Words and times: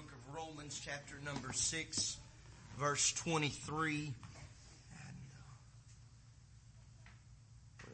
book 0.00 0.12
of 0.12 0.34
Romans, 0.34 0.80
chapter 0.82 1.16
number 1.26 1.52
6, 1.52 2.16
verse 2.78 3.12
23. 3.12 3.96
And, 3.96 4.14
uh, 7.82 7.92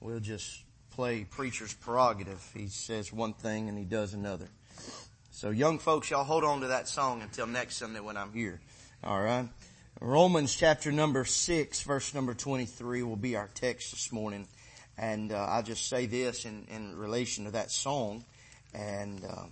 we'll 0.00 0.20
just 0.20 0.62
play 0.92 1.24
preacher's 1.24 1.74
prerogative. 1.74 2.48
He 2.54 2.68
says 2.68 3.12
one 3.12 3.32
thing 3.32 3.68
and 3.68 3.76
he 3.76 3.84
does 3.84 4.14
another. 4.14 4.46
So 5.32 5.50
young 5.50 5.80
folks, 5.80 6.10
y'all 6.10 6.22
hold 6.22 6.44
on 6.44 6.60
to 6.60 6.68
that 6.68 6.86
song 6.86 7.22
until 7.22 7.48
next 7.48 7.78
Sunday 7.78 7.98
when 7.98 8.16
I'm 8.16 8.32
here. 8.32 8.60
Alright? 9.04 9.48
Romans 10.00 10.54
chapter 10.54 10.92
number 10.92 11.24
6, 11.24 11.82
verse 11.82 12.14
number 12.14 12.34
23 12.34 13.02
will 13.02 13.16
be 13.16 13.34
our 13.34 13.48
text 13.52 13.90
this 13.90 14.12
morning. 14.12 14.46
And 14.96 15.32
uh, 15.32 15.38
I'll 15.38 15.64
just 15.64 15.88
say 15.88 16.06
this 16.06 16.44
in, 16.44 16.68
in 16.70 16.96
relation 16.96 17.46
to 17.46 17.50
that 17.52 17.72
song. 17.72 18.24
And 18.72 19.24
um, 19.24 19.50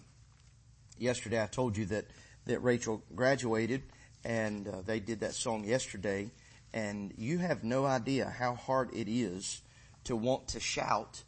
yesterday 0.98 1.42
I 1.42 1.46
told 1.46 1.76
you 1.76 1.86
that, 1.86 2.06
that 2.46 2.60
Rachel 2.60 3.02
graduated 3.14 3.82
and 4.24 4.66
uh, 4.66 4.82
they 4.84 5.00
did 5.00 5.20
that 5.20 5.34
song 5.34 5.64
yesterday. 5.64 6.30
And 6.72 7.14
you 7.16 7.38
have 7.38 7.64
no 7.64 7.86
idea 7.86 8.28
how 8.28 8.54
hard 8.54 8.90
it 8.94 9.08
is 9.08 9.62
to 10.04 10.16
want 10.16 10.48
to 10.48 10.60
shout 10.60 11.22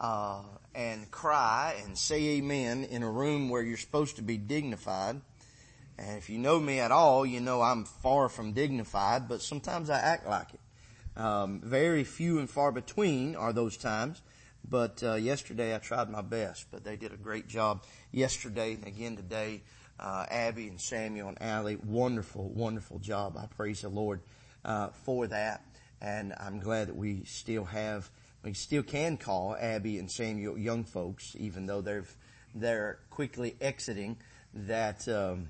uh, 0.00 0.42
and 0.74 1.10
cry 1.10 1.76
and 1.84 1.96
say 1.96 2.38
amen 2.38 2.84
in 2.84 3.02
a 3.02 3.10
room 3.10 3.48
where 3.48 3.62
you're 3.62 3.76
supposed 3.76 4.16
to 4.16 4.22
be 4.22 4.36
dignified. 4.36 5.20
And 5.98 6.18
if 6.18 6.28
you 6.28 6.38
know 6.38 6.58
me 6.58 6.80
at 6.80 6.90
all, 6.90 7.24
you 7.24 7.40
know 7.40 7.62
I'm 7.62 7.84
far 7.84 8.28
from 8.28 8.52
dignified, 8.52 9.28
but 9.28 9.42
sometimes 9.42 9.90
I 9.90 9.98
act 9.98 10.26
like 10.26 10.48
it. 10.54 11.20
Um, 11.20 11.60
very 11.62 12.04
few 12.04 12.38
and 12.38 12.48
far 12.48 12.72
between 12.72 13.36
are 13.36 13.52
those 13.52 13.76
times. 13.76 14.22
But 14.68 15.02
uh, 15.02 15.14
yesterday 15.14 15.74
I 15.74 15.78
tried 15.78 16.08
my 16.10 16.22
best, 16.22 16.66
but 16.70 16.84
they 16.84 16.96
did 16.96 17.12
a 17.12 17.16
great 17.16 17.48
job 17.48 17.82
yesterday 18.10 18.74
and 18.74 18.86
again 18.86 19.16
today. 19.16 19.62
Uh, 19.98 20.26
Abby 20.30 20.68
and 20.68 20.80
Samuel 20.80 21.28
and 21.28 21.42
Allie, 21.42 21.76
wonderful, 21.76 22.48
wonderful 22.48 22.98
job. 22.98 23.36
I 23.36 23.46
praise 23.46 23.82
the 23.82 23.88
Lord 23.88 24.20
uh, 24.64 24.88
for 25.04 25.26
that, 25.28 25.64
and 26.00 26.34
I'm 26.40 26.58
glad 26.58 26.88
that 26.88 26.96
we 26.96 27.24
still 27.24 27.64
have, 27.64 28.10
we 28.42 28.54
still 28.54 28.82
can 28.82 29.16
call 29.16 29.56
Abby 29.58 29.98
and 29.98 30.10
Samuel 30.10 30.58
young 30.58 30.84
folks, 30.84 31.36
even 31.38 31.66
though 31.66 31.80
they're 31.80 32.04
they're 32.54 32.98
quickly 33.10 33.56
exiting 33.60 34.16
that 34.54 35.06
um, 35.08 35.48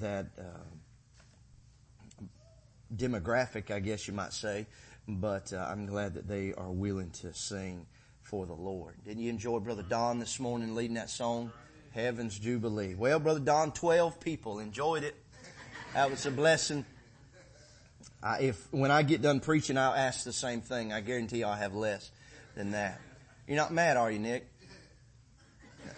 that 0.00 0.26
uh, 0.38 2.24
demographic, 2.94 3.70
I 3.70 3.80
guess 3.80 4.06
you 4.06 4.14
might 4.14 4.32
say. 4.32 4.66
But 5.06 5.52
uh, 5.52 5.66
I'm 5.68 5.86
glad 5.86 6.14
that 6.14 6.28
they 6.28 6.52
are 6.52 6.70
willing 6.70 7.10
to 7.22 7.32
sing 7.32 7.86
for 8.28 8.44
the 8.44 8.54
Lord. 8.54 8.94
Didn't 9.06 9.22
you 9.22 9.30
enjoy 9.30 9.58
Brother 9.58 9.82
Don 9.82 10.18
this 10.18 10.38
morning 10.38 10.74
leading 10.74 10.96
that 10.96 11.08
song? 11.08 11.50
Heaven's 11.92 12.38
Jubilee. 12.38 12.94
Well, 12.94 13.18
Brother 13.18 13.40
Don, 13.40 13.72
12 13.72 14.20
people 14.20 14.58
enjoyed 14.58 15.02
it. 15.02 15.16
That 15.94 16.10
was 16.10 16.26
a 16.26 16.30
blessing. 16.30 16.84
I, 18.22 18.40
if, 18.40 18.68
when 18.70 18.90
I 18.90 19.02
get 19.02 19.22
done 19.22 19.40
preaching, 19.40 19.78
I'll 19.78 19.94
ask 19.94 20.24
the 20.24 20.34
same 20.34 20.60
thing. 20.60 20.92
I 20.92 21.00
guarantee 21.00 21.38
you 21.38 21.46
I'll 21.46 21.54
have 21.54 21.74
less 21.74 22.10
than 22.54 22.72
that. 22.72 23.00
You're 23.46 23.56
not 23.56 23.72
mad, 23.72 23.96
are 23.96 24.10
you, 24.10 24.18
Nick? 24.18 24.46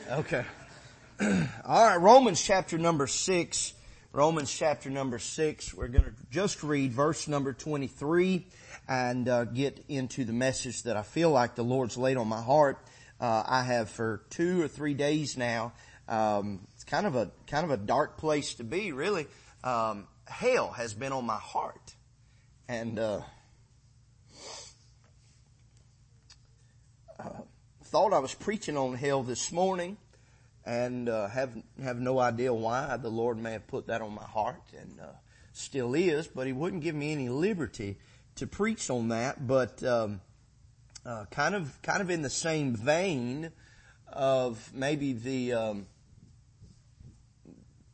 Okay. 0.08 0.44
All 1.20 1.84
right, 1.84 1.96
Romans 1.96 2.40
chapter 2.40 2.78
number 2.78 3.08
six. 3.08 3.74
Romans 4.12 4.52
chapter 4.52 4.90
number 4.90 5.20
six. 5.20 5.72
We're 5.72 5.86
going 5.86 6.02
to 6.02 6.12
just 6.32 6.64
read 6.64 6.92
verse 6.92 7.28
number 7.28 7.52
23 7.52 8.44
and 8.88 9.28
uh, 9.28 9.44
get 9.44 9.84
into 9.88 10.24
the 10.24 10.32
message 10.32 10.82
that 10.82 10.96
I 10.96 11.02
feel 11.02 11.30
like 11.30 11.54
the 11.54 11.62
Lord's 11.62 11.96
laid 11.96 12.16
on 12.16 12.26
my 12.26 12.42
heart. 12.42 12.84
Uh, 13.20 13.44
I 13.46 13.62
have 13.62 13.88
for 13.88 14.22
two 14.30 14.60
or 14.62 14.66
three 14.66 14.94
days 14.94 15.36
now. 15.36 15.74
Um, 16.08 16.66
it's 16.74 16.82
kind 16.82 17.06
of 17.06 17.14
a 17.14 17.30
kind 17.46 17.64
of 17.64 17.70
a 17.70 17.76
dark 17.76 18.18
place 18.18 18.54
to 18.54 18.64
be, 18.64 18.90
really. 18.90 19.28
Um, 19.62 20.08
hell 20.26 20.72
has 20.72 20.92
been 20.92 21.12
on 21.12 21.24
my 21.24 21.38
heart, 21.38 21.94
and 22.68 22.98
uh, 22.98 23.20
uh 27.20 27.28
thought 27.84 28.12
I 28.12 28.18
was 28.18 28.34
preaching 28.34 28.76
on 28.76 28.94
hell 28.94 29.22
this 29.22 29.52
morning, 29.52 29.98
and 30.64 31.08
uh, 31.08 31.28
have 31.28 31.50
have 31.82 31.98
no 31.98 32.18
idea 32.18 32.52
why. 32.52 32.96
The 32.96 33.08
Lord 33.08 33.38
may 33.38 33.52
have 33.52 33.66
put 33.66 33.86
that 33.86 34.02
on 34.02 34.14
my 34.14 34.24
heart, 34.24 34.62
and 34.78 35.00
uh, 35.00 35.12
still 35.52 35.94
is, 35.94 36.26
but 36.26 36.46
He 36.46 36.52
wouldn't 36.52 36.82
give 36.82 36.94
me 36.94 37.12
any 37.12 37.28
liberty 37.28 37.98
to 38.36 38.46
preach 38.46 38.90
on 38.90 39.08
that, 39.08 39.46
but 39.46 39.82
um, 39.82 40.20
uh, 41.04 41.24
kind 41.30 41.54
of 41.54 41.80
kind 41.82 42.00
of 42.00 42.10
in 42.10 42.22
the 42.22 42.30
same 42.30 42.74
vein 42.74 43.50
of 44.12 44.72
maybe 44.74 45.12
the 45.12 45.52
um, 45.52 45.86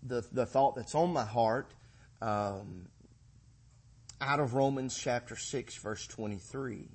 the 0.03 0.25
the 0.32 0.47
thought 0.47 0.76
that's 0.76 0.94
on 0.94 1.12
my 1.12 1.25
heart 1.25 1.72
um, 2.21 2.87
out 4.21 4.41
of 4.41 4.55
Romans 4.55 4.97
chapter 4.97 5.37
six 5.37 5.76
verse 5.76 6.06
twenty 6.06 6.38
three. 6.38 6.88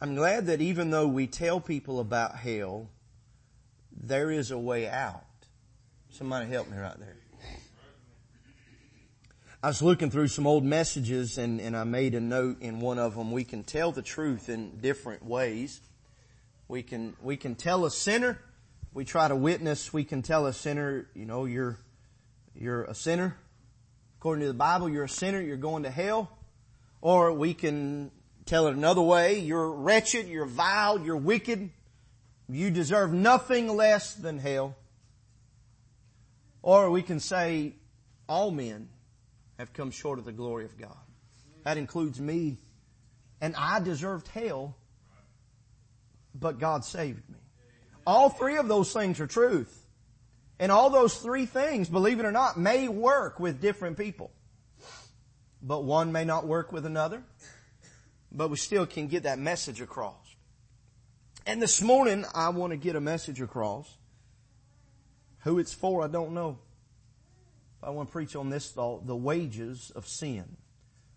I'm 0.00 0.14
glad 0.14 0.46
that 0.46 0.62
even 0.62 0.90
though 0.90 1.06
we 1.06 1.26
tell 1.26 1.60
people 1.60 2.00
about 2.00 2.36
hell, 2.36 2.88
there 3.92 4.30
is 4.30 4.50
a 4.50 4.58
way 4.58 4.88
out. 4.88 5.24
Somebody 6.10 6.50
help 6.50 6.68
me 6.68 6.76
right 6.76 6.98
there. 6.98 7.16
I 9.62 9.68
was 9.68 9.82
looking 9.82 10.10
through 10.10 10.28
some 10.28 10.46
old 10.46 10.64
messages 10.64 11.36
and, 11.36 11.60
and 11.60 11.76
I 11.76 11.84
made 11.84 12.14
a 12.14 12.20
note 12.20 12.62
in 12.62 12.80
one 12.80 12.98
of 12.98 13.14
them. 13.14 13.30
We 13.30 13.44
can 13.44 13.62
tell 13.62 13.92
the 13.92 14.00
truth 14.00 14.48
in 14.48 14.78
different 14.80 15.22
ways. 15.22 15.82
We 16.66 16.82
can, 16.82 17.14
we 17.22 17.36
can 17.36 17.56
tell 17.56 17.84
a 17.84 17.90
sinner, 17.90 18.38
we 18.94 19.04
try 19.04 19.28
to 19.28 19.36
witness, 19.36 19.92
we 19.92 20.04
can 20.04 20.22
tell 20.22 20.46
a 20.46 20.52
sinner, 20.54 21.08
you 21.14 21.26
know, 21.26 21.44
you're, 21.44 21.78
you're 22.54 22.84
a 22.84 22.94
sinner. 22.94 23.36
According 24.18 24.42
to 24.42 24.48
the 24.48 24.54
Bible, 24.54 24.88
you're 24.88 25.04
a 25.04 25.08
sinner, 25.08 25.40
you're 25.40 25.56
going 25.58 25.82
to 25.82 25.90
hell. 25.90 26.30
Or 27.02 27.32
we 27.32 27.52
can 27.52 28.12
tell 28.46 28.66
it 28.66 28.74
another 28.74 29.02
way, 29.02 29.40
you're 29.40 29.70
wretched, 29.70 30.26
you're 30.26 30.46
vile, 30.46 30.98
you're 31.00 31.16
wicked, 31.16 31.70
you 32.54 32.70
deserve 32.70 33.12
nothing 33.12 33.68
less 33.68 34.14
than 34.14 34.38
hell. 34.38 34.76
Or 36.62 36.90
we 36.90 37.02
can 37.02 37.20
say, 37.20 37.74
all 38.28 38.50
men 38.50 38.88
have 39.58 39.72
come 39.72 39.90
short 39.90 40.18
of 40.18 40.24
the 40.24 40.32
glory 40.32 40.64
of 40.64 40.78
God. 40.78 40.96
That 41.64 41.78
includes 41.78 42.20
me. 42.20 42.58
And 43.40 43.54
I 43.56 43.80
deserved 43.80 44.28
hell, 44.28 44.76
but 46.34 46.58
God 46.58 46.84
saved 46.84 47.28
me. 47.28 47.38
All 48.06 48.28
three 48.28 48.56
of 48.56 48.68
those 48.68 48.92
things 48.92 49.20
are 49.20 49.26
truth. 49.26 49.76
And 50.58 50.70
all 50.70 50.90
those 50.90 51.16
three 51.16 51.46
things, 51.46 51.88
believe 51.88 52.20
it 52.20 52.26
or 52.26 52.32
not, 52.32 52.58
may 52.58 52.88
work 52.88 53.40
with 53.40 53.62
different 53.62 53.96
people. 53.96 54.30
But 55.62 55.84
one 55.84 56.12
may 56.12 56.24
not 56.24 56.46
work 56.46 56.70
with 56.72 56.84
another. 56.84 57.22
But 58.30 58.48
we 58.50 58.56
still 58.56 58.86
can 58.86 59.08
get 59.08 59.22
that 59.22 59.38
message 59.38 59.80
across. 59.80 60.29
And 61.46 61.60
this 61.60 61.80
morning, 61.80 62.24
I 62.34 62.50
want 62.50 62.72
to 62.72 62.76
get 62.76 62.96
a 62.96 63.00
message 63.00 63.40
across. 63.40 63.96
Who 65.40 65.58
it's 65.58 65.72
for, 65.72 66.04
I 66.04 66.08
don't 66.08 66.32
know. 66.32 66.58
I 67.82 67.90
want 67.90 68.08
to 68.08 68.12
preach 68.12 68.36
on 68.36 68.50
this 68.50 68.70
thought, 68.70 69.06
the 69.06 69.16
wages 69.16 69.90
of 69.96 70.06
sin. 70.06 70.56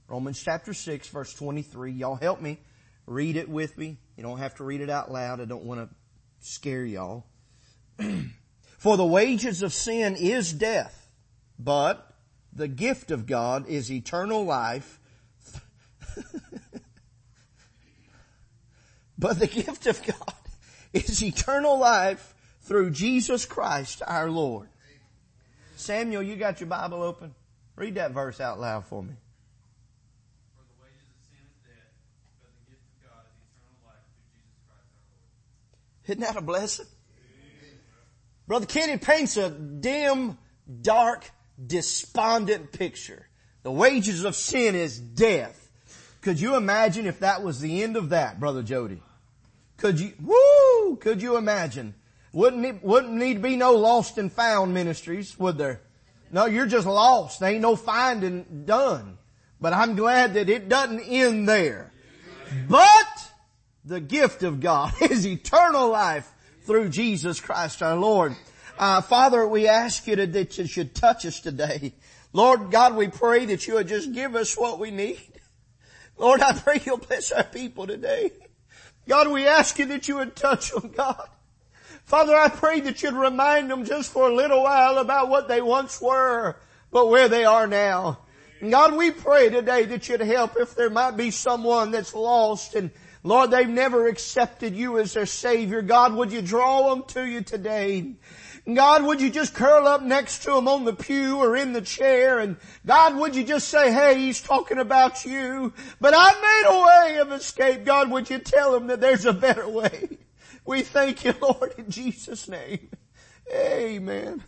Romans 0.08 0.42
chapter 0.42 0.74
6 0.74 1.08
verse 1.10 1.34
23. 1.34 1.92
Y'all 1.92 2.16
help 2.16 2.40
me. 2.42 2.60
Read 3.06 3.36
it 3.36 3.50
with 3.50 3.78
me. 3.78 3.98
You 4.16 4.24
don't 4.24 4.38
have 4.38 4.56
to 4.56 4.64
read 4.64 4.80
it 4.80 4.90
out 4.90 5.12
loud. 5.12 5.42
I 5.42 5.46
don't 5.46 5.64
want 5.66 5.90
to 5.90 5.96
scare 6.40 6.86
y'all. 6.86 7.26
For 8.78 8.96
the 8.96 9.06
wages 9.06 9.62
of 9.62 9.74
sin 9.74 10.16
is 10.16 10.54
death, 10.54 11.10
but 11.60 12.16
the 12.54 12.68
gift 12.68 13.12
of 13.12 13.26
God 13.26 13.68
is 13.68 13.92
eternal 13.92 14.46
life. 14.46 15.00
but 19.18 19.40
the 19.40 19.48
gift 19.62 19.88
of 19.88 20.02
God 20.06 20.34
is 20.94 21.24
eternal 21.24 21.78
life 21.78 22.34
through 22.62 22.92
Jesus 22.92 23.46
Christ 23.46 24.02
our 24.06 24.30
Lord. 24.30 24.70
Samuel, 25.76 26.24
you 26.24 26.36
got 26.36 26.60
your 26.60 26.68
Bible 26.68 27.04
open? 27.04 27.34
Read 27.76 27.96
that 27.96 28.12
verse 28.12 28.40
out 28.40 28.60
loud 28.60 28.86
for 28.86 29.04
me. 29.04 29.14
Isn't 36.06 36.22
that 36.22 36.36
a 36.36 36.42
blessing? 36.42 36.86
Brother 38.46 38.66
Kenny 38.66 38.98
paints 38.98 39.38
a 39.38 39.50
dim, 39.50 40.38
dark, 40.82 41.30
despondent 41.66 42.74
picture. 42.74 43.28
The 43.64 43.72
wages 43.72 44.26
of 44.26 44.36
sin 44.36 44.76
is 44.76 45.00
death. 45.00 45.70
Could 46.22 46.40
you 46.40 46.56
imagine 46.56 47.06
if 47.06 47.20
that 47.20 47.42
was 47.42 47.62
the 47.62 47.84
end 47.84 47.96
of 47.96 48.10
that, 48.10 48.40
Brother 48.40 48.64
Jody? 48.64 49.02
Could 49.84 50.00
you, 50.00 50.14
woo, 50.22 50.96
could 50.96 51.22
you 51.22 51.36
imagine 51.36 51.94
wouldn't 52.32 52.66
it, 52.66 52.82
wouldn't 52.82 53.16
need 53.16 53.34
to 53.34 53.40
be 53.42 53.58
no 53.58 53.74
lost 53.74 54.18
and 54.18 54.32
found 54.32 54.74
ministries, 54.74 55.38
would 55.38 55.58
there? 55.58 55.82
No, 56.32 56.46
you're 56.46 56.68
just 56.68 56.88
lost. 56.88 57.42
There 57.42 57.52
ain't 57.52 57.62
no 57.62 57.76
finding 57.76 58.64
done. 58.64 59.18
But 59.60 59.74
I'm 59.74 59.98
glad 59.98 60.36
that 60.36 60.48
it 60.48 60.70
doesn't 60.70 61.02
end 61.02 61.50
there. 61.50 61.92
But 62.70 63.30
the 63.84 64.00
gift 64.00 64.44
of 64.44 64.62
God 64.62 64.94
is 65.02 65.28
eternal 65.28 65.90
life 65.90 66.32
through 66.62 66.88
Jesus 66.88 67.42
Christ 67.42 67.84
our 67.84 67.98
Lord. 67.98 68.38
Uh, 68.80 69.02
Father, 69.02 69.46
we 69.46 69.68
ask 69.68 70.08
you 70.08 70.16
to, 70.16 70.28
that 70.28 70.58
you 70.58 70.66
should 70.66 70.96
touch 70.96 71.26
us 71.26 71.42
today. 71.42 71.92
Lord 72.32 72.72
God, 72.72 72.96
we 72.96 73.10
pray 73.10 73.48
that 73.48 73.68
you 73.68 73.74
would 73.74 73.90
just 73.90 74.14
give 74.14 74.34
us 74.38 74.58
what 74.58 74.80
we 74.80 74.92
need. 74.92 75.42
Lord, 76.18 76.40
I 76.40 76.54
pray 76.54 76.80
you'll 76.86 77.00
bless 77.00 77.34
our 77.34 77.44
people 77.44 77.86
today. 77.86 78.32
God, 79.08 79.30
we 79.30 79.48
ask 79.48 79.78
you 79.80 79.86
that 79.88 80.08
you 80.08 80.18
would 80.18 80.36
touch 80.36 80.72
them, 80.72 80.92
God. 80.96 81.28
Father, 82.06 82.36
I 82.36 82.50
pray 82.50 82.82
that 82.82 83.02
you'd 83.02 83.14
remind 83.14 83.70
them 83.70 83.86
just 83.86 84.12
for 84.12 84.30
a 84.30 84.36
little 84.36 84.64
while 84.64 84.98
about 84.98 85.30
what 85.30 85.48
they 85.48 85.62
once 85.62 86.02
were, 86.02 86.58
but 86.92 87.10
where 87.10 87.30
they 87.30 87.46
are 87.46 87.68
now. 87.68 88.20
And 88.60 88.72
God, 88.72 88.96
we 88.96 89.12
pray 89.12 89.50
today 89.50 89.86
that 89.86 90.08
you'd 90.10 90.22
help 90.22 90.56
if 90.58 90.76
there 90.76 90.90
might 90.90 91.18
be 91.18 91.32
someone 91.32 91.92
that's 91.92 92.14
lost 92.14 92.76
and 92.76 92.92
Lord, 93.26 93.52
they've 93.52 93.70
never 93.70 94.08
accepted 94.08 94.76
you 94.76 95.00
as 95.00 95.14
their 95.14 95.26
Savior. 95.26 95.82
God, 95.82 96.14
would 96.14 96.34
you 96.34 96.42
draw 96.42 96.94
them 96.94 97.04
to 97.10 97.24
you 97.24 97.42
today? 97.42 98.16
God, 98.72 99.04
would 99.04 99.20
you 99.20 99.30
just 99.30 99.54
curl 99.54 99.88
up 99.88 100.02
next 100.02 100.44
to 100.44 100.56
him 100.56 100.70
on 100.70 100.86
the 100.86 100.94
pew 100.94 101.38
or 101.38 101.58
in 101.58 101.74
the 101.74 101.82
chair 101.82 102.40
and 102.40 102.56
God, 102.86 103.18
would 103.18 103.36
you 103.36 103.44
just 103.44 103.68
say, 103.68 103.92
hey, 103.92 104.16
he's 104.16 104.42
talking 104.42 104.78
about 104.78 105.26
you, 105.26 105.74
but 106.00 106.14
I 106.16 106.34
made 106.34 106.70
a 106.70 106.86
way 106.86 107.18
of 107.20 107.32
escape. 107.34 107.84
God, 107.84 108.10
would 108.10 108.30
you 108.30 108.40
tell 108.40 108.74
him 108.74 108.88
that 108.88 109.02
there's 109.02 109.26
a 109.26 109.34
better 109.34 109.68
way? 109.68 110.18
We 110.66 110.82
thank 110.82 111.26
you, 111.26 111.34
Lord, 111.42 111.74
in 111.78 111.90
Jesus' 111.90 112.48
name. 112.48 112.90
Amen. 113.54 114.42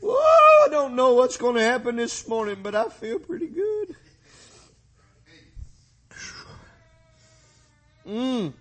Well, 0.00 0.16
I 0.16 0.66
don't 0.68 0.96
know 0.96 1.14
what's 1.14 1.36
going 1.36 1.54
to 1.54 1.62
happen 1.62 1.94
this 1.94 2.26
morning, 2.26 2.58
but 2.60 2.74
I 2.74 2.88
feel 2.88 3.20
pretty 3.20 3.46
good. 3.46 3.94
Mm, 8.04 8.52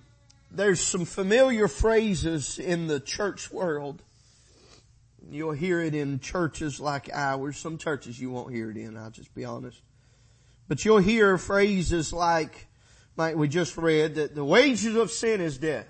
there's 0.52 0.82
some 0.82 1.06
familiar 1.06 1.68
phrases 1.68 2.60
in 2.60 2.86
the 2.86 3.00
church 3.00 3.52
world 3.52 4.04
You'll 5.32 5.54
hear 5.54 5.80
it 5.80 5.96
in 5.96 6.20
churches 6.20 6.82
like 6.82 7.10
ours. 7.14 7.58
Some 7.58 7.78
churches 7.78 8.20
you 8.20 8.30
won't 8.30 8.54
hear 8.54 8.70
it 8.70 8.76
in, 8.76 8.98
I'll 8.98 9.12
just 9.12 9.34
be 9.34 9.46
honest. 9.46 9.82
But 10.68 10.84
you'll 10.84 10.98
hear 10.98 11.38
phrases 11.38 12.12
like, 12.12 12.68
like 13.16 13.38
we 13.38 13.48
just 13.48 13.78
read, 13.78 14.16
that 14.16 14.36
the 14.36 14.44
wages 14.44 14.94
of 14.96 15.10
sin 15.10 15.40
is 15.40 15.58
death. 15.58 15.88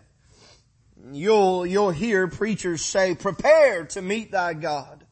You'll, 1.12 1.66
you'll 1.66 1.90
hear 1.90 2.28
preachers 2.28 2.86
say, 2.86 3.16
prepare 3.16 3.86
to 3.86 4.02
meet 4.04 4.32
thy 4.32 4.54
God. 4.54 5.06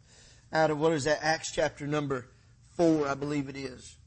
Out 0.53 0.69
of 0.69 0.79
what 0.79 0.93
is 0.93 1.05
that? 1.05 1.19
Acts 1.23 1.51
chapter 1.51 1.87
number 1.87 2.27
four, 2.77 3.07
I 3.07 3.15
believe 3.15 3.49
it 3.49 3.57
is. 3.57 3.97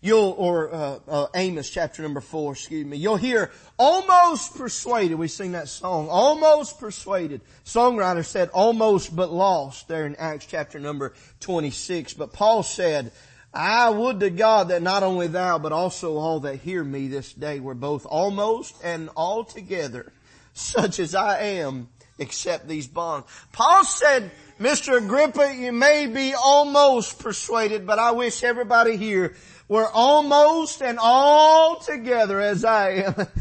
You'll, 0.00 0.34
or 0.36 0.72
uh, 0.72 0.98
uh, 1.08 1.26
Amos 1.34 1.70
chapter 1.70 2.02
number 2.02 2.20
four, 2.20 2.52
excuse 2.52 2.84
me. 2.84 2.96
You'll 2.96 3.16
hear 3.16 3.50
almost 3.78 4.56
persuaded. 4.56 5.16
We 5.16 5.28
sing 5.28 5.52
that 5.52 5.68
song, 5.68 6.08
almost 6.08 6.78
persuaded. 6.78 7.40
Songwriter 7.64 8.24
said 8.24 8.50
almost 8.50 9.14
but 9.14 9.32
lost 9.32 9.88
there 9.88 10.06
in 10.06 10.16
Acts 10.16 10.46
chapter 10.46 10.78
number 10.78 11.14
26. 11.40 12.14
But 12.14 12.32
Paul 12.32 12.62
said, 12.62 13.12
I 13.52 13.88
would 13.88 14.20
to 14.20 14.30
God 14.30 14.68
that 14.68 14.82
not 14.82 15.02
only 15.02 15.28
thou, 15.28 15.58
but 15.58 15.72
also 15.72 16.16
all 16.16 16.40
that 16.40 16.56
hear 16.56 16.84
me 16.84 17.08
this 17.08 17.32
day 17.32 17.58
were 17.58 17.74
both 17.74 18.04
almost 18.04 18.76
and 18.84 19.08
altogether 19.16 20.12
such 20.56 20.98
as 20.98 21.14
I 21.14 21.40
am, 21.40 21.88
except 22.18 22.66
these 22.66 22.86
bonds. 22.86 23.26
Paul 23.52 23.84
said, 23.84 24.30
Mr. 24.60 24.96
Agrippa, 24.96 25.54
you 25.54 25.72
may 25.72 26.06
be 26.06 26.32
almost 26.34 27.18
persuaded, 27.18 27.86
but 27.86 27.98
I 27.98 28.12
wish 28.12 28.42
everybody 28.42 28.96
here 28.96 29.34
we're 29.68 29.88
almost 29.88 30.80
and 30.80 30.98
all 31.00 31.76
together 31.76 32.40
as 32.40 32.64
I 32.64 32.90
am. 32.90 33.14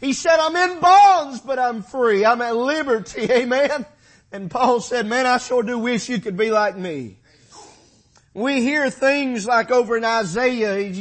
He 0.00 0.12
said, 0.12 0.38
I'm 0.38 0.54
in 0.54 0.80
bonds, 0.80 1.40
but 1.40 1.58
I'm 1.58 1.82
free. 1.82 2.24
I'm 2.24 2.40
at 2.40 2.56
liberty. 2.56 3.22
Amen. 3.30 3.84
And 4.32 4.48
Paul 4.48 4.80
said, 4.80 5.06
man, 5.06 5.26
I 5.26 5.38
sure 5.38 5.64
do 5.64 5.76
wish 5.78 6.08
you 6.08 6.20
could 6.20 6.36
be 6.36 6.50
like 6.50 6.76
me. 6.76 7.18
We 8.32 8.60
hear 8.62 8.90
things 8.90 9.44
like 9.44 9.72
over 9.72 9.96
in 9.96 10.04
Isaiah, 10.04 10.92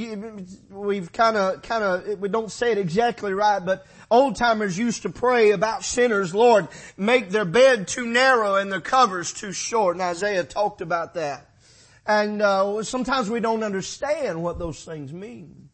we've 0.71 1.11
kind 1.11 1.37
of, 1.37 1.61
kind 1.61 1.83
of, 1.83 2.19
we 2.19 2.27
don't 2.27 2.51
say 2.51 2.71
it 2.71 2.79
exactly 2.79 3.33
right, 3.33 3.63
but 3.63 3.85
old 4.09 4.35
timers 4.35 4.75
used 4.75 5.03
to 5.03 5.11
pray 5.11 5.51
about 5.51 5.83
sinners, 5.83 6.33
Lord, 6.33 6.67
make 6.97 7.29
their 7.29 7.45
bed 7.45 7.87
too 7.87 8.07
narrow 8.07 8.55
and 8.55 8.71
their 8.71 8.81
covers 8.81 9.31
too 9.31 9.51
short. 9.51 9.95
And 9.95 10.01
Isaiah 10.01 10.43
talked 10.43 10.81
about 10.81 11.13
that. 11.13 11.47
And 12.07 12.41
uh, 12.41 12.81
sometimes 12.81 13.29
we 13.29 13.39
don't 13.39 13.63
understand 13.63 14.41
what 14.41 14.57
those 14.57 14.83
things 14.83 15.13
mean. 15.13 15.69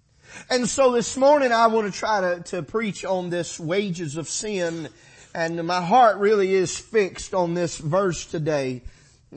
And 0.49 0.67
so 0.67 0.91
this 0.91 1.15
morning 1.15 1.53
I 1.53 1.67
want 1.67 1.91
to 1.91 1.97
try 1.97 2.19
to, 2.19 2.43
to 2.43 2.63
preach 2.63 3.05
on 3.05 3.29
this 3.29 3.57
wages 3.57 4.17
of 4.17 4.27
sin 4.27 4.89
and 5.35 5.67
my 5.67 5.81
heart 5.81 6.17
really 6.17 6.53
is 6.53 6.77
fixed 6.77 7.33
on 7.33 7.55
this 7.55 7.77
verse 7.77 8.25
today. 8.25 8.83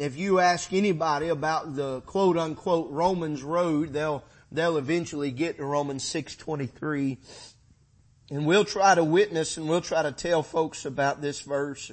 If 0.01 0.17
you 0.17 0.39
ask 0.39 0.73
anybody 0.73 1.29
about 1.29 1.75
the 1.77 2.01
quote 2.03 2.37
unquote 2.37 2.91
Romans 2.91 3.43
road, 3.43 3.93
they'll, 3.93 4.25
they'll 4.53 4.77
eventually 4.77 5.31
get 5.31 5.57
to 5.57 5.65
Romans 5.65 6.05
623. 6.05 7.19
And 8.31 8.47
we'll 8.47 8.65
try 8.65 8.95
to 8.95 9.05
witness 9.05 9.57
and 9.57 9.69
we'll 9.69 9.81
try 9.81 10.03
to 10.03 10.13
tell 10.13 10.43
folks 10.43 10.85
about 10.85 11.21
this 11.21 11.41
verse. 11.41 11.91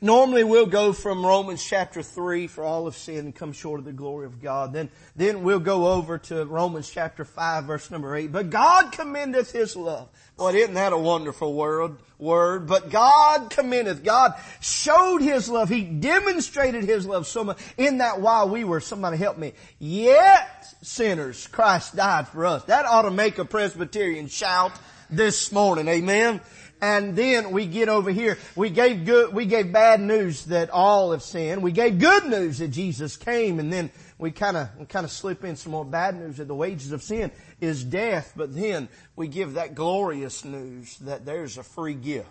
Normally 0.00 0.44
we'll 0.44 0.66
go 0.66 0.92
from 0.92 1.26
Romans 1.26 1.64
chapter 1.64 2.02
3 2.02 2.46
for 2.46 2.62
all 2.62 2.86
of 2.86 2.96
sin 2.96 3.18
and 3.18 3.34
come 3.34 3.52
short 3.52 3.80
of 3.80 3.84
the 3.84 3.92
glory 3.92 4.26
of 4.26 4.40
God. 4.40 4.72
Then, 4.72 4.90
then 5.16 5.42
we'll 5.42 5.58
go 5.58 5.88
over 5.88 6.18
to 6.18 6.44
Romans 6.44 6.88
chapter 6.88 7.24
5 7.24 7.64
verse 7.64 7.90
number 7.90 8.14
8. 8.14 8.30
But 8.30 8.50
God 8.50 8.92
commendeth 8.92 9.50
His 9.50 9.74
love. 9.74 10.08
Boy, 10.36 10.52
isn't 10.52 10.74
that 10.74 10.92
a 10.92 10.98
wonderful 10.98 11.52
word? 11.52 11.96
Word. 12.18 12.68
But 12.68 12.90
God 12.90 13.50
commendeth. 13.50 14.04
God 14.04 14.34
showed 14.60 15.20
His 15.20 15.48
love. 15.48 15.68
He 15.68 15.82
demonstrated 15.82 16.84
His 16.84 17.04
love 17.04 17.26
so 17.26 17.42
much 17.42 17.58
in 17.76 17.98
that 17.98 18.20
while 18.20 18.48
we 18.48 18.62
were, 18.62 18.80
somebody 18.80 19.16
help 19.16 19.36
me, 19.36 19.52
yet 19.80 20.64
sinners, 20.82 21.48
Christ 21.48 21.96
died 21.96 22.28
for 22.28 22.46
us. 22.46 22.62
That 22.64 22.86
ought 22.86 23.02
to 23.02 23.10
make 23.10 23.38
a 23.38 23.44
Presbyterian 23.44 24.28
shout 24.28 24.72
this 25.10 25.50
morning. 25.50 25.88
Amen. 25.88 26.40
And 26.80 27.16
then 27.16 27.50
we 27.50 27.66
get 27.66 27.88
over 27.88 28.10
here. 28.10 28.38
We 28.54 28.70
gave 28.70 29.04
good, 29.04 29.32
we 29.32 29.46
gave 29.46 29.72
bad 29.72 30.00
news 30.00 30.44
that 30.46 30.70
all 30.70 31.10
have 31.12 31.22
sinned. 31.22 31.62
We 31.62 31.72
gave 31.72 31.98
good 31.98 32.26
news 32.26 32.58
that 32.58 32.68
Jesus 32.68 33.16
came 33.16 33.58
and 33.58 33.72
then 33.72 33.90
we 34.18 34.30
kind 34.30 34.56
of, 34.56 34.88
kind 34.88 35.04
of 35.04 35.10
slip 35.10 35.44
in 35.44 35.56
some 35.56 35.72
more 35.72 35.84
bad 35.84 36.16
news 36.16 36.36
that 36.36 36.46
the 36.46 36.54
wages 36.54 36.92
of 36.92 37.02
sin 37.02 37.32
is 37.60 37.82
death. 37.82 38.32
But 38.36 38.54
then 38.54 38.88
we 39.16 39.26
give 39.26 39.54
that 39.54 39.74
glorious 39.74 40.44
news 40.44 40.98
that 40.98 41.24
there's 41.24 41.58
a 41.58 41.62
free 41.62 41.94
gift. 41.94 42.30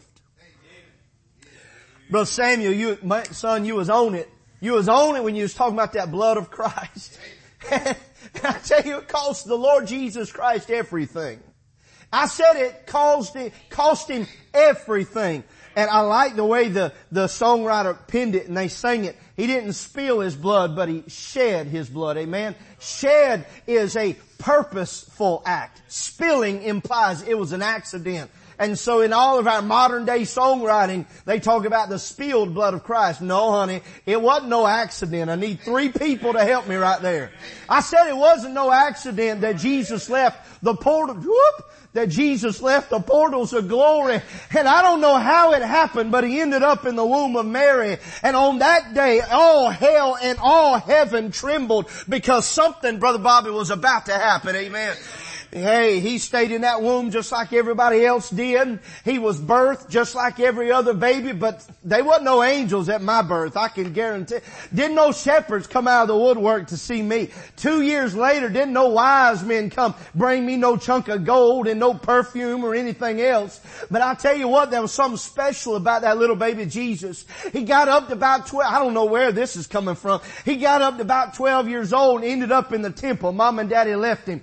Brother 2.09 2.25
Samuel, 2.25 2.73
you, 2.73 2.97
my 3.03 3.23
son, 3.23 3.65
you 3.65 3.75
was 3.75 3.89
on 3.89 4.15
it. 4.15 4.29
You 4.61 4.73
was 4.73 4.87
on 4.87 5.17
it 5.17 5.23
when 5.23 5.35
you 5.35 5.43
was 5.43 5.53
talking 5.53 5.73
about 5.73 5.93
that 5.93 6.09
blood 6.09 6.37
of 6.37 6.49
Christ. 6.49 7.19
I 7.71 7.95
tell 8.63 8.81
you, 8.85 8.99
it 8.99 9.09
cost 9.09 9.45
the 9.45 9.57
Lord 9.57 9.87
Jesus 9.87 10.31
Christ 10.31 10.69
everything. 10.69 11.39
I 12.11 12.27
said 12.27 12.55
it 12.55 12.87
cost 12.87 13.35
him, 13.35 13.51
cost 13.69 14.09
him 14.09 14.27
everything. 14.53 15.43
And 15.75 15.89
I 15.89 15.99
like 15.99 16.35
the 16.35 16.45
way 16.45 16.69
the, 16.69 16.91
the 17.11 17.27
songwriter 17.27 17.95
penned 18.07 18.33
it 18.33 18.47
and 18.47 18.57
they 18.57 18.67
sang 18.67 19.05
it. 19.05 19.15
He 19.35 19.45
didn't 19.45 19.73
spill 19.73 20.21
his 20.21 20.35
blood, 20.35 20.75
but 20.75 20.89
he 20.89 21.03
shed 21.07 21.67
his 21.67 21.87
blood. 21.87 22.17
Amen. 22.17 22.55
Shed 22.79 23.45
is 23.67 23.95
a 23.95 24.15
purposeful 24.39 25.43
act. 25.45 25.83
Spilling 25.87 26.63
implies 26.63 27.21
it 27.21 27.37
was 27.37 27.51
an 27.51 27.61
accident. 27.61 28.31
And 28.59 28.77
so 28.79 29.01
in 29.01 29.13
all 29.13 29.37
of 29.37 29.47
our 29.47 29.61
modern 29.61 30.05
day 30.05 30.21
songwriting, 30.21 31.05
they 31.25 31.39
talk 31.39 31.65
about 31.65 31.89
the 31.89 31.99
spilled 31.99 32.55
blood 32.55 32.73
of 32.73 32.83
Christ. 32.83 33.21
No, 33.21 33.51
honey, 33.51 33.81
it 34.07 34.19
wasn't 34.19 34.49
no 34.49 34.65
accident. 34.65 35.29
I 35.29 35.35
need 35.35 35.59
three 35.59 35.89
people 35.89 36.33
to 36.33 36.43
help 36.43 36.67
me 36.67 36.75
right 36.75 36.99
there. 36.99 37.31
I 37.69 37.81
said 37.81 38.07
it 38.07 38.17
wasn't 38.17 38.55
no 38.55 38.71
accident 38.71 39.41
that 39.41 39.57
Jesus 39.57 40.09
left 40.09 40.63
the 40.63 40.73
portal, 40.73 41.15
whoop, 41.15 41.71
that 41.97 42.09
Jesus 42.09 42.61
left 42.61 42.91
the 42.91 42.99
portals 42.99 43.53
of 43.53 43.67
glory. 43.67 44.21
And 44.55 44.67
I 44.67 44.83
don't 44.83 45.01
know 45.01 45.17
how 45.17 45.53
it 45.53 45.63
happened, 45.63 46.11
but 46.11 46.23
he 46.23 46.39
ended 46.39 46.61
up 46.61 46.85
in 46.85 46.95
the 46.95 47.05
womb 47.05 47.35
of 47.35 47.47
Mary. 47.47 47.97
And 48.21 48.35
on 48.35 48.59
that 48.59 48.93
day, 48.93 49.19
all 49.21 49.71
hell 49.71 50.15
and 50.21 50.37
all 50.39 50.77
heaven 50.77 51.31
trembled 51.31 51.89
because 52.07 52.45
something, 52.45 52.99
Brother 52.99 53.17
Bobby, 53.17 53.49
was 53.49 53.71
about 53.71 54.05
to 54.05 54.13
happen. 54.13 54.55
Amen. 54.55 54.95
Hey, 55.57 55.99
he 55.99 56.17
stayed 56.17 56.51
in 56.51 56.61
that 56.61 56.81
womb 56.81 57.11
just 57.11 57.31
like 57.31 57.53
everybody 57.53 58.05
else 58.05 58.29
did. 58.29 58.79
He 59.03 59.19
was 59.19 59.39
birthed 59.39 59.89
just 59.89 60.15
like 60.15 60.39
every 60.39 60.71
other 60.71 60.93
baby, 60.93 61.31
but 61.31 61.65
they 61.83 62.01
wasn't 62.01 62.25
no 62.25 62.43
angels 62.43 62.89
at 62.89 63.01
my 63.01 63.21
birth. 63.21 63.57
I 63.57 63.67
can 63.67 63.93
guarantee. 63.93 64.39
Didn't 64.73 64.95
no 64.95 65.11
shepherds 65.11 65.67
come 65.67 65.87
out 65.87 66.03
of 66.03 66.07
the 66.09 66.17
woodwork 66.17 66.67
to 66.67 66.77
see 66.77 67.01
me. 67.01 67.29
Two 67.55 67.81
years 67.81 68.15
later, 68.15 68.49
didn't 68.49 68.73
no 68.73 68.89
wise 68.89 69.43
men 69.43 69.69
come 69.69 69.95
bring 70.15 70.45
me 70.45 70.57
no 70.57 70.77
chunk 70.77 71.07
of 71.07 71.25
gold 71.25 71.67
and 71.67 71.79
no 71.79 71.93
perfume 71.93 72.63
or 72.63 72.75
anything 72.75 73.21
else. 73.21 73.59
But 73.89 74.01
I 74.01 74.13
tell 74.13 74.35
you 74.35 74.47
what, 74.47 74.71
there 74.71 74.81
was 74.81 74.91
something 74.91 75.17
special 75.17 75.75
about 75.75 76.03
that 76.03 76.17
little 76.17 76.35
baby 76.35 76.65
Jesus. 76.65 77.25
He 77.53 77.63
got 77.63 77.87
up 77.87 78.07
to 78.07 78.13
about 78.13 78.47
12, 78.47 78.71
I 78.71 78.79
don't 78.79 78.93
know 78.93 79.05
where 79.05 79.31
this 79.31 79.55
is 79.55 79.67
coming 79.67 79.95
from. 79.95 80.21
He 80.45 80.57
got 80.57 80.81
up 80.81 80.97
to 80.97 81.01
about 81.01 81.33
12 81.33 81.67
years 81.67 81.93
old 81.93 82.21
and 82.21 82.31
ended 82.31 82.51
up 82.51 82.73
in 82.73 82.81
the 82.81 82.91
temple. 82.91 83.31
Mom 83.31 83.59
and 83.59 83.69
daddy 83.69 83.95
left 83.95 84.27
him 84.27 84.41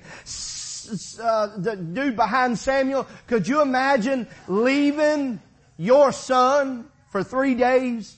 uh, 1.19 1.55
the 1.57 1.77
dude 1.77 2.17
behind 2.17 2.59
Samuel, 2.59 3.07
could 3.27 3.47
you 3.49 3.63
imagine 3.63 4.27
leaving 4.49 5.41
your 5.77 6.13
son 6.13 6.89
for 7.11 7.23
three 7.23 7.55
days. 7.55 8.17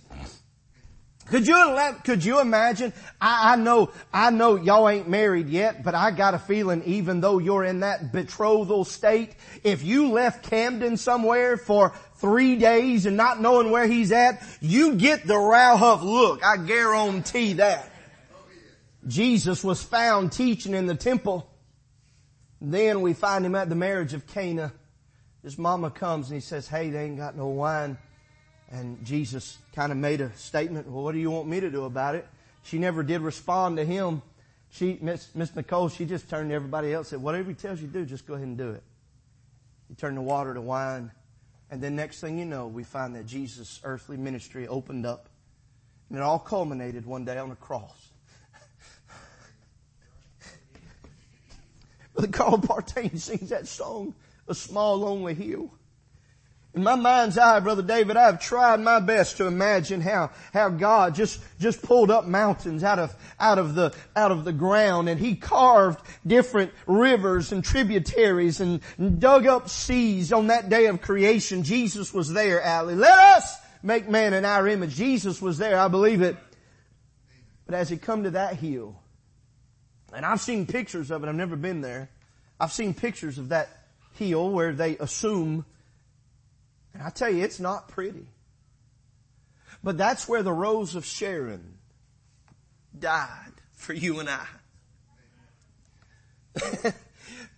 Could 1.27 1.47
you, 1.47 1.79
could 2.05 2.25
you 2.25 2.41
imagine? 2.41 2.93
I, 3.21 3.55
I, 3.55 3.57
know, 3.57 3.91
I 4.13 4.31
know 4.31 4.57
y'all 4.57 4.89
ain't 4.89 5.09
married 5.09 5.49
yet, 5.49 5.83
but 5.83 5.95
I 5.95 6.13
got 6.13 6.35
a 6.35 6.39
feeling 6.39 6.85
even 6.85 7.21
though 7.21 7.39
you're 7.39 7.65
in 7.65 7.81
that 7.81 8.13
betrothal 8.13 8.85
state, 8.85 9.35
if 9.65 9.83
you 9.83 10.13
left 10.13 10.49
Camden 10.49 10.97
somewhere 10.97 11.57
for 11.57 11.95
three 12.19 12.57
days 12.57 13.07
and 13.07 13.17
not 13.17 13.41
knowing 13.41 13.73
where 13.73 13.89
he's 13.89 14.13
at, 14.13 14.43
you 14.61 14.95
get 14.95 15.27
the 15.27 15.35
Huff 15.35 16.03
look. 16.03 16.45
I 16.45 16.57
guarantee 16.57 17.55
that. 17.55 17.91
Jesus 19.07 19.65
was 19.65 19.83
found 19.83 20.33
teaching 20.33 20.75
in 20.75 20.87
the 20.87 20.95
temple. 20.95 21.51
Then 22.61 23.03
we 23.03 23.13
find 23.13 23.45
him 23.45 23.55
at 23.55 23.69
the 23.69 23.75
marriage 23.75 24.15
of 24.15 24.27
Cana. 24.27 24.73
His 25.43 25.59
mama 25.59 25.91
comes 25.91 26.31
and 26.31 26.37
he 26.37 26.41
says, 26.41 26.67
hey, 26.67 26.91
they 26.91 27.05
ain't 27.05 27.19
got 27.19 27.37
no 27.37 27.47
wine. 27.47 27.99
And 28.71 29.05
Jesus 29.05 29.59
kind 29.75 29.93
of 29.93 29.99
made 29.99 30.21
a 30.21 30.35
statement, 30.37 30.89
well, 30.89 31.05
what 31.05 31.13
do 31.13 31.19
you 31.19 31.31
want 31.31 31.49
me 31.49 31.61
to 31.61 31.71
do 31.71 31.85
about 31.85 32.15
it? 32.15 32.27
She 32.63 32.79
never 32.79 33.03
did 33.03 33.21
respond 33.21 33.77
to 33.77 33.85
him. 33.85 34.23
She, 34.71 34.99
Miss, 35.01 35.29
Miss 35.35 35.55
Nicole, 35.55 35.89
she 35.89 36.05
just 36.05 36.29
turned 36.29 36.51
to 36.51 36.55
everybody 36.55 36.93
else 36.93 37.13
and 37.13 37.21
said, 37.21 37.23
whatever 37.23 37.49
he 37.49 37.55
tells 37.55 37.81
you 37.81 37.87
to 37.87 37.93
do, 37.93 38.05
just 38.05 38.27
go 38.27 38.35
ahead 38.35 38.47
and 38.47 38.59
do 38.59 38.71
it. 38.71 38.83
He 39.89 39.95
turned 39.95 40.17
the 40.17 40.23
water 40.23 40.53
to 40.53 40.61
wine. 40.61 41.13
And 41.71 41.81
then 41.81 41.95
next 41.95 42.21
thing 42.21 42.39
you 42.39 42.45
know, 42.45 42.67
we 42.67 42.83
find 42.83 43.15
that 43.15 43.27
Jesus' 43.27 43.81
earthly 43.85 44.17
ministry 44.17 44.67
opened 44.67 45.07
up. 45.07 45.29
And 46.09 46.19
it 46.19 46.23
all 46.23 46.39
culminated 46.39 47.07
one 47.07 47.25
day 47.25 47.39
on 47.39 47.51
a 47.51 47.57
cross. 47.57 48.06
Brother 52.33 52.33
Carl 52.33 52.59
Partain 52.59 53.19
sings 53.19 53.51
that 53.51 53.69
song, 53.69 54.15
A 54.49 54.55
Small 54.55 54.97
Lonely 54.97 55.35
Hill. 55.35 55.71
In 56.73 56.83
my 56.83 56.95
mind's 56.95 57.37
eye, 57.37 57.61
Brother 57.61 57.83
David, 57.83 58.17
I've 58.17 58.41
tried 58.41 58.81
my 58.81 59.01
best 59.01 59.37
to 59.37 59.47
imagine 59.47 60.01
how, 60.01 60.31
how 60.55 60.71
God 60.71 61.15
just, 61.15 61.41
just 61.59 61.83
pulled 61.83 62.11
up 62.11 62.27
mountains 62.27 62.83
out 62.85 62.99
of, 62.99 63.15
out 63.39 63.59
of 63.59 63.75
the, 63.75 63.95
out 64.15 64.31
of 64.31 64.45
the 64.45 64.53
ground 64.53 65.11
and 65.11 65.21
He 65.21 65.37
carved 65.37 66.01
different 66.27 66.73
rivers 66.87 67.53
and 67.53 67.63
tributaries 67.63 68.61
and, 68.61 68.81
and 68.97 69.21
dug 69.21 69.47
up 69.47 69.69
seas 69.69 70.33
on 70.33 70.47
that 70.47 70.71
day 70.71 70.87
of 70.87 71.03
creation. 71.03 71.65
Jesus 71.65 72.15
was 72.15 72.33
there, 72.33 72.63
Allie. 72.63 72.95
Let 72.95 73.19
us 73.19 73.57
make 73.83 74.09
man 74.09 74.33
in 74.33 74.47
our 74.47 74.67
image. 74.67 74.95
Jesus 74.95 75.41
was 75.41 75.59
there. 75.59 75.79
I 75.79 75.89
believe 75.89 76.23
it. 76.23 76.37
But 77.67 77.75
as 77.75 77.91
He 77.91 77.97
come 77.99 78.23
to 78.25 78.31
that 78.33 78.57
hill, 78.57 79.01
and 80.17 80.27
I've 80.27 80.41
seen 80.41 80.67
pictures 80.67 81.11
of 81.11 81.23
it. 81.23 81.29
I've 81.29 81.35
never 81.35 81.57
been 81.57 81.81
there. 81.81 82.09
I've 82.59 82.73
seen 82.73 82.95
pictures 82.95 83.39
of 83.39 83.51
that 83.51 83.69
hill 84.15 84.51
where 84.51 84.73
they 84.73 84.97
assume 84.97 85.65
and 86.97 87.05
I 87.05 87.11
tell 87.11 87.31
you, 87.31 87.45
it's 87.45 87.61
not 87.61 87.89
pretty. 87.89 88.27
But 89.85 89.99
that's 89.99 90.27
where 90.27 90.43
the 90.43 90.53
rose 90.53 90.95
of 90.95 91.05
Sharon 91.05 91.77
died 92.99 93.53
for 93.75 93.93
you 93.93 94.19
and 94.21 94.31
I. 94.31 94.47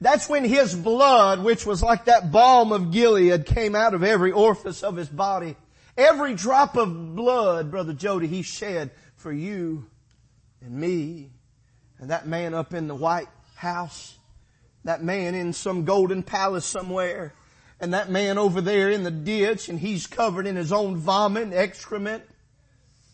That's 0.00 0.28
when 0.28 0.42
his 0.42 0.74
blood, 0.74 1.44
which 1.44 1.64
was 1.64 1.84
like 1.84 2.06
that 2.06 2.32
balm 2.32 2.72
of 2.72 2.90
Gilead, 2.90 3.46
came 3.46 3.76
out 3.76 3.94
of 3.94 4.02
every 4.02 4.32
orifice 4.32 4.82
of 4.82 4.96
his 4.96 5.08
body. 5.08 5.54
Every 5.96 6.34
drop 6.34 6.76
of 6.76 7.14
blood, 7.14 7.70
Brother 7.70 7.92
Jody, 7.92 8.26
he 8.26 8.42
shed 8.42 8.90
for 9.14 9.30
you 9.32 9.86
and 10.60 10.72
me. 10.72 11.30
And 12.00 12.10
that 12.10 12.26
man 12.26 12.54
up 12.54 12.74
in 12.74 12.88
the 12.88 12.94
White 12.94 13.28
House, 13.56 14.16
that 14.84 15.02
man 15.02 15.34
in 15.34 15.52
some 15.52 15.84
golden 15.84 16.22
palace 16.22 16.64
somewhere, 16.64 17.34
and 17.80 17.94
that 17.94 18.10
man 18.10 18.38
over 18.38 18.60
there 18.60 18.90
in 18.90 19.04
the 19.04 19.10
ditch 19.10 19.68
and 19.68 19.78
he's 19.78 20.06
covered 20.06 20.46
in 20.46 20.56
his 20.56 20.72
own 20.72 20.96
vomit 20.96 21.44
and 21.44 21.54
excrement. 21.54 22.24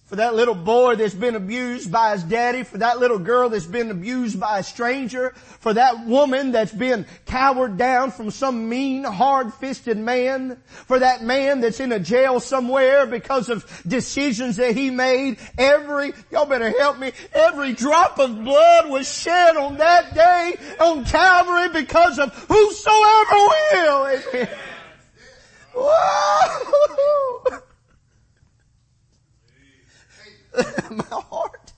For 0.05 0.17
that 0.17 0.35
little 0.35 0.55
boy 0.55 0.97
that's 0.97 1.15
been 1.15 1.35
abused 1.35 1.91
by 1.91 2.13
his 2.13 2.23
daddy, 2.25 2.63
for 2.63 2.77
that 2.77 2.99
little 2.99 3.19
girl 3.19 3.49
that's 3.49 3.65
been 3.65 3.91
abused 3.91 4.39
by 4.39 4.59
a 4.59 4.63
stranger, 4.63 5.31
for 5.31 5.73
that 5.73 6.05
woman 6.05 6.53
that's 6.53 6.73
been 6.73 7.07
cowered 7.25 7.79
down 7.79 8.11
from 8.11 8.31
some 8.31 8.69
mean, 8.69 9.05
hard-fisted 9.05 9.97
man, 9.97 10.59
for 10.67 10.99
that 10.99 11.23
man 11.23 11.63
that's 11.63 11.81
in 11.81 11.91
a 11.91 11.99
jail 11.99 12.39
somewhere 12.39 13.07
because 13.07 13.49
of 13.49 13.65
decisions 13.87 14.57
that 14.57 14.77
he 14.77 14.91
made, 14.91 15.39
every, 15.57 16.13
y'all 16.31 16.45
better 16.45 16.71
help 16.79 16.99
me, 16.99 17.13
every 17.33 17.73
drop 17.73 18.19
of 18.19 18.45
blood 18.45 18.91
was 18.91 19.11
shed 19.11 19.57
on 19.57 19.79
that 19.79 20.15
day 20.15 20.55
on 20.81 21.07
Calvary 21.07 21.81
because 21.81 22.19
of 22.19 22.35
whosoever 22.35 23.49
will. 23.73 24.07
Amen. 24.35 24.49
Whoa! 25.75 27.59
my 30.91 31.05
heart 31.11 31.73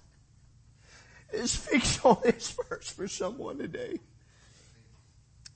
is 1.32 1.54
fixed 1.54 2.04
on 2.04 2.18
this 2.22 2.56
verse 2.68 2.90
for 2.90 3.08
someone 3.08 3.58
today. 3.58 4.00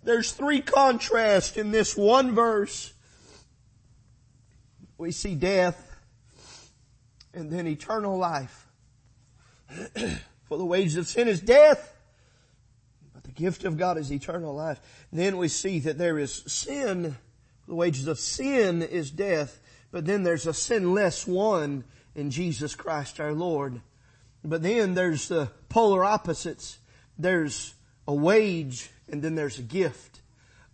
There's 0.03 0.33
three 0.33 0.63
contrasts 0.63 1.57
in 1.57 1.71
this 1.71 1.97
one 1.97 2.35
verse. 2.35 2.93
We 4.97 5.13
see 5.13 5.35
death 5.35 5.91
and 7.35 7.51
then 7.51 7.67
eternal 7.67 8.17
life. 8.17 8.67
For 10.45 10.59
the 10.59 10.65
wages 10.65 10.97
of 10.97 11.07
sin 11.07 11.29
is 11.29 11.41
death, 11.41 11.95
but 13.15 13.23
the 13.23 13.31
gift 13.31 13.65
of 13.65 13.79
God 13.79 13.99
is 13.99 14.11
eternal 14.11 14.55
life. 14.55 14.81
then 15.13 15.37
we 15.37 15.49
see 15.49 15.79
that 15.81 15.97
there 15.97 16.19
is 16.19 16.43
sin. 16.47 17.17
The 17.69 17.75
wages 17.75 18.09
of 18.09 18.19
sin 18.19 18.83
is 18.83 19.13
death, 19.13 19.61
but 19.93 20.07
then 20.07 20.25
there's 20.25 20.47
a 20.47 20.55
sinless 20.55 21.27
one 21.27 21.85
in 22.15 22.31
Jesus 22.31 22.75
Christ 22.75 23.21
our 23.21 23.33
Lord. 23.33 23.81
But 24.45 24.63
then 24.63 24.95
there's 24.95 25.29
the 25.29 25.51
polar 25.69 26.05
opposites. 26.05 26.79
There's 27.19 27.75
a 28.07 28.15
wage 28.15 28.91
and 29.09 29.23
then 29.23 29.35
there's 29.35 29.59
a 29.59 29.63
gift. 29.63 30.21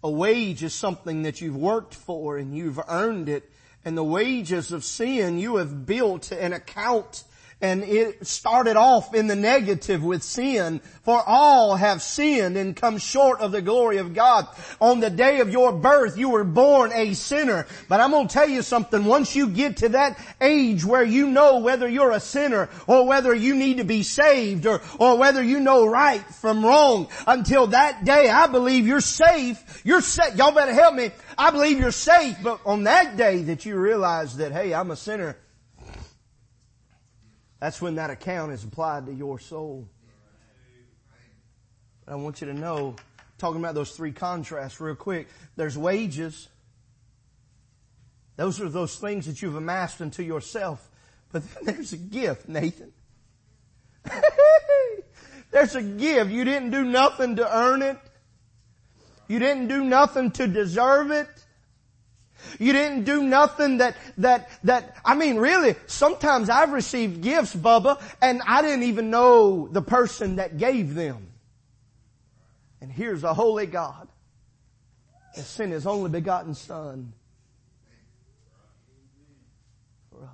A 0.03 0.11
wage 0.11 0.63
is 0.63 0.75
something 0.75 1.23
that 1.23 1.41
you've 1.41 1.57
worked 1.57 1.95
for 1.95 2.39
and 2.39 2.57
you've 2.57 2.81
earned 2.89 3.29
it. 3.29 3.51
And 3.85 3.97
the 3.97 4.05
wages 4.05 4.73
of 4.73 4.85
sin 4.85 5.39
you 5.39 5.57
have 5.57 5.87
built 5.87 6.33
an 6.33 6.53
account 6.53 7.25
and 7.63 7.83
it 7.85 8.27
started 8.27 8.77
off 8.77 9.15
in 9.15 9.29
the 9.29 9.37
negative 9.37 10.05
with 10.05 10.23
sin. 10.23 10.81
For 11.05 11.23
all 11.27 11.77
have 11.77 12.03
sinned 12.03 12.57
and 12.59 12.77
come 12.77 12.99
short 12.99 13.41
of 13.41 13.51
the 13.51 13.63
glory 13.63 13.97
of 13.97 14.13
God. 14.13 14.47
On 14.79 15.01
the 15.01 15.09
day 15.09 15.41
of 15.41 15.49
your 15.49 15.73
birth, 15.73 16.19
you 16.19 16.29
were 16.29 16.45
born 16.45 16.93
a 16.93 17.15
sinner. 17.15 17.67
But 17.89 18.01
I'm 18.01 18.11
to 18.11 18.33
tell 18.33 18.49
you 18.49 18.61
something. 18.61 19.07
Once 19.07 19.35
you 19.35 19.49
get 19.49 19.79
to 19.79 19.89
that 19.91 20.19
age 20.41 20.85
where 20.85 21.03
you 21.03 21.29
know 21.29 21.61
whether 21.61 21.89
you're 21.89 22.11
a 22.11 22.21
sinner 22.21 22.69
or 22.87 23.07
whether 23.07 23.35
you 23.35 23.55
need 23.55 23.79
to 23.79 23.85
be 23.85 24.03
saved 24.03 24.67
or, 24.67 24.83
or 24.99 25.17
whether 25.17 25.43
you 25.43 25.61
know 25.61 25.87
right 25.87 26.23
from 26.23 26.65
wrong, 26.65 27.09
until 27.27 27.69
that 27.69 28.05
day, 28.05 28.29
I 28.29 28.49
believe 28.49 28.87
you're 28.87 29.01
safe. 29.01 29.81
You're 29.83 30.03
set. 30.03 30.37
Y'all 30.37 30.53
better 30.53 30.75
help 30.75 30.95
me. 30.95 31.11
I 31.39 31.51
believe 31.51 31.79
you're 31.79 31.91
safe. 31.91 32.37
But 32.43 32.61
on 32.67 32.85
that 32.85 33.17
day 33.17 33.45
that 33.45 33.65
you 33.65 33.79
realize 33.79 34.37
that, 34.37 34.53
hey, 34.53 34.75
I'm 34.75 34.91
a 34.91 34.97
sinner, 34.97 35.37
that's 37.61 37.81
when 37.81 37.95
that 37.97 38.11
account 38.11 38.53
is 38.53 38.65
applied 38.65 39.07
to 39.07 39.13
your 39.13 39.39
soul. 39.39 39.89
But 42.05 42.13
I 42.13 42.15
want 42.17 42.41
you 42.41 42.47
to 42.49 42.55
know, 42.55 42.97
talking 43.39 43.61
about 43.61 43.75
those 43.75 43.93
three 43.93 44.13
contrasts 44.13 44.81
real 44.81 44.95
quick, 44.95 45.29
there's 45.57 45.77
wages. 45.77 46.49
Those 48.37 48.61
are 48.61 48.69
those 48.69 48.97
things 48.97 49.27
that 49.27 49.41
you've 49.41 49.57
amassed 49.57 50.01
unto 50.01 50.23
yourself. 50.23 50.89
But 51.33 51.43
then 51.55 51.65
there's 51.75 51.93
a 51.93 51.99
gift, 51.99 52.49
Nathan. 52.49 52.93
there's 55.51 55.75
a 55.75 55.83
gift. 55.83 56.31
You 56.31 56.45
didn't 56.45 56.71
do 56.71 56.85
nothing 56.85 57.37
to 57.37 57.57
earn 57.57 57.83
it. 57.83 57.99
You 59.29 59.39
didn't 59.39 59.69
do 59.69 59.83
nothing 59.83 60.31
to 60.33 60.47
deserve 60.47 61.11
it. 61.11 61.29
You 62.59 62.73
didn't 62.73 63.05
do 63.05 63.23
nothing 63.23 63.79
that, 63.79 63.97
that, 64.19 64.51
that, 64.65 64.97
I 65.05 65.15
mean 65.15 65.37
really, 65.37 65.75
sometimes 65.87 66.49
I've 66.49 66.73
received 66.73 67.23
gifts, 67.23 67.55
Bubba, 67.55 68.01
and 68.21 68.43
I 68.47 68.63
didn't 68.63 68.85
even 68.85 69.11
know 69.11 69.69
the 69.69 69.83
person 69.83 70.37
that 70.37 70.59
gave 70.59 70.95
them. 70.95 71.29
And 72.81 72.91
here's 72.91 73.25
a 73.25 73.35
holy 73.35 73.67
God 73.67 74.09
that 75.35 75.45
sent 75.45 75.73
His 75.73 75.87
only 75.87 76.11
begotten 76.11 76.55
Son 76.55 77.13
for 80.11 80.23
us. 80.23 80.29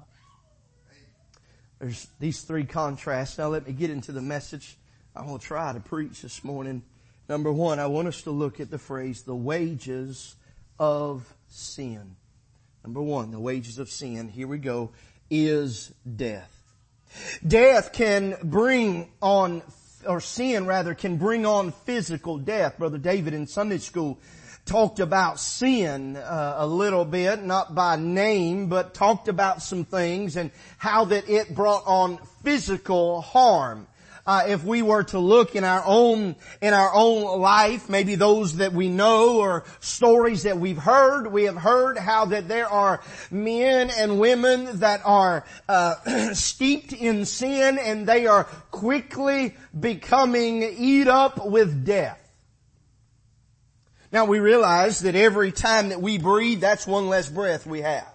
There's 1.78 2.06
these 2.20 2.42
three 2.42 2.64
contrasts. 2.64 3.38
Now 3.38 3.48
let 3.48 3.66
me 3.66 3.72
get 3.72 3.90
into 3.90 4.12
the 4.12 4.22
message 4.22 4.76
I 5.14 5.22
will 5.22 5.38
try 5.38 5.72
to 5.72 5.80
preach 5.80 6.22
this 6.22 6.42
morning. 6.42 6.82
Number 7.28 7.52
one, 7.52 7.78
I 7.78 7.86
want 7.86 8.08
us 8.08 8.22
to 8.22 8.30
look 8.30 8.60
at 8.60 8.70
the 8.70 8.78
phrase, 8.78 9.22
the 9.22 9.34
wages 9.34 10.36
of 10.78 11.32
sin. 11.52 12.16
Number 12.84 13.02
one, 13.02 13.30
the 13.30 13.40
wages 13.40 13.78
of 13.78 13.90
sin, 13.90 14.28
here 14.28 14.48
we 14.48 14.58
go, 14.58 14.90
is 15.30 15.92
death. 16.16 16.50
Death 17.46 17.92
can 17.92 18.36
bring 18.42 19.10
on, 19.20 19.62
or 20.06 20.20
sin 20.20 20.66
rather, 20.66 20.94
can 20.94 21.16
bring 21.16 21.46
on 21.46 21.72
physical 21.72 22.38
death. 22.38 22.78
Brother 22.78 22.98
David 22.98 23.34
in 23.34 23.46
Sunday 23.46 23.78
school 23.78 24.18
talked 24.64 25.00
about 25.00 25.38
sin 25.38 26.16
uh, 26.16 26.54
a 26.58 26.66
little 26.66 27.04
bit, 27.04 27.42
not 27.42 27.74
by 27.74 27.96
name, 27.96 28.68
but 28.68 28.94
talked 28.94 29.28
about 29.28 29.62
some 29.62 29.84
things 29.84 30.36
and 30.36 30.50
how 30.78 31.04
that 31.06 31.28
it 31.28 31.54
brought 31.54 31.82
on 31.86 32.18
physical 32.42 33.20
harm 33.20 33.86
uh, 34.26 34.44
if 34.46 34.64
we 34.64 34.82
were 34.82 35.02
to 35.02 35.18
look 35.18 35.56
in 35.56 35.64
our 35.64 35.82
own 35.84 36.36
in 36.60 36.74
our 36.74 36.90
own 36.94 37.40
life, 37.40 37.88
maybe 37.88 38.14
those 38.14 38.56
that 38.56 38.72
we 38.72 38.88
know 38.88 39.40
or 39.40 39.64
stories 39.80 40.44
that 40.44 40.58
we've 40.58 40.78
heard, 40.78 41.26
we 41.32 41.44
have 41.44 41.56
heard 41.56 41.98
how 41.98 42.26
that 42.26 42.46
there 42.46 42.68
are 42.68 43.00
men 43.30 43.90
and 43.90 44.20
women 44.20 44.78
that 44.78 45.00
are 45.04 45.44
uh, 45.68 45.94
steeped 46.34 46.92
in 46.92 47.24
sin 47.24 47.78
and 47.78 48.06
they 48.06 48.26
are 48.26 48.44
quickly 48.70 49.56
becoming 49.78 50.62
eat 50.62 51.08
up 51.08 51.44
with 51.44 51.84
death. 51.84 52.18
Now 54.12 54.26
we 54.26 54.38
realize 54.38 55.00
that 55.00 55.14
every 55.16 55.50
time 55.50 55.88
that 55.88 56.00
we 56.00 56.18
breathe, 56.18 56.60
that's 56.60 56.86
one 56.86 57.08
less 57.08 57.28
breath 57.28 57.66
we 57.66 57.80
have. 57.80 58.06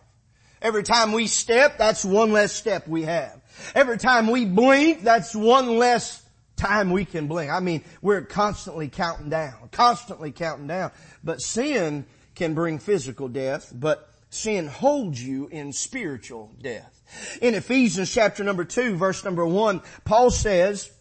Every 0.61 0.83
time 0.83 1.11
we 1.11 1.27
step, 1.27 1.77
that's 1.77 2.05
one 2.05 2.31
less 2.31 2.51
step 2.53 2.87
we 2.87 3.03
have. 3.03 3.41
Every 3.75 3.97
time 3.97 4.27
we 4.27 4.45
blink, 4.45 5.03
that's 5.03 5.35
one 5.35 5.77
less 5.77 6.23
time 6.55 6.91
we 6.91 7.05
can 7.05 7.27
blink. 7.27 7.51
I 7.51 7.59
mean, 7.59 7.83
we're 8.01 8.21
constantly 8.21 8.89
counting 8.89 9.29
down, 9.29 9.69
constantly 9.71 10.31
counting 10.31 10.67
down. 10.67 10.91
But 11.23 11.41
sin 11.41 12.05
can 12.35 12.53
bring 12.53 12.79
physical 12.79 13.27
death, 13.27 13.71
but 13.73 14.09
sin 14.29 14.67
holds 14.67 15.23
you 15.23 15.47
in 15.47 15.71
spiritual 15.73 16.51
death. 16.61 16.93
In 17.41 17.55
Ephesians 17.55 18.11
chapter 18.11 18.43
number 18.43 18.65
two, 18.65 18.95
verse 18.95 19.23
number 19.23 19.45
one, 19.45 19.81
Paul 20.03 20.29
says, 20.29 20.91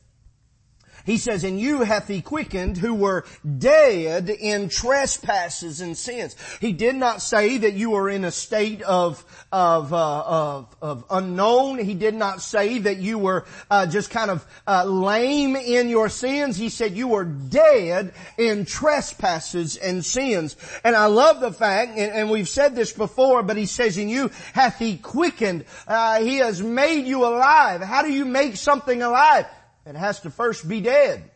he 1.06 1.18
says, 1.18 1.44
and 1.44 1.58
you 1.58 1.82
hath 1.82 2.08
he 2.08 2.20
quickened 2.20 2.76
who 2.76 2.92
were 2.92 3.24
dead 3.58 4.28
in 4.28 4.68
trespasses 4.68 5.80
and 5.80 5.96
sins. 5.96 6.34
He 6.60 6.72
did 6.72 6.96
not 6.96 7.22
say 7.22 7.58
that 7.58 7.74
you 7.74 7.90
were 7.90 8.10
in 8.10 8.24
a 8.24 8.32
state 8.32 8.82
of, 8.82 9.24
of, 9.52 9.92
uh, 9.92 10.24
of, 10.26 10.76
of 10.82 11.04
unknown. 11.08 11.78
He 11.78 11.94
did 11.94 12.14
not 12.14 12.42
say 12.42 12.80
that 12.80 12.96
you 12.98 13.18
were 13.18 13.46
uh, 13.70 13.86
just 13.86 14.10
kind 14.10 14.32
of 14.32 14.44
uh, 14.66 14.84
lame 14.84 15.54
in 15.54 15.88
your 15.88 16.08
sins. 16.08 16.56
He 16.56 16.68
said 16.68 16.96
you 16.96 17.06
were 17.08 17.24
dead 17.24 18.12
in 18.36 18.64
trespasses 18.64 19.76
and 19.76 20.04
sins. 20.04 20.56
And 20.82 20.96
I 20.96 21.06
love 21.06 21.40
the 21.40 21.52
fact, 21.52 21.92
and, 21.92 22.12
and 22.12 22.30
we've 22.30 22.48
said 22.48 22.74
this 22.74 22.92
before, 22.92 23.44
but 23.44 23.56
he 23.56 23.66
says 23.66 23.96
in 23.96 24.08
you 24.08 24.32
hath 24.54 24.80
he 24.80 24.98
quickened. 24.98 25.66
Uh, 25.86 26.20
he 26.20 26.38
has 26.38 26.60
made 26.60 27.06
you 27.06 27.24
alive. 27.24 27.80
How 27.80 28.02
do 28.02 28.12
you 28.12 28.24
make 28.24 28.56
something 28.56 29.02
alive? 29.02 29.46
It 29.86 29.94
has 29.94 30.20
to 30.20 30.30
first 30.30 30.68
be 30.68 30.80
dead. 30.80 31.30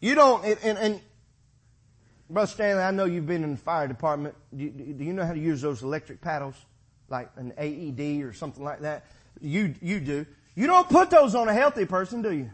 You 0.00 0.14
don't, 0.14 0.44
and, 0.44 0.78
and 0.78 1.00
Brother 2.28 2.50
Stanley, 2.50 2.82
I 2.82 2.90
know 2.90 3.06
you've 3.06 3.26
been 3.26 3.42
in 3.42 3.52
the 3.52 3.58
fire 3.58 3.88
department. 3.88 4.34
Do 4.54 4.64
you, 4.64 4.70
do 4.70 5.04
you 5.04 5.12
know 5.12 5.24
how 5.24 5.32
to 5.32 5.38
use 5.40 5.60
those 5.60 5.82
electric 5.82 6.20
paddles? 6.20 6.54
Like 7.08 7.30
an 7.36 7.52
AED 7.58 8.22
or 8.22 8.32
something 8.32 8.62
like 8.62 8.80
that? 8.80 9.06
You, 9.40 9.74
you 9.80 10.00
do. 10.00 10.26
You 10.54 10.66
don't 10.66 10.88
put 10.88 11.10
those 11.10 11.34
on 11.34 11.48
a 11.48 11.52
healthy 11.52 11.86
person, 11.86 12.22
do 12.22 12.32
you? 12.32 12.50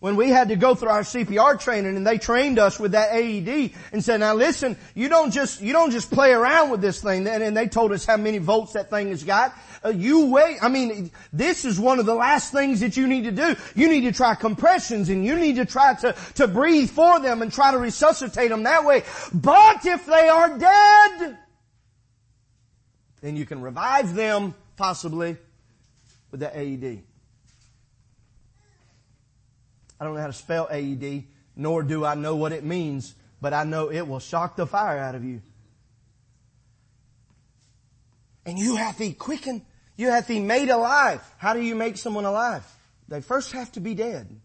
When 0.00 0.16
we 0.16 0.30
had 0.30 0.48
to 0.48 0.56
go 0.56 0.74
through 0.74 0.88
our 0.88 1.02
CPR 1.02 1.60
training 1.60 1.96
and 1.96 2.06
they 2.06 2.16
trained 2.16 2.58
us 2.58 2.80
with 2.80 2.92
that 2.92 3.12
AED 3.12 3.72
and 3.92 4.02
said, 4.02 4.20
now 4.20 4.34
listen, 4.34 4.76
you 4.94 5.10
don't 5.10 5.30
just, 5.30 5.60
you 5.60 5.74
don't 5.74 5.90
just 5.90 6.10
play 6.10 6.32
around 6.32 6.70
with 6.70 6.80
this 6.80 7.02
thing. 7.02 7.26
And 7.28 7.54
they 7.54 7.68
told 7.68 7.92
us 7.92 8.06
how 8.06 8.16
many 8.16 8.38
volts 8.38 8.72
that 8.72 8.88
thing 8.88 9.08
has 9.08 9.22
got. 9.22 9.54
Uh, 9.84 9.90
you 9.90 10.26
wait. 10.26 10.56
I 10.62 10.68
mean, 10.68 11.10
this 11.32 11.66
is 11.66 11.78
one 11.78 11.98
of 11.98 12.06
the 12.06 12.14
last 12.14 12.50
things 12.50 12.80
that 12.80 12.96
you 12.96 13.06
need 13.06 13.24
to 13.24 13.30
do. 13.30 13.56
You 13.74 13.88
need 13.88 14.02
to 14.02 14.12
try 14.12 14.34
compressions 14.34 15.10
and 15.10 15.24
you 15.24 15.36
need 15.36 15.56
to 15.56 15.66
try 15.66 15.94
to, 15.94 16.14
to 16.36 16.48
breathe 16.48 16.90
for 16.90 17.20
them 17.20 17.42
and 17.42 17.52
try 17.52 17.70
to 17.70 17.78
resuscitate 17.78 18.48
them 18.48 18.62
that 18.62 18.86
way. 18.86 19.04
But 19.34 19.84
if 19.84 20.06
they 20.06 20.28
are 20.28 20.58
dead, 20.58 21.38
then 23.20 23.36
you 23.36 23.44
can 23.44 23.60
revive 23.60 24.14
them 24.14 24.54
possibly 24.76 25.36
with 26.30 26.40
the 26.40 26.56
AED. 26.56 27.02
I 30.00 30.04
don't 30.04 30.14
know 30.14 30.20
how 30.20 30.28
to 30.28 30.32
spell 30.32 30.66
AED, 30.70 31.24
nor 31.54 31.82
do 31.82 32.04
I 32.06 32.14
know 32.14 32.34
what 32.34 32.52
it 32.52 32.64
means, 32.64 33.14
but 33.40 33.52
I 33.52 33.64
know 33.64 33.90
it 33.90 34.08
will 34.08 34.18
shock 34.18 34.56
the 34.56 34.66
fire 34.66 34.98
out 34.98 35.14
of 35.14 35.24
you. 35.24 35.42
And 38.46 38.58
you 38.58 38.76
have 38.76 38.96
to 38.96 39.12
quicken. 39.12 39.62
You 39.96 40.08
have 40.08 40.26
to 40.26 40.32
be 40.32 40.40
made 40.40 40.70
alive. 40.70 41.22
How 41.36 41.52
do 41.52 41.60
you 41.60 41.74
make 41.74 41.98
someone 41.98 42.24
alive? 42.24 42.64
They 43.08 43.20
first 43.20 43.52
have 43.52 43.70
to 43.72 43.80
be 43.80 43.94
dead. 43.94 44.40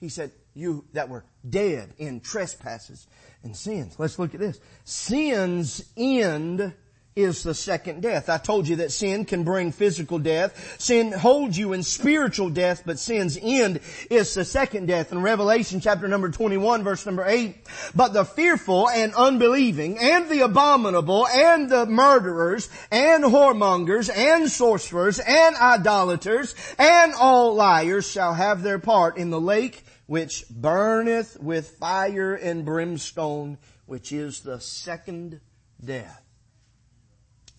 He 0.00 0.08
said, 0.08 0.32
you 0.54 0.84
that 0.92 1.08
were 1.08 1.24
dead 1.48 1.94
in 1.98 2.20
trespasses 2.20 3.06
and 3.42 3.56
sins. 3.56 3.94
Let's 3.98 4.18
look 4.18 4.34
at 4.34 4.40
this. 4.40 4.58
Sin's 4.84 5.84
end 5.96 6.74
is 7.14 7.42
the 7.42 7.54
second 7.54 8.00
death. 8.02 8.28
I 8.28 8.38
told 8.38 8.66
you 8.66 8.76
that 8.76 8.92
sin 8.92 9.24
can 9.24 9.44
bring 9.44 9.72
physical 9.72 10.18
death. 10.18 10.80
Sin 10.80 11.12
holds 11.12 11.58
you 11.58 11.72
in 11.72 11.82
spiritual 11.82 12.48
death, 12.48 12.82
but 12.86 12.98
sin's 12.98 13.38
end 13.40 13.80
is 14.10 14.32
the 14.34 14.44
second 14.44 14.86
death. 14.86 15.12
In 15.12 15.20
Revelation 15.20 15.80
chapter 15.80 16.08
number 16.08 16.30
21 16.30 16.84
verse 16.84 17.04
number 17.04 17.24
8, 17.26 17.56
but 17.94 18.12
the 18.12 18.24
fearful 18.24 18.88
and 18.88 19.14
unbelieving 19.14 19.98
and 19.98 20.28
the 20.28 20.40
abominable 20.40 21.26
and 21.26 21.68
the 21.68 21.86
murderers 21.86 22.70
and 22.90 23.24
whoremongers 23.24 24.10
and 24.14 24.50
sorcerers 24.50 25.18
and 25.18 25.56
idolaters 25.56 26.54
and 26.78 27.12
all 27.14 27.54
liars 27.54 28.10
shall 28.10 28.34
have 28.34 28.62
their 28.62 28.78
part 28.78 29.16
in 29.18 29.30
the 29.30 29.40
lake 29.40 29.84
which 30.06 30.44
burneth 30.50 31.38
with 31.40 31.70
fire 31.78 32.34
and 32.34 32.64
brimstone, 32.64 33.58
which 33.86 34.12
is 34.12 34.40
the 34.40 34.60
second 34.60 35.40
death. 35.82 36.21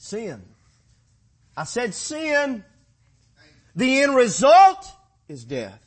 Sin. 0.04 0.42
I 1.56 1.64
said 1.64 1.94
sin. 1.94 2.66
The 3.74 4.02
end 4.02 4.14
result 4.18 4.92
is 5.30 5.46
death. 5.46 5.80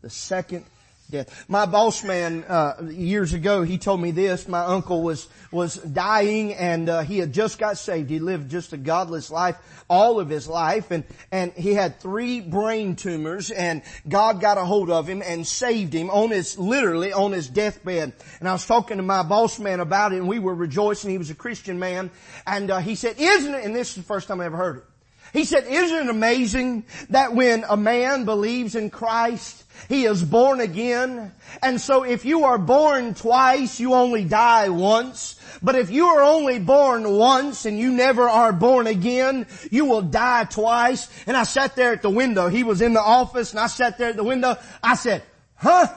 The 0.00 0.10
second 0.10 0.64
death. 1.10 1.46
My 1.48 1.64
boss 1.66 2.04
man, 2.04 2.44
uh, 2.44 2.74
years 2.90 3.32
ago, 3.32 3.62
he 3.62 3.78
told 3.78 4.00
me 4.00 4.10
this. 4.10 4.46
My 4.46 4.64
uncle 4.64 5.02
was, 5.02 5.26
was 5.50 5.76
dying 5.76 6.54
and, 6.54 6.88
uh, 6.88 7.00
he 7.00 7.18
had 7.18 7.32
just 7.32 7.58
got 7.58 7.78
saved. 7.78 8.10
He 8.10 8.18
lived 8.18 8.50
just 8.50 8.72
a 8.72 8.76
godless 8.76 9.30
life 9.30 9.56
all 9.88 10.20
of 10.20 10.28
his 10.28 10.46
life 10.46 10.90
and, 10.90 11.04
and 11.32 11.52
he 11.52 11.72
had 11.72 11.98
three 12.00 12.40
brain 12.40 12.94
tumors 12.94 13.50
and 13.50 13.82
God 14.06 14.40
got 14.40 14.58
a 14.58 14.64
hold 14.64 14.90
of 14.90 15.08
him 15.08 15.22
and 15.24 15.46
saved 15.46 15.94
him 15.94 16.10
on 16.10 16.30
his, 16.30 16.58
literally 16.58 17.12
on 17.12 17.32
his 17.32 17.48
deathbed. 17.48 18.12
And 18.40 18.48
I 18.48 18.52
was 18.52 18.66
talking 18.66 18.98
to 18.98 19.02
my 19.02 19.22
boss 19.22 19.58
man 19.58 19.80
about 19.80 20.12
it 20.12 20.18
and 20.18 20.28
we 20.28 20.38
were 20.38 20.54
rejoicing. 20.54 21.10
He 21.10 21.18
was 21.18 21.30
a 21.30 21.34
Christian 21.34 21.78
man 21.78 22.10
and, 22.46 22.70
uh, 22.70 22.78
he 22.78 22.94
said, 22.94 23.16
isn't 23.18 23.54
it, 23.54 23.64
and 23.64 23.74
this 23.74 23.90
is 23.90 23.96
the 23.96 24.02
first 24.02 24.28
time 24.28 24.40
I 24.40 24.44
ever 24.44 24.56
heard 24.56 24.76
it. 24.78 24.84
He 25.32 25.44
said, 25.44 25.66
isn't 25.68 26.06
it 26.06 26.10
amazing 26.10 26.84
that 27.10 27.34
when 27.34 27.64
a 27.68 27.76
man 27.76 28.24
believes 28.24 28.74
in 28.74 28.90
Christ, 28.90 29.64
he 29.88 30.04
is 30.04 30.22
born 30.22 30.60
again. 30.60 31.32
And 31.62 31.80
so 31.80 32.02
if 32.02 32.24
you 32.24 32.44
are 32.44 32.58
born 32.58 33.14
twice, 33.14 33.78
you 33.78 33.94
only 33.94 34.24
die 34.24 34.68
once. 34.68 35.38
But 35.62 35.74
if 35.76 35.90
you 35.90 36.06
are 36.06 36.22
only 36.22 36.58
born 36.58 37.10
once 37.10 37.64
and 37.64 37.78
you 37.78 37.92
never 37.92 38.28
are 38.28 38.52
born 38.52 38.86
again, 38.86 39.46
you 39.70 39.84
will 39.84 40.02
die 40.02 40.44
twice. 40.44 41.08
And 41.26 41.36
I 41.36 41.44
sat 41.44 41.76
there 41.76 41.92
at 41.92 42.02
the 42.02 42.10
window. 42.10 42.48
He 42.48 42.64
was 42.64 42.80
in 42.80 42.92
the 42.92 43.02
office 43.02 43.50
and 43.50 43.60
I 43.60 43.66
sat 43.66 43.98
there 43.98 44.10
at 44.10 44.16
the 44.16 44.24
window. 44.24 44.56
I 44.82 44.94
said, 44.94 45.22
huh? 45.56 45.88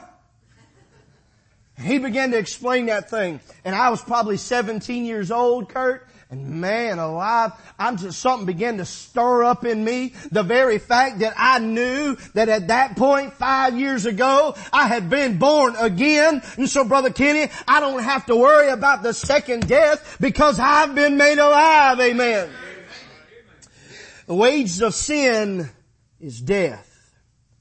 He 1.78 1.98
began 1.98 2.30
to 2.30 2.38
explain 2.38 2.86
that 2.86 3.10
thing. 3.10 3.40
And 3.64 3.74
I 3.74 3.90
was 3.90 4.02
probably 4.02 4.36
17 4.36 5.04
years 5.04 5.30
old, 5.30 5.68
Kurt. 5.68 6.06
And 6.32 6.62
man 6.62 6.98
oh, 6.98 7.10
alive, 7.10 7.52
I'm 7.78 7.98
just, 7.98 8.18
something 8.18 8.46
began 8.46 8.78
to 8.78 8.86
stir 8.86 9.44
up 9.44 9.66
in 9.66 9.84
me. 9.84 10.14
The 10.30 10.42
very 10.42 10.78
fact 10.78 11.18
that 11.18 11.34
I 11.36 11.58
knew 11.58 12.16
that 12.32 12.48
at 12.48 12.68
that 12.68 12.96
point, 12.96 13.34
five 13.34 13.78
years 13.78 14.06
ago, 14.06 14.54
I 14.72 14.88
had 14.88 15.10
been 15.10 15.36
born 15.38 15.76
again. 15.78 16.40
And 16.56 16.70
so 16.70 16.84
brother 16.84 17.10
Kenny, 17.10 17.52
I 17.68 17.80
don't 17.80 18.02
have 18.02 18.24
to 18.26 18.36
worry 18.36 18.70
about 18.70 19.02
the 19.02 19.12
second 19.12 19.68
death 19.68 20.16
because 20.22 20.58
I've 20.58 20.94
been 20.94 21.18
made 21.18 21.36
alive. 21.36 22.00
Amen. 22.00 22.48
The 24.26 24.34
wages 24.34 24.80
of 24.80 24.94
sin 24.94 25.68
is 26.18 26.40
death. 26.40 26.88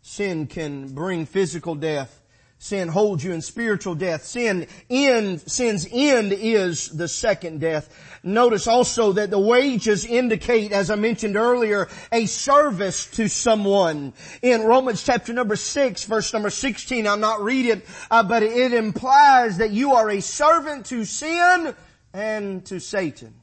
Sin 0.01 0.47
can 0.47 0.93
bring 0.93 1.25
physical 1.25 1.75
death. 1.75 2.20
Sin 2.61 2.89
holds 2.89 3.23
you 3.23 3.31
in 3.31 3.41
spiritual 3.41 3.95
death. 3.95 4.23
Sin 4.23 4.67
end, 4.87 5.41
sin's 5.47 5.87
end 5.91 6.31
is 6.31 6.89
the 6.89 7.07
second 7.07 7.59
death. 7.59 7.89
Notice 8.21 8.67
also 8.67 9.13
that 9.13 9.31
the 9.31 9.39
wages 9.39 10.05
indicate, 10.05 10.71
as 10.71 10.91
I 10.91 10.95
mentioned 10.95 11.37
earlier, 11.37 11.89
a 12.11 12.27
service 12.27 13.07
to 13.13 13.27
someone. 13.29 14.13
In 14.43 14.61
Romans 14.61 15.03
chapter 15.03 15.33
number 15.33 15.55
6, 15.55 16.03
verse 16.03 16.31
number 16.33 16.51
16, 16.51 17.07
I'll 17.07 17.17
not 17.17 17.41
read 17.41 17.65
it, 17.65 17.87
uh, 18.11 18.21
but 18.21 18.43
it 18.43 18.73
implies 18.73 19.57
that 19.57 19.71
you 19.71 19.93
are 19.93 20.11
a 20.11 20.21
servant 20.21 20.85
to 20.85 21.03
sin 21.03 21.73
and 22.13 22.63
to 22.65 22.79
Satan. 22.79 23.40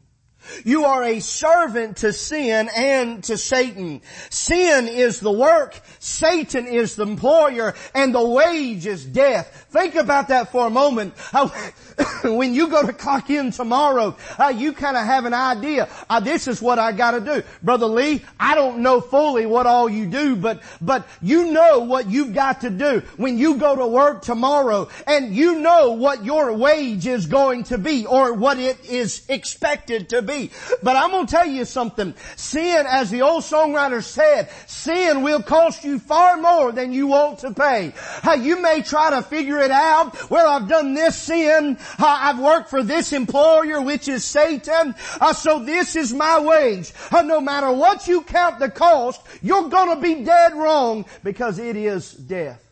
You 0.64 0.84
are 0.84 1.02
a 1.04 1.20
servant 1.20 1.98
to 1.98 2.12
sin 2.12 2.68
and 2.74 3.22
to 3.24 3.38
Satan. 3.38 4.02
Sin 4.30 4.88
is 4.88 5.20
the 5.20 5.32
work, 5.32 5.80
Satan 5.98 6.66
is 6.66 6.96
the 6.96 7.04
employer, 7.04 7.74
and 7.94 8.14
the 8.14 8.26
wage 8.26 8.87
is 8.87 9.04
death. 9.04 9.66
Think 9.70 9.94
about 9.94 10.28
that 10.28 10.50
for 10.52 10.66
a 10.66 10.70
moment. 10.70 11.14
when 12.24 12.54
you 12.54 12.68
go 12.68 12.84
to 12.84 12.92
clock 12.92 13.30
in 13.30 13.50
tomorrow, 13.50 14.16
uh, 14.38 14.52
you 14.54 14.72
kind 14.72 14.96
of 14.96 15.04
have 15.04 15.24
an 15.24 15.34
idea. 15.34 15.88
Uh, 16.08 16.20
this 16.20 16.48
is 16.48 16.62
what 16.62 16.78
I 16.78 16.92
got 16.92 17.12
to 17.12 17.20
do, 17.20 17.42
brother 17.62 17.87
Lee. 17.87 18.24
I 18.38 18.54
don't 18.54 18.78
know 18.78 19.00
fully 19.00 19.46
what 19.46 19.66
all 19.66 19.88
you 19.88 20.06
do, 20.06 20.37
but 20.37 20.62
but 20.80 21.06
you 21.20 21.52
know 21.52 21.80
what 21.80 22.08
you've 22.08 22.34
got 22.34 22.62
to 22.62 22.70
do 22.70 23.02
when 23.16 23.38
you 23.38 23.56
go 23.56 23.76
to 23.76 23.87
work 23.87 24.22
tomorrow, 24.22 24.88
and 25.06 25.34
you 25.34 25.61
know 25.61 25.92
what 25.92 26.24
your 26.24 26.52
wage 26.52 27.06
is 27.06 27.26
going 27.26 27.64
to 27.64 27.78
be 27.78 28.06
or 28.06 28.32
what 28.32 28.58
it 28.58 28.84
is 28.87 29.24
expected 29.28 30.11
to 30.11 30.22
be. 30.22 30.38
But 30.83 30.96
I'm 30.96 31.11
going 31.11 31.27
to 31.27 31.31
tell 31.31 31.46
you 31.46 31.64
something. 31.64 32.14
Sin, 32.37 32.87
as 32.88 33.11
the 33.11 33.22
old 33.22 33.42
songwriter 33.42 34.03
said, 34.03 34.51
sin 34.66 35.22
will 35.22 35.42
cost 35.42 35.85
you 35.85 35.98
far 35.98 36.37
more 36.37 36.72
than 36.72 36.92
you 36.92 37.09
want 37.09 37.40
to 37.40 37.53
pay. 37.53 37.92
Uh, 38.22 38.33
you 38.33 38.61
may 38.61 38.83
try 38.83 39.11
to 39.11 39.22
figure 39.22 39.61
it 39.61 39.70
out. 39.70 40.31
Well, 40.31 40.48
I've 40.48 40.68
done 40.68 40.94
this 40.94 41.16
sin. 41.16 41.79
I've 41.98 42.38
worked 42.38 42.70
for 42.70 42.83
this 42.83 43.12
employer, 43.12 43.81
which 43.81 44.09
is 44.09 44.24
Satan. 44.24 44.94
Uh, 45.20 45.33
so 45.33 45.59
this 45.64 45.96
is 45.96 46.12
my 46.14 46.38
wage. 46.38 46.92
Uh, 47.11 47.22
no 47.22 47.40
matter 47.40 47.72
what 47.72 48.07
you 48.07 48.22
count 48.22 48.59
the 48.59 48.70
cost, 48.70 49.20
you're 49.42 49.68
going 49.68 49.94
to 49.96 50.03
be 50.03 50.24
dead 50.24 50.55
wrong 50.55 51.05
because 51.24 51.59
it 51.59 51.77
is 51.77 52.12
death. 52.12 52.67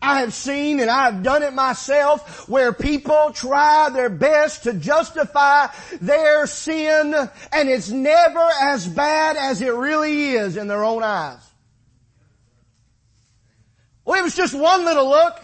I 0.00 0.20
have 0.20 0.32
seen 0.32 0.80
and 0.80 0.90
I've 0.90 1.22
done 1.22 1.42
it 1.42 1.52
myself 1.52 2.48
where 2.48 2.72
people 2.72 3.32
try 3.32 3.90
their 3.90 4.08
best 4.08 4.62
to 4.64 4.72
justify 4.72 5.66
their 6.00 6.46
sin 6.46 7.14
and 7.52 7.68
it's 7.68 7.90
never 7.90 8.48
as 8.62 8.86
bad 8.86 9.36
as 9.36 9.60
it 9.60 9.74
really 9.74 10.30
is 10.30 10.56
in 10.56 10.68
their 10.68 10.84
own 10.84 11.02
eyes. 11.02 11.40
Well, 14.04 14.18
it 14.18 14.22
was 14.22 14.36
just 14.36 14.54
one 14.54 14.84
little 14.84 15.08
look. 15.08 15.38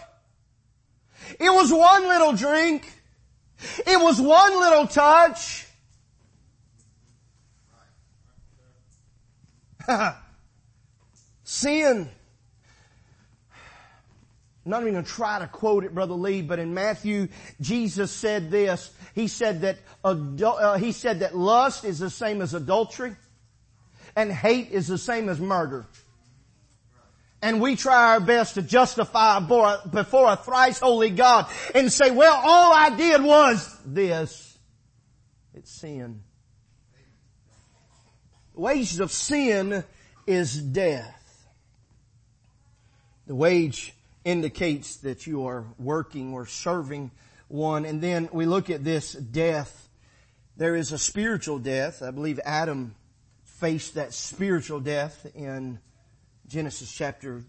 It 1.39 1.51
was 1.51 1.71
one 1.71 2.07
little 2.07 2.33
drink. 2.33 2.91
It 3.85 3.99
was 3.99 4.19
one 4.21 4.59
little 4.59 4.87
touch. 4.87 5.67
Sin 11.43 12.09
I'm 14.65 14.71
not 14.71 14.81
even 14.81 14.93
going 14.93 15.05
to 15.05 15.11
try 15.11 15.37
to 15.37 15.47
quote 15.47 15.83
it, 15.83 15.93
Brother 15.93 16.15
Lee, 16.15 16.41
but 16.41 16.57
in 16.57 16.73
Matthew, 16.73 17.27
Jesus 17.61 18.11
said 18.11 18.49
this. 18.49 18.91
He 19.13 19.27
said 19.27 19.61
that, 19.61 19.77
uh, 20.03 20.77
he 20.77 20.91
said 20.91 21.19
that 21.19 21.37
lust 21.37 21.85
is 21.85 21.99
the 21.99 22.09
same 22.09 22.41
as 22.41 22.55
adultery 22.55 23.15
and 24.15 24.31
hate 24.31 24.71
is 24.71 24.87
the 24.87 24.97
same 24.97 25.29
as 25.29 25.39
murder. 25.39 25.85
And 27.43 27.61
we 27.61 27.75
try 27.75 28.13
our 28.13 28.19
best 28.19 28.55
to 28.55 28.63
justify 28.63 29.39
before 29.39 30.31
a 30.31 30.35
thrice 30.35 30.79
holy 30.79 31.11
God 31.11 31.45
and 31.75 31.91
say, 31.91 32.09
well, 32.09 32.41
all 32.43 32.73
I 32.73 32.95
did 32.95 33.23
was 33.23 33.77
this. 33.85 34.57
It's 35.53 35.69
sin. 35.69 36.21
The 38.55 38.61
wages 38.61 38.99
of 38.99 39.11
sin 39.11 39.83
is 40.25 40.59
death. 40.59 41.21
The 43.27 43.35
wage 43.35 43.93
indicates 44.25 44.97
that 44.97 45.25
you 45.25 45.45
are 45.45 45.65
working 45.79 46.33
or 46.33 46.45
serving 46.45 47.11
one. 47.47 47.85
And 47.85 48.01
then 48.01 48.27
we 48.33 48.45
look 48.45 48.69
at 48.69 48.83
this 48.83 49.13
death. 49.13 49.87
There 50.57 50.75
is 50.75 50.91
a 50.91 50.97
spiritual 50.97 51.59
death. 51.59 52.01
I 52.01 52.11
believe 52.11 52.39
Adam 52.43 52.95
faced 53.43 53.93
that 53.93 54.13
spiritual 54.13 54.81
death 54.81 55.25
in 55.35 55.79
Genesis 56.47 56.91
chapter, 56.91 57.43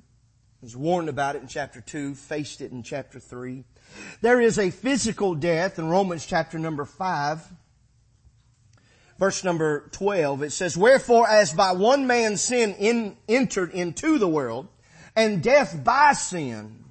was 0.62 0.76
warned 0.76 1.08
about 1.08 1.34
it 1.34 1.42
in 1.42 1.48
chapter 1.48 1.80
2, 1.80 2.14
faced 2.14 2.60
it 2.60 2.70
in 2.72 2.82
chapter 2.82 3.18
3. 3.18 3.64
There 4.20 4.40
is 4.40 4.58
a 4.58 4.70
physical 4.70 5.34
death 5.34 5.78
in 5.78 5.88
Romans 5.88 6.26
chapter 6.26 6.58
number 6.58 6.84
5. 6.84 7.42
Verse 9.18 9.44
number 9.44 9.88
12, 9.92 10.42
it 10.42 10.52
says, 10.52 10.76
Wherefore 10.76 11.26
as 11.26 11.52
by 11.52 11.72
one 11.72 12.06
man 12.06 12.36
sin 12.36 12.74
in, 12.78 13.16
entered 13.28 13.70
into 13.70 14.18
the 14.18 14.28
world, 14.28 14.68
and 15.16 15.42
death 15.42 15.82
by 15.82 16.12
sin. 16.12 16.84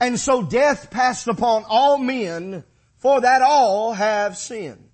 And 0.00 0.18
so 0.18 0.42
death 0.42 0.90
passed 0.90 1.26
upon 1.26 1.64
all 1.68 1.98
men, 1.98 2.64
for 2.96 3.20
that 3.20 3.42
all 3.42 3.92
have 3.92 4.36
sinned. 4.36 4.88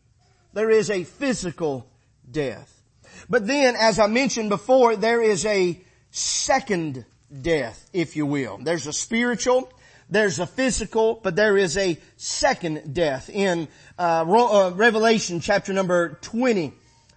There 0.54 0.70
is 0.70 0.90
a 0.90 1.04
physical 1.04 1.86
death. 2.28 2.82
But 3.28 3.46
then, 3.46 3.74
as 3.76 3.98
I 3.98 4.06
mentioned 4.06 4.48
before, 4.48 4.96
there 4.96 5.22
is 5.22 5.46
a 5.46 5.80
second 6.10 7.04
death, 7.40 7.88
if 7.92 8.16
you 8.16 8.26
will. 8.26 8.58
There's 8.58 8.86
a 8.86 8.92
spiritual, 8.92 9.72
there's 10.10 10.38
a 10.38 10.46
physical, 10.46 11.20
but 11.22 11.36
there 11.36 11.56
is 11.56 11.76
a 11.76 11.98
second 12.16 12.94
death 12.94 13.30
in 13.30 13.68
uh, 13.98 14.24
uh 14.26 14.72
Revelation 14.74 15.40
chapter 15.40 15.72
number 15.72 16.18
20. 16.22 16.74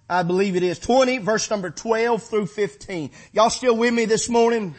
I 0.09 0.23
believe 0.23 0.55
it 0.55 0.63
is 0.63 0.79
20, 0.79 1.17
verse 1.17 1.49
number 1.49 1.71
12 1.71 2.23
through 2.23 2.45
15. 2.45 3.09
Y'all 3.33 3.49
still 3.49 3.75
with 3.75 3.93
me 3.93 4.05
this 4.05 4.29
morning? 4.29 4.75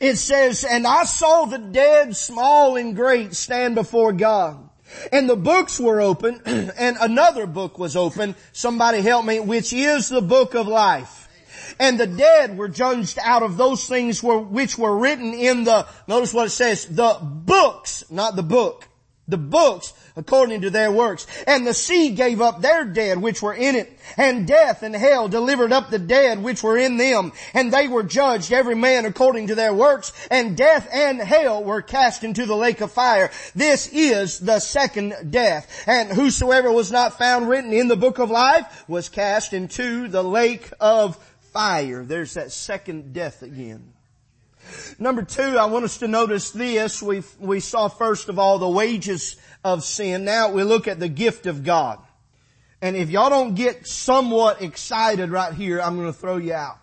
It 0.00 0.16
says, 0.16 0.64
and 0.64 0.86
I 0.86 1.04
saw 1.04 1.46
the 1.46 1.58
dead, 1.58 2.16
small 2.16 2.76
and 2.76 2.94
great, 2.94 3.34
stand 3.34 3.74
before 3.74 4.12
God. 4.12 4.68
And 5.10 5.28
the 5.28 5.36
books 5.36 5.80
were 5.80 6.00
open, 6.00 6.40
and 6.46 6.96
another 7.00 7.46
book 7.46 7.78
was 7.78 7.96
open. 7.96 8.34
Somebody 8.52 9.00
help 9.00 9.24
me, 9.24 9.40
which 9.40 9.72
is 9.72 10.08
the 10.08 10.22
book 10.22 10.54
of 10.54 10.66
life. 10.66 11.28
And 11.78 11.98
the 11.98 12.06
dead 12.06 12.56
were 12.56 12.68
judged 12.68 13.18
out 13.20 13.42
of 13.42 13.56
those 13.56 13.86
things 13.86 14.22
were, 14.22 14.38
which 14.38 14.78
were 14.78 14.96
written 14.96 15.34
in 15.34 15.64
the, 15.64 15.86
notice 16.06 16.32
what 16.32 16.46
it 16.46 16.50
says, 16.50 16.86
the 16.86 17.18
books, 17.22 18.04
not 18.10 18.36
the 18.36 18.42
book 18.42 18.88
the 19.28 19.36
books 19.36 19.92
according 20.16 20.62
to 20.62 20.70
their 20.70 20.90
works. 20.90 21.26
And 21.46 21.66
the 21.66 21.74
sea 21.74 22.10
gave 22.10 22.40
up 22.40 22.60
their 22.60 22.84
dead 22.84 23.20
which 23.20 23.42
were 23.42 23.54
in 23.54 23.74
it, 23.74 23.98
and 24.16 24.46
death 24.46 24.82
and 24.82 24.94
hell 24.94 25.28
delivered 25.28 25.72
up 25.72 25.90
the 25.90 25.98
dead 25.98 26.42
which 26.42 26.62
were 26.62 26.78
in 26.78 26.96
them, 26.96 27.32
and 27.52 27.72
they 27.72 27.88
were 27.88 28.02
judged 28.02 28.52
every 28.52 28.74
man 28.74 29.04
according 29.04 29.48
to 29.48 29.54
their 29.54 29.74
works, 29.74 30.12
and 30.30 30.56
death 30.56 30.88
and 30.92 31.20
hell 31.20 31.62
were 31.62 31.82
cast 31.82 32.24
into 32.24 32.46
the 32.46 32.56
lake 32.56 32.80
of 32.80 32.92
fire. 32.92 33.30
This 33.54 33.88
is 33.92 34.38
the 34.38 34.60
second 34.60 35.30
death. 35.30 35.84
And 35.86 36.10
whosoever 36.10 36.70
was 36.70 36.90
not 36.90 37.18
found 37.18 37.48
written 37.48 37.72
in 37.72 37.88
the 37.88 37.96
book 37.96 38.18
of 38.18 38.30
life 38.30 38.84
was 38.88 39.08
cast 39.08 39.52
into 39.52 40.08
the 40.08 40.24
lake 40.24 40.70
of 40.80 41.16
fire. 41.52 42.04
There's 42.04 42.34
that 42.34 42.52
second 42.52 43.12
death 43.12 43.42
again. 43.42 43.95
Number 44.98 45.22
two, 45.22 45.58
I 45.58 45.66
want 45.66 45.84
us 45.84 45.98
to 45.98 46.08
notice 46.08 46.50
this. 46.50 47.02
We, 47.02 47.22
we 47.38 47.60
saw 47.60 47.88
first 47.88 48.28
of 48.28 48.38
all 48.38 48.58
the 48.58 48.68
wages 48.68 49.36
of 49.64 49.84
sin. 49.84 50.24
Now 50.24 50.50
we 50.52 50.62
look 50.62 50.88
at 50.88 50.98
the 50.98 51.08
gift 51.08 51.46
of 51.46 51.64
God. 51.64 51.98
And 52.80 52.96
if 52.96 53.10
y'all 53.10 53.30
don't 53.30 53.54
get 53.54 53.86
somewhat 53.86 54.62
excited 54.62 55.30
right 55.30 55.52
here, 55.52 55.80
I'm 55.80 55.96
going 55.96 56.12
to 56.12 56.18
throw 56.18 56.36
you 56.36 56.54
out. 56.54 56.78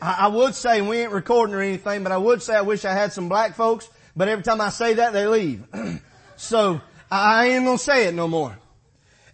I, 0.00 0.16
I 0.20 0.26
would 0.28 0.54
say 0.54 0.80
we 0.82 0.98
ain't 0.98 1.12
recording 1.12 1.54
or 1.54 1.60
anything, 1.60 2.02
but 2.02 2.12
I 2.12 2.18
would 2.18 2.42
say 2.42 2.56
I 2.56 2.62
wish 2.62 2.84
I 2.84 2.92
had 2.92 3.12
some 3.12 3.28
black 3.28 3.54
folks, 3.54 3.88
but 4.16 4.28
every 4.28 4.44
time 4.44 4.60
I 4.60 4.70
say 4.70 4.94
that, 4.94 5.12
they 5.12 5.26
leave. 5.26 5.64
so 6.36 6.80
I 7.10 7.48
ain't 7.48 7.64
going 7.64 7.78
to 7.78 7.82
say 7.82 8.06
it 8.06 8.14
no 8.14 8.28
more 8.28 8.56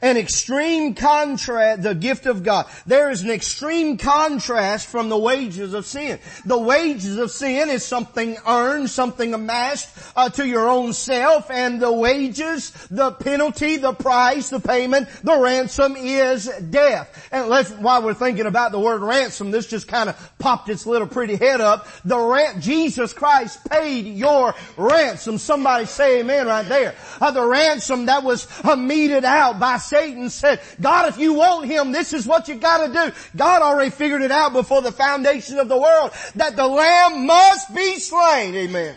an 0.02 0.16
extreme 0.16 0.94
contrast, 0.94 1.82
the 1.82 1.94
gift 1.94 2.26
of 2.26 2.42
God. 2.42 2.66
There 2.86 3.10
is 3.10 3.22
an 3.22 3.30
extreme 3.30 3.98
contrast 3.98 4.86
from 4.88 5.08
the 5.08 5.18
wages 5.18 5.74
of 5.74 5.84
sin. 5.84 6.18
The 6.44 6.58
wages 6.58 7.18
of 7.18 7.30
sin 7.30 7.68
is 7.68 7.84
something 7.84 8.36
earned, 8.46 8.88
something 8.88 9.34
amassed 9.34 9.88
uh, 10.16 10.30
to 10.30 10.46
your 10.46 10.68
own 10.68 10.92
self, 10.92 11.50
and 11.50 11.80
the 11.80 11.92
wages, 11.92 12.70
the 12.90 13.12
penalty, 13.12 13.76
the 13.76 13.92
price, 13.92 14.50
the 14.50 14.60
payment, 14.60 15.08
the 15.22 15.38
ransom 15.38 15.96
is 15.96 16.46
death. 16.70 17.28
And 17.30 17.48
let's, 17.48 17.70
while 17.72 18.02
we're 18.02 18.14
thinking 18.14 18.46
about 18.46 18.72
the 18.72 18.80
word 18.80 19.02
ransom, 19.02 19.50
this 19.50 19.66
just 19.66 19.86
kind 19.86 20.08
of 20.08 20.32
popped 20.38 20.68
its 20.68 20.86
little 20.86 21.08
pretty 21.08 21.36
head 21.36 21.60
up. 21.60 21.86
The 22.04 22.18
ran- 22.18 22.60
Jesus 22.60 23.12
Christ 23.12 23.58
paid 23.68 24.06
your 24.06 24.54
ransom. 24.76 25.38
Somebody 25.38 25.84
say 25.86 26.20
amen 26.20 26.46
right 26.46 26.66
there. 26.66 26.94
Uh, 27.20 27.30
the 27.30 27.44
ransom 27.44 28.06
that 28.06 28.22
was 28.22 28.48
uh, 28.64 28.76
meted 28.76 29.24
out 29.24 29.60
by 29.60 29.76
Satan 29.90 30.30
said, 30.30 30.60
God, 30.80 31.08
if 31.08 31.18
you 31.18 31.34
want 31.34 31.66
him, 31.66 31.90
this 31.90 32.12
is 32.12 32.24
what 32.26 32.46
you 32.46 32.54
gotta 32.54 32.92
do. 32.92 33.12
God 33.36 33.60
already 33.60 33.90
figured 33.90 34.22
it 34.22 34.30
out 34.30 34.52
before 34.52 34.82
the 34.82 34.92
foundation 34.92 35.58
of 35.58 35.68
the 35.68 35.76
world 35.76 36.12
that 36.36 36.54
the 36.54 36.66
lamb 36.66 37.26
must 37.26 37.74
be 37.74 37.98
slain. 37.98 38.54
Amen. 38.54 38.94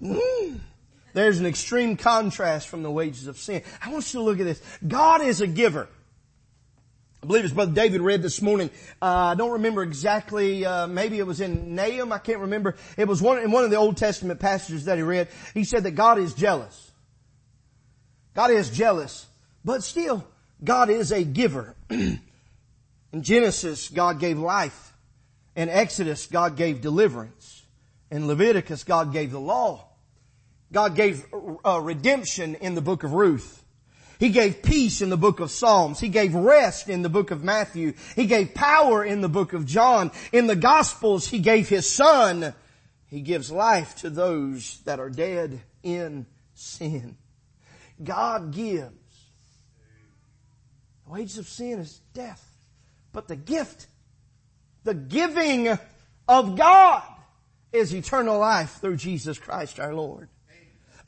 Mm. 0.00 0.60
There's 1.12 1.40
an 1.40 1.46
extreme 1.46 1.96
contrast 1.96 2.68
from 2.68 2.84
the 2.84 2.90
wages 2.90 3.26
of 3.26 3.36
sin. 3.36 3.62
I 3.82 3.90
want 3.90 4.14
you 4.14 4.20
to 4.20 4.24
look 4.24 4.38
at 4.38 4.44
this. 4.44 4.62
God 4.86 5.22
is 5.22 5.40
a 5.40 5.48
giver. 5.48 5.88
I 7.20 7.26
believe 7.26 7.44
it's 7.44 7.52
Brother 7.52 7.72
David 7.72 8.00
read 8.00 8.22
this 8.22 8.40
morning. 8.40 8.70
Uh, 9.02 9.06
I 9.06 9.34
don't 9.34 9.50
remember 9.50 9.82
exactly. 9.82 10.64
Uh, 10.64 10.86
maybe 10.86 11.18
it 11.18 11.26
was 11.26 11.40
in 11.40 11.74
Nahum. 11.74 12.12
I 12.12 12.18
can't 12.18 12.38
remember. 12.38 12.76
It 12.96 13.08
was 13.08 13.20
one 13.20 13.40
in 13.40 13.50
one 13.50 13.64
of 13.64 13.70
the 13.70 13.76
Old 13.76 13.96
Testament 13.96 14.38
passages 14.38 14.84
that 14.84 14.98
he 14.98 15.02
read. 15.02 15.26
He 15.52 15.64
said 15.64 15.82
that 15.82 15.92
God 15.92 16.18
is 16.18 16.32
jealous. 16.32 16.92
God 18.34 18.52
is 18.52 18.70
jealous, 18.70 19.26
but 19.68 19.82
still, 19.82 20.24
God 20.64 20.88
is 20.88 21.12
a 21.12 21.22
giver. 21.22 21.74
In 21.90 22.22
Genesis, 23.20 23.90
God 23.90 24.18
gave 24.18 24.38
life. 24.38 24.94
In 25.54 25.68
Exodus, 25.68 26.24
God 26.24 26.56
gave 26.56 26.80
deliverance. 26.80 27.66
In 28.10 28.26
Leviticus, 28.26 28.82
God 28.82 29.12
gave 29.12 29.30
the 29.30 29.38
law. 29.38 29.84
God 30.72 30.94
gave 30.94 31.22
uh, 31.66 31.80
redemption 31.82 32.54
in 32.54 32.76
the 32.76 32.80
book 32.80 33.04
of 33.04 33.12
Ruth. 33.12 33.62
He 34.18 34.30
gave 34.30 34.62
peace 34.62 35.02
in 35.02 35.10
the 35.10 35.18
book 35.18 35.38
of 35.38 35.50
Psalms. 35.50 36.00
He 36.00 36.08
gave 36.08 36.34
rest 36.34 36.88
in 36.88 37.02
the 37.02 37.10
book 37.10 37.30
of 37.30 37.44
Matthew. 37.44 37.92
He 38.16 38.24
gave 38.24 38.54
power 38.54 39.04
in 39.04 39.20
the 39.20 39.28
book 39.28 39.52
of 39.52 39.66
John. 39.66 40.12
In 40.32 40.46
the 40.46 40.56
Gospels, 40.56 41.28
He 41.28 41.40
gave 41.40 41.68
His 41.68 41.86
Son. 41.86 42.54
He 43.08 43.20
gives 43.20 43.52
life 43.52 43.96
to 43.96 44.08
those 44.08 44.80
that 44.86 44.98
are 44.98 45.10
dead 45.10 45.60
in 45.82 46.24
sin. 46.54 47.18
God 48.02 48.54
gives. 48.54 48.97
The 51.08 51.14
wages 51.14 51.38
of 51.38 51.48
sin 51.48 51.78
is 51.78 52.02
death. 52.12 52.44
But 53.12 53.28
the 53.28 53.36
gift, 53.36 53.86
the 54.84 54.92
giving 54.92 55.78
of 56.28 56.56
God 56.56 57.02
is 57.72 57.94
eternal 57.94 58.38
life 58.38 58.78
through 58.80 58.96
Jesus 58.96 59.38
Christ 59.38 59.80
our 59.80 59.94
Lord. 59.94 60.28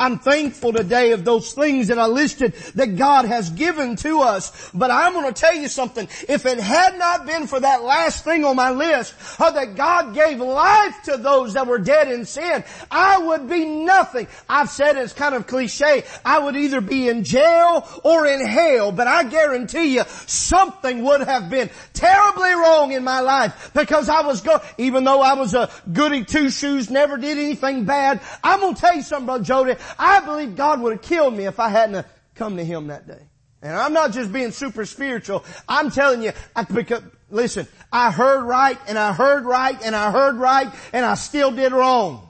I'm 0.00 0.18
thankful 0.18 0.72
today 0.72 1.12
of 1.12 1.26
those 1.26 1.52
things 1.52 1.88
that 1.88 1.98
I 1.98 2.06
listed 2.06 2.54
that 2.74 2.96
God 2.96 3.26
has 3.26 3.50
given 3.50 3.96
to 3.96 4.20
us. 4.20 4.70
But 4.72 4.90
I'm 4.90 5.12
going 5.12 5.26
to 5.26 5.38
tell 5.38 5.54
you 5.54 5.68
something. 5.68 6.08
If 6.26 6.46
it 6.46 6.58
had 6.58 6.98
not 6.98 7.26
been 7.26 7.46
for 7.46 7.60
that 7.60 7.82
last 7.82 8.24
thing 8.24 8.46
on 8.46 8.56
my 8.56 8.70
list, 8.70 9.14
that 9.38 9.74
God 9.76 10.14
gave 10.14 10.40
life 10.40 11.02
to 11.04 11.18
those 11.18 11.52
that 11.52 11.66
were 11.66 11.78
dead 11.78 12.10
in 12.10 12.24
sin, 12.24 12.64
I 12.90 13.18
would 13.18 13.46
be 13.46 13.66
nothing. 13.66 14.26
I've 14.48 14.70
said 14.70 14.96
it's 14.96 15.12
kind 15.12 15.34
of 15.34 15.46
cliche. 15.46 16.04
I 16.24 16.38
would 16.38 16.56
either 16.56 16.80
be 16.80 17.10
in 17.10 17.22
jail 17.22 17.86
or 18.02 18.26
in 18.26 18.40
hell, 18.46 18.92
but 18.92 19.06
I 19.06 19.24
guarantee 19.24 19.96
you 19.96 20.04
something 20.26 21.02
would 21.02 21.20
have 21.20 21.50
been 21.50 21.68
terribly 21.92 22.52
wrong 22.52 22.92
in 22.92 23.04
my 23.04 23.20
life 23.20 23.70
because 23.74 24.08
I 24.08 24.22
was 24.22 24.40
go, 24.40 24.62
even 24.78 25.04
though 25.04 25.20
I 25.20 25.34
was 25.34 25.52
a 25.52 25.68
goody 25.92 26.24
two 26.24 26.48
shoes, 26.48 26.88
never 26.88 27.18
did 27.18 27.36
anything 27.36 27.84
bad. 27.84 28.20
I'm 28.42 28.60
going 28.60 28.74
to 28.74 28.80
tell 28.80 28.94
you 28.94 29.02
something, 29.02 29.26
Brother 29.26 29.44
Jody. 29.44 29.74
I 29.98 30.20
believe 30.20 30.56
God 30.56 30.80
would 30.80 30.92
have 30.92 31.02
killed 31.02 31.34
me 31.34 31.46
if 31.46 31.60
I 31.60 31.68
hadn't 31.68 32.06
come 32.34 32.56
to 32.56 32.64
Him 32.64 32.88
that 32.88 33.06
day. 33.06 33.30
And 33.62 33.72
I'm 33.76 33.92
not 33.92 34.12
just 34.12 34.32
being 34.32 34.52
super 34.52 34.86
spiritual. 34.86 35.44
I'm 35.68 35.90
telling 35.90 36.22
you, 36.22 36.32
I, 36.56 36.62
because, 36.64 37.02
listen, 37.28 37.68
I 37.92 38.10
heard 38.10 38.42
right 38.44 38.78
and 38.88 38.98
I 38.98 39.12
heard 39.12 39.44
right 39.44 39.78
and 39.82 39.94
I 39.94 40.10
heard 40.10 40.36
right 40.36 40.72
and 40.92 41.04
I 41.04 41.14
still 41.14 41.50
did 41.50 41.72
wrong. 41.72 42.26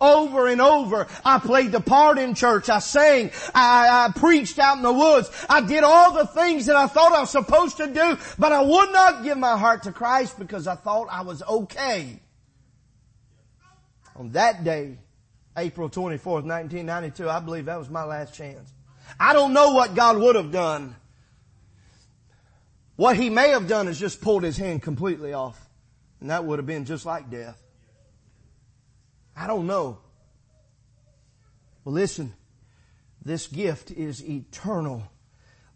Over 0.00 0.46
and 0.46 0.60
over, 0.60 1.08
I 1.24 1.40
played 1.40 1.72
the 1.72 1.80
part 1.80 2.18
in 2.18 2.34
church. 2.34 2.68
I 2.68 2.78
sang. 2.78 3.32
I, 3.52 4.06
I 4.06 4.12
preached 4.16 4.58
out 4.60 4.76
in 4.76 4.82
the 4.84 4.92
woods. 4.92 5.28
I 5.48 5.60
did 5.60 5.82
all 5.82 6.12
the 6.12 6.26
things 6.26 6.66
that 6.66 6.76
I 6.76 6.86
thought 6.86 7.12
I 7.12 7.20
was 7.20 7.30
supposed 7.30 7.78
to 7.78 7.88
do, 7.88 8.16
but 8.38 8.52
I 8.52 8.60
would 8.60 8.92
not 8.92 9.24
give 9.24 9.38
my 9.38 9.58
heart 9.58 9.84
to 9.84 9.92
Christ 9.92 10.38
because 10.38 10.68
I 10.68 10.76
thought 10.76 11.08
I 11.10 11.22
was 11.22 11.42
okay. 11.42 12.20
On 14.14 14.30
that 14.32 14.62
day, 14.62 14.98
April 15.58 15.90
24th, 15.90 16.44
1992. 16.44 17.28
I 17.28 17.40
believe 17.40 17.66
that 17.66 17.78
was 17.78 17.90
my 17.90 18.04
last 18.04 18.34
chance. 18.34 18.72
I 19.18 19.32
don't 19.32 19.52
know 19.52 19.72
what 19.72 19.94
God 19.94 20.18
would 20.18 20.36
have 20.36 20.52
done. 20.52 20.94
What 22.96 23.16
he 23.16 23.30
may 23.30 23.50
have 23.50 23.68
done 23.68 23.88
is 23.88 23.98
just 23.98 24.20
pulled 24.20 24.42
his 24.42 24.56
hand 24.56 24.82
completely 24.82 25.32
off. 25.32 25.58
And 26.20 26.30
that 26.30 26.44
would 26.44 26.58
have 26.58 26.66
been 26.66 26.84
just 26.84 27.06
like 27.06 27.30
death. 27.30 27.60
I 29.36 29.46
don't 29.46 29.66
know. 29.66 29.98
Well 31.84 31.94
listen, 31.94 32.34
this 33.24 33.46
gift 33.46 33.90
is 33.90 34.22
eternal 34.22 35.04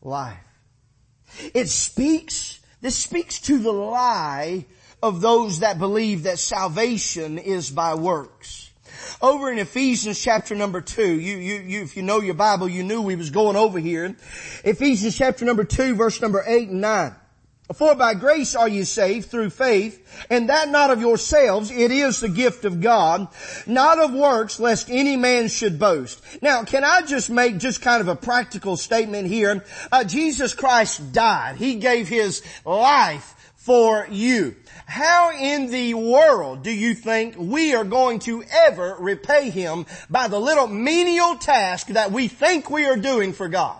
life. 0.01 0.37
It 1.55 1.69
speaks, 1.69 2.61
this 2.81 2.99
speaks 2.99 3.41
to 3.43 3.59
the 3.59 3.73
lie 3.73 4.67
of 5.03 5.21
those 5.21 5.61
that 5.61 5.79
believe 5.79 6.25
that 6.25 6.39
salvation 6.39 7.39
is 7.39 7.71
by 7.71 7.95
works. 7.95 8.72
Over 9.21 9.51
in 9.51 9.59
Ephesians 9.59 10.21
chapter 10.21 10.55
number 10.55 10.81
two, 10.81 11.21
you, 11.21 11.37
you, 11.37 11.61
you, 11.61 11.83
if 11.83 11.97
you 11.97 12.03
know 12.03 12.21
your 12.21 12.35
Bible, 12.35 12.69
you 12.69 12.83
knew 12.83 13.03
we 13.03 13.17
was 13.17 13.31
going 13.31 13.57
over 13.57 13.79
here. 13.79 14.17
Ephesians 14.65 15.17
chapter 15.17 15.45
number 15.45 15.65
two, 15.65 15.95
verse 15.95 16.21
number 16.21 16.43
eight 16.47 16.69
and 16.69 16.81
nine. 16.81 17.15
For 17.75 17.95
by 17.95 18.15
grace 18.15 18.55
are 18.55 18.69
you 18.69 18.85
saved 18.85 19.31
through 19.31 19.51
faith, 19.51 20.27
and 20.29 20.49
that 20.49 20.69
not 20.69 20.91
of 20.91 21.01
yourselves, 21.01 21.71
it 21.71 21.91
is 21.91 22.21
the 22.21 22.29
gift 22.29 22.65
of 22.65 22.81
God, 22.81 23.29
not 23.67 23.99
of 23.99 24.13
works, 24.13 24.61
lest 24.61 24.91
any 24.91 25.17
man 25.17 25.49
should 25.49 25.79
boast. 25.79 26.23
Now, 26.43 26.65
can 26.65 26.85
I 26.85 27.03
just 27.03 27.31
make 27.31 27.59
just 27.59 27.81
kind 27.81 28.01
of 28.01 28.09
a 28.09 28.17
practical 28.17 28.77
statement 28.77 29.29
here? 29.29 29.65
Uh, 29.91 30.05
Jesus 30.05 30.55
Christ 30.55 31.13
died. 31.13 31.57
He 31.57 31.77
gave 31.77 32.09
His 32.09 32.43
life 32.67 33.35
for 33.57 34.07
you. 34.11 34.57
How 34.87 35.33
in 35.33 35.71
the 35.71 35.95
world 35.95 36.63
do 36.63 36.71
you 36.71 36.95
think 36.95 37.35
we 37.39 37.75
are 37.75 37.85
going 37.85 38.19
to 38.21 38.45
ever 38.51 38.97
repay 38.99 39.51
Him 39.51 39.87
by 40.11 40.29
the 40.29 40.41
little 40.41 40.67
menial 40.67 41.37
task 41.37 41.89
that 41.89 42.13
we 42.13 42.29
think 42.29 42.71
we 42.71 42.87
are 42.87 42.97
doing 42.97 43.33
for 43.33 43.49
God? 43.49 43.79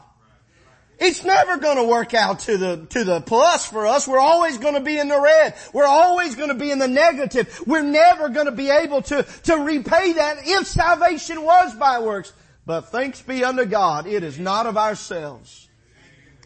It's 0.99 1.25
never 1.25 1.57
going 1.57 1.79
to 1.79 1.85
work 1.85 2.15
out 2.15 2.41
to 2.41 2.57
the, 2.57 2.87
to 2.91 3.03
the 3.03 3.21
plus 3.21 3.67
for 3.67 3.87
us. 3.87 4.07
We're 4.07 4.21
always 4.21 4.59
going 4.59 4.75
to 4.75 4.81
be 4.81 4.99
in 4.99 5.09
the 5.09 5.21
red. 5.21 5.55
We're 5.73 5.85
always 5.85 6.37
going 6.37 6.51
to 6.51 6.55
be 6.55 6.71
in 6.71 6.79
the 6.79 6.87
negative. 6.87 7.61
We're 7.67 7.83
never 7.83 8.29
going 8.29 8.47
to 8.47 8.53
be 8.53 8.71
able 8.71 9.03
to, 9.03 9.25
to 9.45 9.57
repay 9.57 10.13
that 10.13 10.47
if 10.47 10.69
salvation 10.69 11.43
was 11.43 11.75
by 11.75 11.99
works. 11.99 12.33
But 12.65 12.91
thanks 12.91 13.21
be 13.21 13.43
unto 13.43 13.65
God, 13.65 14.07
it 14.07 14.23
is 14.23 14.39
not 14.39 14.67
of 14.67 14.77
ourselves. 14.77 15.69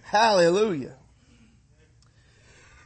Hallelujah 0.03 0.97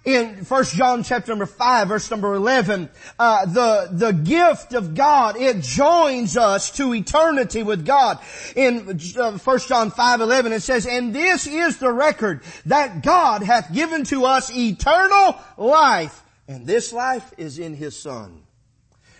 in 0.04 0.44
First 0.44 0.74
John 0.74 1.02
chapter 1.02 1.30
number 1.32 1.46
5 1.46 1.88
verse 1.88 2.10
number 2.10 2.32
11, 2.34 2.88
uh, 3.18 3.46
the, 3.46 3.88
the 3.92 4.12
gift 4.12 4.72
of 4.72 4.94
God, 4.94 5.36
it 5.36 5.60
joins 5.60 6.36
us 6.36 6.70
to 6.78 6.94
eternity 6.94 7.62
with 7.62 7.84
God. 7.84 8.18
In 8.56 8.98
uh, 9.18 9.36
First 9.36 9.68
John 9.68 9.90
5 9.90 10.20
11 10.22 10.52
it 10.52 10.60
says, 10.60 10.86
and 10.86 11.14
this 11.14 11.46
is 11.46 11.76
the 11.76 11.92
record 11.92 12.40
that 12.66 13.02
God 13.02 13.42
hath 13.42 13.72
given 13.74 14.04
to 14.04 14.24
us 14.24 14.50
eternal 14.54 15.36
life, 15.58 16.22
and 16.48 16.66
this 16.66 16.92
life 16.92 17.34
is 17.36 17.58
in 17.58 17.74
His 17.74 17.98
Son. 17.98 18.42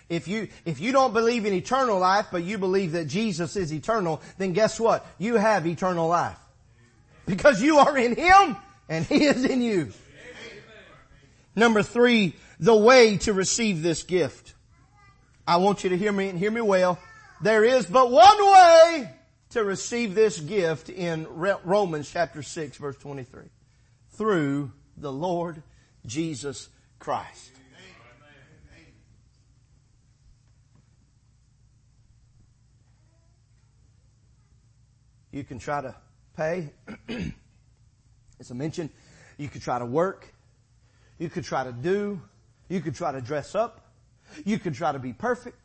If 0.09 0.27
you, 0.27 0.49
if 0.65 0.81
you 0.81 0.93
don't 0.93 1.13
believe 1.13 1.45
in 1.45 1.53
eternal 1.53 1.99
life, 1.99 2.29
but 2.33 2.43
you 2.43 2.59
believe 2.59 2.93
that 2.93 3.05
Jesus 3.05 3.55
is 3.55 3.73
eternal, 3.73 4.21
then 4.39 4.55
guess 4.55 4.81
what? 4.81 5.07
You 5.19 5.37
have 5.37 5.67
eternal 5.67 6.09
life. 6.09 6.37
Because 7.27 7.63
you 7.63 7.79
are 7.79 7.97
in 7.97 8.17
Him, 8.17 8.57
and 8.89 9.05
He 9.05 9.27
is 9.27 9.45
in 9.45 9.63
you. 9.63 9.93
Number 11.57 11.83
three, 11.83 12.35
the 12.59 12.77
way 12.77 13.17
to 13.19 13.33
receive 13.33 13.83
this 13.83 14.03
gift. 14.03 14.55
I 15.47 15.57
want 15.57 15.83
you 15.83 15.91
to 15.91 15.99
hear 15.99 16.13
me 16.13 16.29
and 16.29 16.39
hear 16.39 16.51
me 16.51 16.61
well. 16.61 16.99
There 17.43 17.65
is 17.65 17.87
but 17.87 18.11
one 18.11 18.53
way 18.53 19.11
to 19.51 19.65
receive 19.65 20.15
this 20.15 20.39
gift 20.39 20.89
in 20.89 21.27
Romans 21.29 22.11
chapter 22.11 22.43
6 22.43 22.77
verse 22.77 22.97
23. 22.99 23.45
Through 24.11 24.73
the 24.97 25.11
Lord 25.11 25.63
Jesus 26.07 26.69
Christ. 26.99 27.53
You 35.33 35.45
can 35.45 35.59
try 35.59 35.81
to 35.81 35.95
pay. 36.37 36.71
As 38.41 38.51
I 38.51 38.55
mentioned, 38.55 38.91
you 39.39 39.49
can 39.49 39.61
try 39.61 39.79
to 39.79 39.87
work. 39.87 40.30
You 41.21 41.29
could 41.29 41.45
try 41.45 41.63
to 41.63 41.73
do. 41.73 42.21
You 42.69 42.81
could 42.81 42.97
try 42.97 43.13
to 43.13 43.21
dress 43.21 43.55
up. 43.55 43.93
You 44.45 44.59
could 44.59 44.75
try 44.75 44.91
to 44.91 44.99
be 44.99 45.13
perfect. 45.13 45.57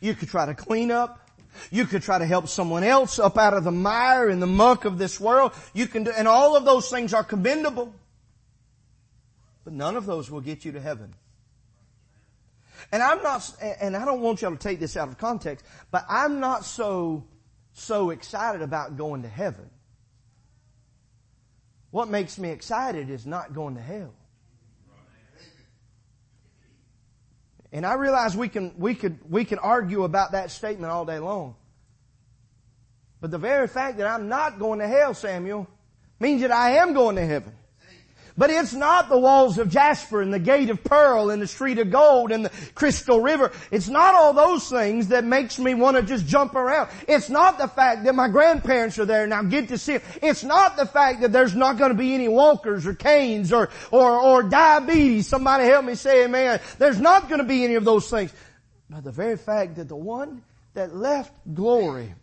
You 0.00 0.14
could 0.14 0.28
try 0.28 0.46
to 0.46 0.54
clean 0.54 0.90
up. 0.90 1.20
You 1.70 1.86
could 1.86 2.02
try 2.02 2.18
to 2.18 2.26
help 2.26 2.48
someone 2.48 2.82
else 2.82 3.18
up 3.18 3.38
out 3.38 3.54
of 3.54 3.64
the 3.64 3.70
mire 3.70 4.28
and 4.28 4.42
the 4.42 4.46
muck 4.46 4.84
of 4.84 4.98
this 4.98 5.20
world. 5.20 5.52
You 5.72 5.86
can 5.86 6.04
do, 6.04 6.10
and 6.10 6.26
all 6.26 6.56
of 6.56 6.64
those 6.64 6.90
things 6.90 7.14
are 7.14 7.22
commendable. 7.22 7.94
But 9.64 9.72
none 9.72 9.96
of 9.96 10.06
those 10.06 10.30
will 10.30 10.40
get 10.40 10.64
you 10.64 10.72
to 10.72 10.80
heaven. 10.80 11.14
And 12.90 13.02
I'm 13.02 13.22
not, 13.22 13.50
and 13.80 13.96
I 13.96 14.04
don't 14.04 14.20
want 14.20 14.42
y'all 14.42 14.50
to 14.50 14.58
take 14.58 14.80
this 14.80 14.96
out 14.96 15.08
of 15.08 15.18
context, 15.18 15.64
but 15.90 16.04
I'm 16.08 16.40
not 16.40 16.64
so, 16.64 17.24
so 17.72 18.10
excited 18.10 18.60
about 18.60 18.96
going 18.96 19.22
to 19.22 19.28
heaven. 19.28 19.70
What 21.90 22.08
makes 22.08 22.38
me 22.38 22.50
excited 22.50 23.08
is 23.08 23.24
not 23.24 23.54
going 23.54 23.76
to 23.76 23.80
hell. 23.80 24.12
And 27.72 27.84
I 27.84 27.94
realize 27.94 28.36
we 28.36 28.48
can, 28.48 28.74
we 28.78 28.94
could, 28.94 29.18
we 29.30 29.44
can 29.44 29.58
argue 29.58 30.04
about 30.04 30.32
that 30.32 30.50
statement 30.50 30.92
all 30.92 31.04
day 31.04 31.18
long. 31.18 31.56
But 33.20 33.30
the 33.30 33.38
very 33.38 33.66
fact 33.66 33.98
that 33.98 34.06
I'm 34.06 34.28
not 34.28 34.58
going 34.58 34.78
to 34.78 34.86
hell, 34.86 35.14
Samuel, 35.14 35.66
means 36.20 36.42
that 36.42 36.52
I 36.52 36.76
am 36.76 36.94
going 36.94 37.16
to 37.16 37.26
heaven. 37.26 37.52
But 38.38 38.50
it's 38.50 38.74
not 38.74 39.08
the 39.08 39.18
walls 39.18 39.56
of 39.56 39.70
jasper 39.70 40.20
and 40.20 40.32
the 40.32 40.38
gate 40.38 40.68
of 40.68 40.84
pearl 40.84 41.30
and 41.30 41.40
the 41.40 41.46
street 41.46 41.78
of 41.78 41.90
gold 41.90 42.30
and 42.30 42.44
the 42.44 42.50
crystal 42.74 43.20
river. 43.20 43.50
It's 43.70 43.88
not 43.88 44.14
all 44.14 44.34
those 44.34 44.68
things 44.68 45.08
that 45.08 45.24
makes 45.24 45.58
me 45.58 45.72
want 45.72 45.96
to 45.96 46.02
just 46.02 46.26
jump 46.26 46.54
around. 46.54 46.90
It's 47.08 47.30
not 47.30 47.56
the 47.56 47.68
fact 47.68 48.04
that 48.04 48.14
my 48.14 48.28
grandparents 48.28 48.98
are 48.98 49.06
there 49.06 49.24
and 49.24 49.32
I 49.32 49.42
get 49.44 49.68
to 49.68 49.78
see 49.78 49.96
them. 49.96 50.06
It's 50.22 50.44
not 50.44 50.76
the 50.76 50.84
fact 50.84 51.22
that 51.22 51.32
there's 51.32 51.54
not 51.54 51.78
going 51.78 51.90
to 51.92 51.96
be 51.96 52.14
any 52.14 52.28
walkers 52.28 52.86
or 52.86 52.92
canes 52.92 53.52
or, 53.52 53.70
or, 53.90 54.18
or 54.20 54.42
diabetes. 54.42 55.26
Somebody 55.26 55.64
help 55.64 55.86
me 55.86 55.94
say 55.94 56.24
amen. 56.24 56.60
There's 56.78 57.00
not 57.00 57.28
going 57.28 57.40
to 57.40 57.46
be 57.46 57.64
any 57.64 57.76
of 57.76 57.84
those 57.84 58.10
things. 58.10 58.34
But 58.90 59.02
the 59.02 59.12
very 59.12 59.36
fact 59.36 59.76
that 59.76 59.88
the 59.88 59.96
one 59.96 60.42
that 60.74 60.94
left 60.94 61.32
glory 61.54 62.14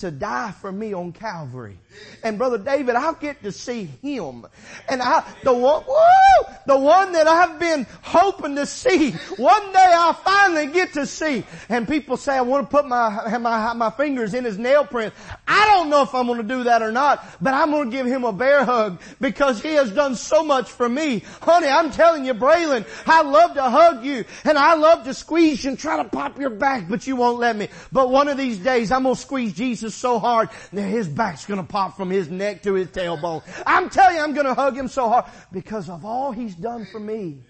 to 0.00 0.10
die 0.10 0.52
for 0.52 0.70
me 0.70 0.92
on 0.92 1.12
Calvary. 1.12 1.78
And 2.22 2.38
brother 2.38 2.58
David, 2.58 2.94
I'll 2.94 3.14
get 3.14 3.42
to 3.42 3.52
see 3.52 3.84
him. 3.84 4.46
And 4.88 5.02
I, 5.02 5.24
the 5.42 5.52
one, 5.52 5.84
woo, 5.86 6.54
the 6.66 6.78
one 6.78 7.12
that 7.12 7.26
I've 7.26 7.58
been 7.58 7.86
hoping 8.02 8.56
to 8.56 8.66
see, 8.66 9.12
one 9.36 9.72
day 9.72 9.92
I'll 9.94 10.12
finally 10.12 10.68
get 10.68 10.92
to 10.94 11.06
see. 11.06 11.44
And 11.68 11.88
people 11.88 12.16
say 12.16 12.36
I 12.36 12.42
want 12.42 12.68
to 12.68 12.70
put 12.70 12.86
my, 12.86 13.38
my, 13.38 13.72
my 13.72 13.90
fingers 13.90 14.34
in 14.34 14.44
his 14.44 14.58
nail 14.58 14.84
print. 14.84 15.14
I 15.46 15.66
don't 15.66 15.90
know 15.90 16.02
if 16.02 16.14
I'm 16.14 16.26
going 16.26 16.38
to 16.38 16.48
do 16.48 16.64
that 16.64 16.82
or 16.82 16.92
not, 16.92 17.24
but 17.40 17.54
I'm 17.54 17.70
going 17.70 17.90
to 17.90 17.96
give 17.96 18.06
him 18.06 18.24
a 18.24 18.32
bear 18.32 18.64
hug 18.64 19.00
because 19.20 19.62
he 19.62 19.74
has 19.74 19.90
done 19.90 20.14
so 20.14 20.42
much 20.44 20.70
for 20.70 20.88
me. 20.88 21.22
Honey, 21.40 21.68
I'm 21.68 21.90
telling 21.90 22.24
you, 22.24 22.34
Braylon, 22.34 22.86
I 23.06 23.22
love 23.22 23.54
to 23.54 23.62
hug 23.62 24.04
you 24.04 24.24
and 24.44 24.58
I 24.58 24.74
love 24.74 25.04
to 25.04 25.14
squeeze 25.14 25.64
you 25.64 25.70
and 25.70 25.78
try 25.78 26.02
to 26.02 26.08
pop 26.08 26.38
your 26.38 26.50
back, 26.50 26.88
but 26.88 27.06
you 27.06 27.16
won't 27.16 27.38
let 27.38 27.56
me. 27.56 27.68
But 27.92 28.10
one 28.10 28.28
of 28.28 28.36
these 28.36 28.58
days 28.58 28.92
I'm 28.92 29.02
going 29.04 29.14
to 29.14 29.20
squeeze 29.20 29.52
Jesus 29.52 29.89
so 29.94 30.18
hard 30.18 30.48
that 30.72 30.82
his 30.82 31.08
back's 31.08 31.46
gonna 31.46 31.64
pop 31.64 31.96
from 31.96 32.10
his 32.10 32.28
neck 32.28 32.62
to 32.62 32.74
his 32.74 32.88
tailbone. 32.88 33.42
I'm 33.66 33.90
telling 33.90 34.16
you, 34.16 34.22
I'm 34.22 34.34
gonna 34.34 34.54
hug 34.54 34.76
him 34.76 34.88
so 34.88 35.08
hard 35.08 35.26
because 35.52 35.88
of 35.88 36.04
all 36.04 36.32
he's 36.32 36.54
done 36.54 36.86
for 36.86 37.00
me. 37.00 37.40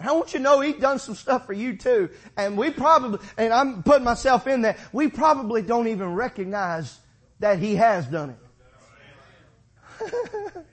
I 0.00 0.12
want 0.12 0.34
you 0.34 0.38
to 0.38 0.42
know 0.42 0.60
he's 0.60 0.76
done 0.76 0.98
some 0.98 1.14
stuff 1.14 1.46
for 1.46 1.52
you 1.52 1.76
too. 1.76 2.10
And 2.36 2.58
we 2.58 2.70
probably, 2.70 3.20
and 3.38 3.52
I'm 3.52 3.82
putting 3.82 4.04
myself 4.04 4.46
in 4.46 4.62
that, 4.62 4.78
we 4.92 5.08
probably 5.08 5.62
don't 5.62 5.88
even 5.88 6.14
recognize 6.14 6.98
that 7.40 7.58
he 7.58 7.76
has 7.76 8.06
done 8.06 8.36
it. 10.00 10.12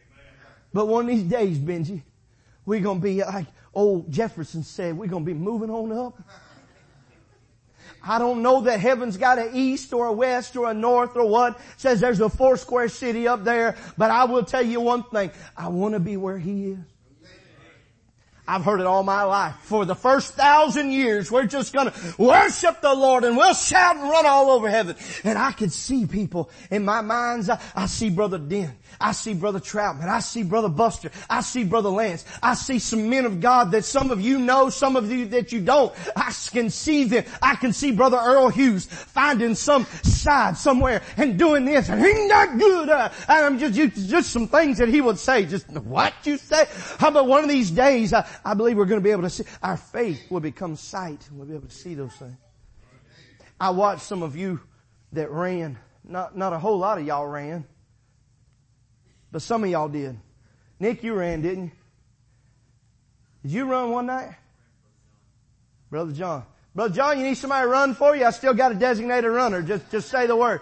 but 0.73 0.87
one 0.87 1.09
of 1.09 1.15
these 1.15 1.23
days, 1.23 1.57
Benji, 1.59 2.01
we're 2.65 2.81
gonna 2.81 2.99
be 2.99 3.23
like 3.23 3.47
old 3.73 4.11
Jefferson 4.11 4.63
said, 4.63 4.97
we're 4.97 5.07
gonna 5.07 5.25
be 5.25 5.33
moving 5.33 5.69
on 5.69 5.91
up. 5.91 6.21
I 8.03 8.19
don't 8.19 8.41
know 8.41 8.61
that 8.61 8.79
heaven's 8.79 9.17
got 9.17 9.37
an 9.37 9.51
east 9.53 9.93
or 9.93 10.07
a 10.07 10.13
west 10.13 10.55
or 10.55 10.69
a 10.69 10.73
north 10.73 11.15
or 11.15 11.27
what. 11.27 11.59
says 11.77 11.99
there's 11.99 12.19
a 12.19 12.29
four 12.29 12.57
square 12.57 12.89
city 12.89 13.27
up 13.27 13.43
there, 13.43 13.75
but 13.97 14.09
I 14.11 14.25
will 14.25 14.43
tell 14.43 14.63
you 14.63 14.81
one 14.81 15.03
thing. 15.03 15.31
I 15.55 15.67
want 15.67 15.93
to 15.93 15.99
be 15.99 16.17
where 16.17 16.39
he 16.39 16.71
is. 16.71 16.90
I've 18.51 18.65
heard 18.65 18.81
it 18.81 18.85
all 18.85 19.03
my 19.03 19.23
life. 19.23 19.55
For 19.61 19.85
the 19.85 19.95
first 19.95 20.33
thousand 20.33 20.91
years, 20.91 21.31
we're 21.31 21.45
just 21.45 21.71
gonna 21.71 21.93
worship 22.17 22.81
the 22.81 22.93
Lord 22.93 23.23
and 23.23 23.37
we'll 23.37 23.53
shout 23.53 23.95
and 23.95 24.03
run 24.09 24.25
all 24.25 24.51
over 24.51 24.69
heaven. 24.69 24.97
And 25.23 25.37
I 25.37 25.53
could 25.53 25.71
see 25.71 26.05
people 26.05 26.49
in 26.69 26.83
my 26.83 26.99
mind's. 26.99 27.49
I 27.49 27.85
see 27.85 28.09
Brother 28.09 28.37
Den. 28.37 28.75
I 28.99 29.13
see 29.13 29.33
Brother 29.33 29.61
Troutman. 29.61 30.09
I 30.09 30.19
see 30.19 30.43
Brother 30.43 30.67
Buster. 30.67 31.11
I 31.29 31.39
see 31.39 31.63
Brother 31.63 31.87
Lance. 31.87 32.25
I 32.43 32.55
see 32.55 32.77
some 32.79 33.09
men 33.09 33.23
of 33.23 33.39
God 33.39 33.71
that 33.71 33.85
some 33.85 34.11
of 34.11 34.19
you 34.19 34.37
know, 34.37 34.69
some 34.69 34.97
of 34.97 35.09
you 35.09 35.27
that 35.27 35.53
you 35.53 35.61
don't. 35.61 35.93
I 36.17 36.33
can 36.51 36.69
see 36.69 37.05
them. 37.05 37.23
I 37.41 37.55
can 37.55 37.71
see 37.71 37.93
Brother 37.93 38.17
Earl 38.17 38.49
Hughes 38.49 38.85
finding 38.85 39.55
some 39.55 39.85
side 40.03 40.57
somewhere 40.57 41.03
and 41.15 41.39
doing 41.39 41.63
this 41.63 41.87
and 41.87 42.03
he's 42.03 42.27
not 42.27 42.59
good. 42.59 42.89
Uh, 42.89 43.09
and 43.29 43.45
I'm 43.45 43.59
just, 43.59 44.09
just 44.09 44.31
some 44.31 44.49
things 44.49 44.77
that 44.79 44.89
he 44.89 44.99
would 44.99 45.17
say. 45.17 45.45
Just 45.45 45.69
what 45.69 46.13
you 46.25 46.37
say? 46.37 46.65
How 46.99 47.07
about 47.07 47.27
one 47.27 47.43
of 47.43 47.49
these 47.49 47.71
days, 47.71 48.13
I, 48.13 48.27
I 48.43 48.53
believe 48.53 48.77
we're 48.77 48.85
going 48.85 48.99
to 48.99 49.03
be 49.03 49.11
able 49.11 49.23
to 49.23 49.29
see, 49.29 49.43
our 49.61 49.77
faith 49.77 50.29
will 50.29 50.39
become 50.39 50.75
sight 50.75 51.27
and 51.29 51.37
we'll 51.37 51.47
be 51.47 51.55
able 51.55 51.67
to 51.67 51.73
see 51.73 51.93
those 51.93 52.13
things. 52.13 52.35
I 53.59 53.69
watched 53.69 54.01
some 54.01 54.23
of 54.23 54.35
you 54.35 54.59
that 55.13 55.29
ran. 55.29 55.77
Not, 56.03 56.35
not 56.35 56.51
a 56.53 56.59
whole 56.59 56.79
lot 56.79 56.97
of 56.97 57.05
y'all 57.05 57.27
ran. 57.27 57.65
But 59.31 59.41
some 59.43 59.63
of 59.63 59.69
y'all 59.69 59.87
did. 59.87 60.17
Nick, 60.79 61.03
you 61.03 61.13
ran, 61.13 61.41
didn't 61.41 61.65
you? 61.65 61.71
Did 63.43 63.51
you 63.51 63.65
run 63.65 63.91
one 63.91 64.07
night? 64.07 64.35
Brother 65.89 66.11
John. 66.11 66.43
Brother 66.73 66.93
John, 66.93 67.19
you 67.19 67.25
need 67.25 67.35
somebody 67.35 67.65
to 67.65 67.67
run 67.67 67.93
for 67.95 68.15
you? 68.15 68.25
I 68.25 68.31
still 68.31 68.53
got 68.53 68.71
a 68.71 68.75
designated 68.75 69.29
runner. 69.29 69.61
Just, 69.61 69.91
just 69.91 70.09
say 70.09 70.25
the 70.25 70.35
word. 70.35 70.61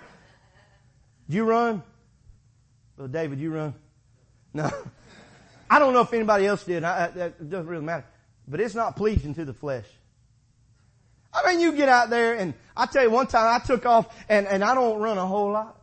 Did 1.28 1.36
you 1.38 1.46
run? 1.46 1.84
Brother 2.98 3.13
David, 3.13 3.39
you 3.39 3.52
run? 3.52 3.74
No. 4.54 4.70
I 5.69 5.79
don't 5.79 5.93
know 5.93 6.01
if 6.01 6.13
anybody 6.13 6.47
else 6.47 6.63
did. 6.63 6.84
I, 6.84 7.08
that 7.08 7.49
doesn't 7.49 7.67
really 7.67 7.84
matter. 7.84 8.05
But 8.47 8.60
it's 8.60 8.75
not 8.75 8.95
pleasing 8.95 9.36
to 9.36 9.45
the 9.45 9.53
flesh. 9.53 9.86
I 11.32 11.51
mean, 11.51 11.60
you 11.62 11.73
get 11.73 11.89
out 11.89 12.10
there 12.10 12.36
and 12.36 12.55
I 12.75 12.88
tell 12.88 13.03
you 13.03 13.12
one 13.12 13.27
time 13.27 13.62
I 13.62 13.63
took 13.63 13.86
off 13.86 14.13
and, 14.27 14.47
and 14.47 14.63
I 14.63 14.73
don't 14.73 14.99
run 14.99 15.17
a 15.17 15.27
whole 15.27 15.51
lot 15.51 15.79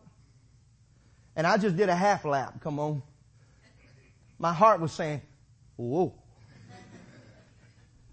and 1.37 1.47
I 1.47 1.57
just 1.59 1.77
did 1.77 1.89
a 1.89 1.95
half 1.95 2.25
lap. 2.25 2.61
Come 2.63 2.81
on. 2.81 3.03
My 4.39 4.53
heart 4.53 4.81
was 4.81 4.93
saying, 4.93 5.23
whoa. 5.77 6.15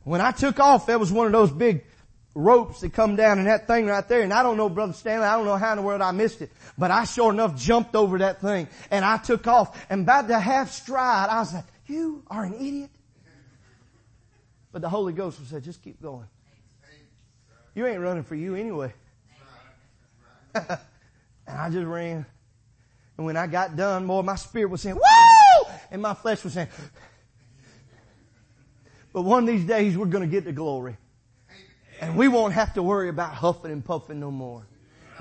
When 0.03 0.21
I 0.21 0.31
took 0.31 0.59
off, 0.59 0.87
that 0.87 0.99
was 0.99 1.11
one 1.11 1.25
of 1.25 1.31
those 1.31 1.49
big 1.49 1.85
ropes 2.35 2.81
that 2.81 2.93
come 2.93 3.15
down 3.15 3.37
and 3.37 3.47
that 3.47 3.67
thing 3.67 3.85
right 3.85 4.07
there. 4.07 4.21
And 4.21 4.33
I 4.33 4.43
don't 4.43 4.57
know, 4.57 4.69
Brother 4.69 4.93
Stanley, 4.93 5.25
I 5.25 5.35
don't 5.35 5.45
know 5.45 5.55
how 5.55 5.71
in 5.71 5.77
the 5.77 5.83
world 5.83 6.01
I 6.01 6.11
missed 6.11 6.41
it. 6.41 6.51
But 6.77 6.91
I 6.91 7.03
sure 7.05 7.31
enough 7.31 7.55
jumped 7.55 7.95
over 7.95 8.17
that 8.19 8.41
thing 8.41 8.67
and 8.89 9.05
I 9.05 9.17
took 9.17 9.47
off 9.47 9.85
and 9.89 10.01
about 10.01 10.27
the 10.27 10.39
half 10.39 10.71
stride, 10.71 11.29
I 11.29 11.39
was 11.39 11.53
like, 11.53 11.65
you 11.85 12.23
are 12.27 12.43
an 12.43 12.55
idiot. 12.55 12.89
But 14.71 14.81
the 14.81 14.89
Holy 14.89 15.13
Ghost 15.13 15.39
said, 15.47 15.63
just 15.63 15.83
keep 15.83 16.01
going. 16.01 16.27
You 17.75 17.85
ain't 17.85 17.99
running 18.01 18.23
for 18.23 18.35
you 18.35 18.55
anyway. 18.55 18.93
and 20.55 20.77
I 21.47 21.69
just 21.69 21.85
ran. 21.85 22.25
And 23.17 23.25
when 23.25 23.37
I 23.37 23.47
got 23.47 23.75
done, 23.75 24.07
boy, 24.07 24.21
my 24.23 24.35
spirit 24.35 24.69
was 24.69 24.81
saying, 24.81 24.95
woo! 24.95 25.73
And 25.91 26.01
my 26.01 26.15
flesh 26.15 26.43
was 26.43 26.53
saying, 26.53 26.69
but 29.11 29.21
one 29.21 29.43
of 29.43 29.47
these 29.47 29.65
days 29.65 29.95
we're 29.95 30.07
going 30.07 30.23
to 30.23 30.29
get 30.29 30.45
to 30.45 30.51
glory. 30.51 30.97
And 32.01 32.15
we 32.15 32.27
won't 32.27 32.53
have 32.53 32.73
to 32.73 32.83
worry 32.83 33.09
about 33.09 33.33
huffing 33.33 33.71
and 33.71 33.83
puffing 33.83 34.19
no 34.19 34.31
more. 34.31 34.65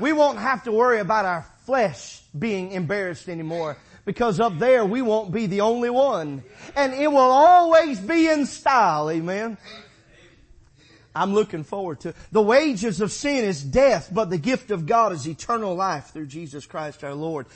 We 0.00 0.12
won't 0.12 0.38
have 0.38 0.64
to 0.64 0.72
worry 0.72 1.00
about 1.00 1.24
our 1.24 1.46
flesh 1.64 2.20
being 2.36 2.72
embarrassed 2.72 3.28
anymore 3.28 3.76
because 4.04 4.40
up 4.40 4.58
there 4.58 4.84
we 4.84 5.02
won't 5.02 5.32
be 5.32 5.46
the 5.46 5.60
only 5.60 5.90
one. 5.90 6.42
And 6.74 6.92
it 6.92 7.08
will 7.08 7.18
always 7.18 8.00
be 8.00 8.28
in 8.28 8.46
style. 8.46 9.10
Amen. 9.10 9.58
I'm 11.14 11.34
looking 11.34 11.62
forward 11.62 12.00
to. 12.00 12.14
The 12.32 12.40
wages 12.40 13.02
of 13.02 13.12
sin 13.12 13.44
is 13.44 13.62
death, 13.62 14.08
but 14.10 14.30
the 14.30 14.38
gift 14.38 14.70
of 14.70 14.86
God 14.86 15.12
is 15.12 15.28
eternal 15.28 15.74
life 15.74 16.06
through 16.06 16.26
Jesus 16.26 16.64
Christ 16.64 17.04
our 17.04 17.14
Lord. 17.14 17.46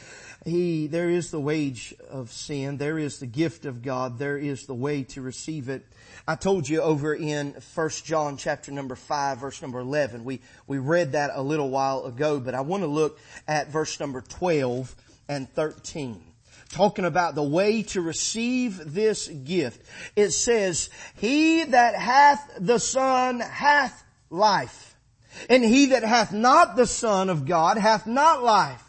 He, 0.44 0.87
there 0.87 1.09
is 1.09 1.31
the 1.31 1.40
wage 1.40 1.94
of 2.11 2.31
sin. 2.31 2.76
There 2.76 2.98
is 2.98 3.18
the 3.18 3.26
gift 3.26 3.64
of 3.64 3.83
God. 3.83 4.18
There 4.18 4.37
is 4.37 4.66
the 4.66 4.74
way 4.74 5.05
to 5.05 5.22
receive 5.22 5.68
it. 5.70 5.87
I 6.28 6.34
told 6.34 6.68
you 6.68 6.82
over 6.82 7.14
in 7.14 7.54
1 7.74 7.90
John 8.04 8.36
chapter 8.36 8.72
number 8.72 8.96
5 8.96 9.38
verse 9.38 9.62
number 9.62 9.78
11. 9.78 10.24
We, 10.24 10.40
we 10.66 10.78
read 10.78 11.12
that 11.12 11.30
a 11.32 11.40
little 11.40 11.70
while 11.70 12.04
ago, 12.04 12.40
but 12.40 12.52
I 12.52 12.62
want 12.62 12.82
to 12.82 12.88
look 12.88 13.20
at 13.46 13.68
verse 13.68 14.00
number 14.00 14.22
12 14.22 14.94
and 15.28 15.48
13 15.54 16.22
talking 16.70 17.04
about 17.04 17.36
the 17.36 17.42
way 17.44 17.84
to 17.84 18.00
receive 18.00 18.92
this 18.92 19.28
gift. 19.28 19.80
It 20.16 20.30
says, 20.30 20.90
He 21.14 21.62
that 21.62 21.94
hath 21.94 22.54
the 22.58 22.80
Son 22.80 23.38
hath 23.38 24.04
life. 24.28 24.96
And 25.48 25.62
he 25.62 25.86
that 25.86 26.02
hath 26.02 26.32
not 26.32 26.76
the 26.76 26.86
Son 26.86 27.30
of 27.30 27.46
God 27.46 27.78
hath 27.78 28.06
not 28.06 28.42
life. 28.42 28.82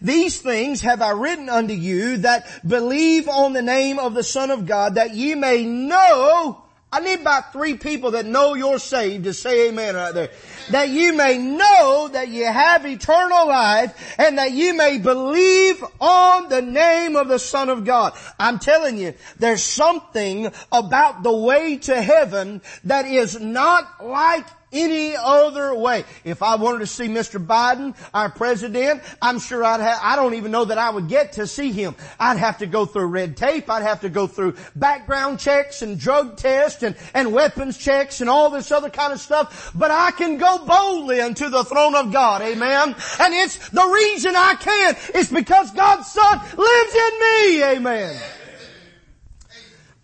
These 0.00 0.40
things 0.40 0.80
have 0.80 1.02
I 1.02 1.10
written 1.10 1.48
unto 1.48 1.74
you 1.74 2.18
that 2.18 2.66
believe 2.66 3.28
on 3.28 3.52
the 3.52 3.62
name 3.62 3.98
of 3.98 4.14
the 4.14 4.22
Son 4.22 4.50
of 4.50 4.64
God 4.64 4.94
that 4.94 5.14
ye 5.14 5.34
may 5.34 5.64
know 5.64 6.64
I 6.90 7.00
need 7.00 7.20
about 7.20 7.52
three 7.52 7.76
people 7.76 8.12
that 8.12 8.24
know 8.24 8.54
you're 8.54 8.78
saved 8.78 9.24
to 9.24 9.34
say 9.34 9.68
amen 9.68 9.94
right 9.94 10.14
there. 10.14 10.30
That 10.70 10.88
you 10.88 11.12
may 11.12 11.36
know 11.36 12.08
that 12.10 12.28
you 12.28 12.46
have 12.46 12.86
eternal 12.86 13.46
life 13.46 14.14
and 14.18 14.38
that 14.38 14.52
you 14.52 14.72
may 14.72 14.96
believe 14.96 15.84
on 16.00 16.48
the 16.48 16.62
name 16.62 17.14
of 17.14 17.28
the 17.28 17.38
Son 17.38 17.68
of 17.68 17.84
God. 17.84 18.14
I'm 18.38 18.58
telling 18.58 18.96
you, 18.96 19.12
there's 19.38 19.62
something 19.62 20.50
about 20.72 21.22
the 21.22 21.32
way 21.32 21.76
to 21.76 22.00
heaven 22.00 22.62
that 22.84 23.04
is 23.04 23.38
not 23.38 24.06
like 24.06 24.46
any 24.72 25.16
other 25.16 25.74
way. 25.74 26.04
If 26.24 26.42
I 26.42 26.56
wanted 26.56 26.80
to 26.80 26.86
see 26.86 27.06
Mr. 27.08 27.44
Biden, 27.44 27.96
our 28.12 28.30
president, 28.30 29.02
I'm 29.20 29.38
sure 29.38 29.64
I'd 29.64 29.80
have, 29.80 29.98
I 30.02 30.16
don't 30.16 30.34
even 30.34 30.50
know 30.50 30.64
that 30.66 30.78
I 30.78 30.90
would 30.90 31.08
get 31.08 31.32
to 31.34 31.46
see 31.46 31.72
him. 31.72 31.94
I'd 32.18 32.38
have 32.38 32.58
to 32.58 32.66
go 32.66 32.86
through 32.86 33.06
red 33.06 33.36
tape. 33.36 33.70
I'd 33.70 33.82
have 33.82 34.02
to 34.02 34.08
go 34.08 34.26
through 34.26 34.56
background 34.76 35.40
checks 35.40 35.82
and 35.82 35.98
drug 35.98 36.36
tests 36.36 36.82
and, 36.82 36.96
and 37.14 37.32
weapons 37.32 37.78
checks 37.78 38.20
and 38.20 38.28
all 38.28 38.50
this 38.50 38.70
other 38.70 38.90
kind 38.90 39.12
of 39.12 39.20
stuff. 39.20 39.72
But 39.74 39.90
I 39.90 40.10
can 40.10 40.38
go 40.38 40.64
boldly 40.64 41.20
unto 41.20 41.48
the 41.48 41.64
throne 41.64 41.94
of 41.94 42.12
God. 42.12 42.42
Amen. 42.42 42.94
And 43.20 43.34
it's 43.34 43.68
the 43.70 43.86
reason 43.86 44.34
I 44.36 44.54
can. 44.54 44.96
It's 45.14 45.30
because 45.30 45.70
God's 45.72 46.10
Son 46.10 46.38
lives 46.56 46.94
in 46.94 47.20
me. 47.20 47.64
Amen. 47.64 48.20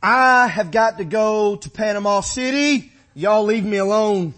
I 0.02 0.48
have 0.48 0.70
got 0.70 0.98
to 0.98 1.04
go 1.04 1.56
to 1.56 1.70
Panama 1.70 2.20
City. 2.20 2.92
Y'all 3.14 3.44
leave 3.44 3.64
me 3.64 3.78
alone. 3.78 4.34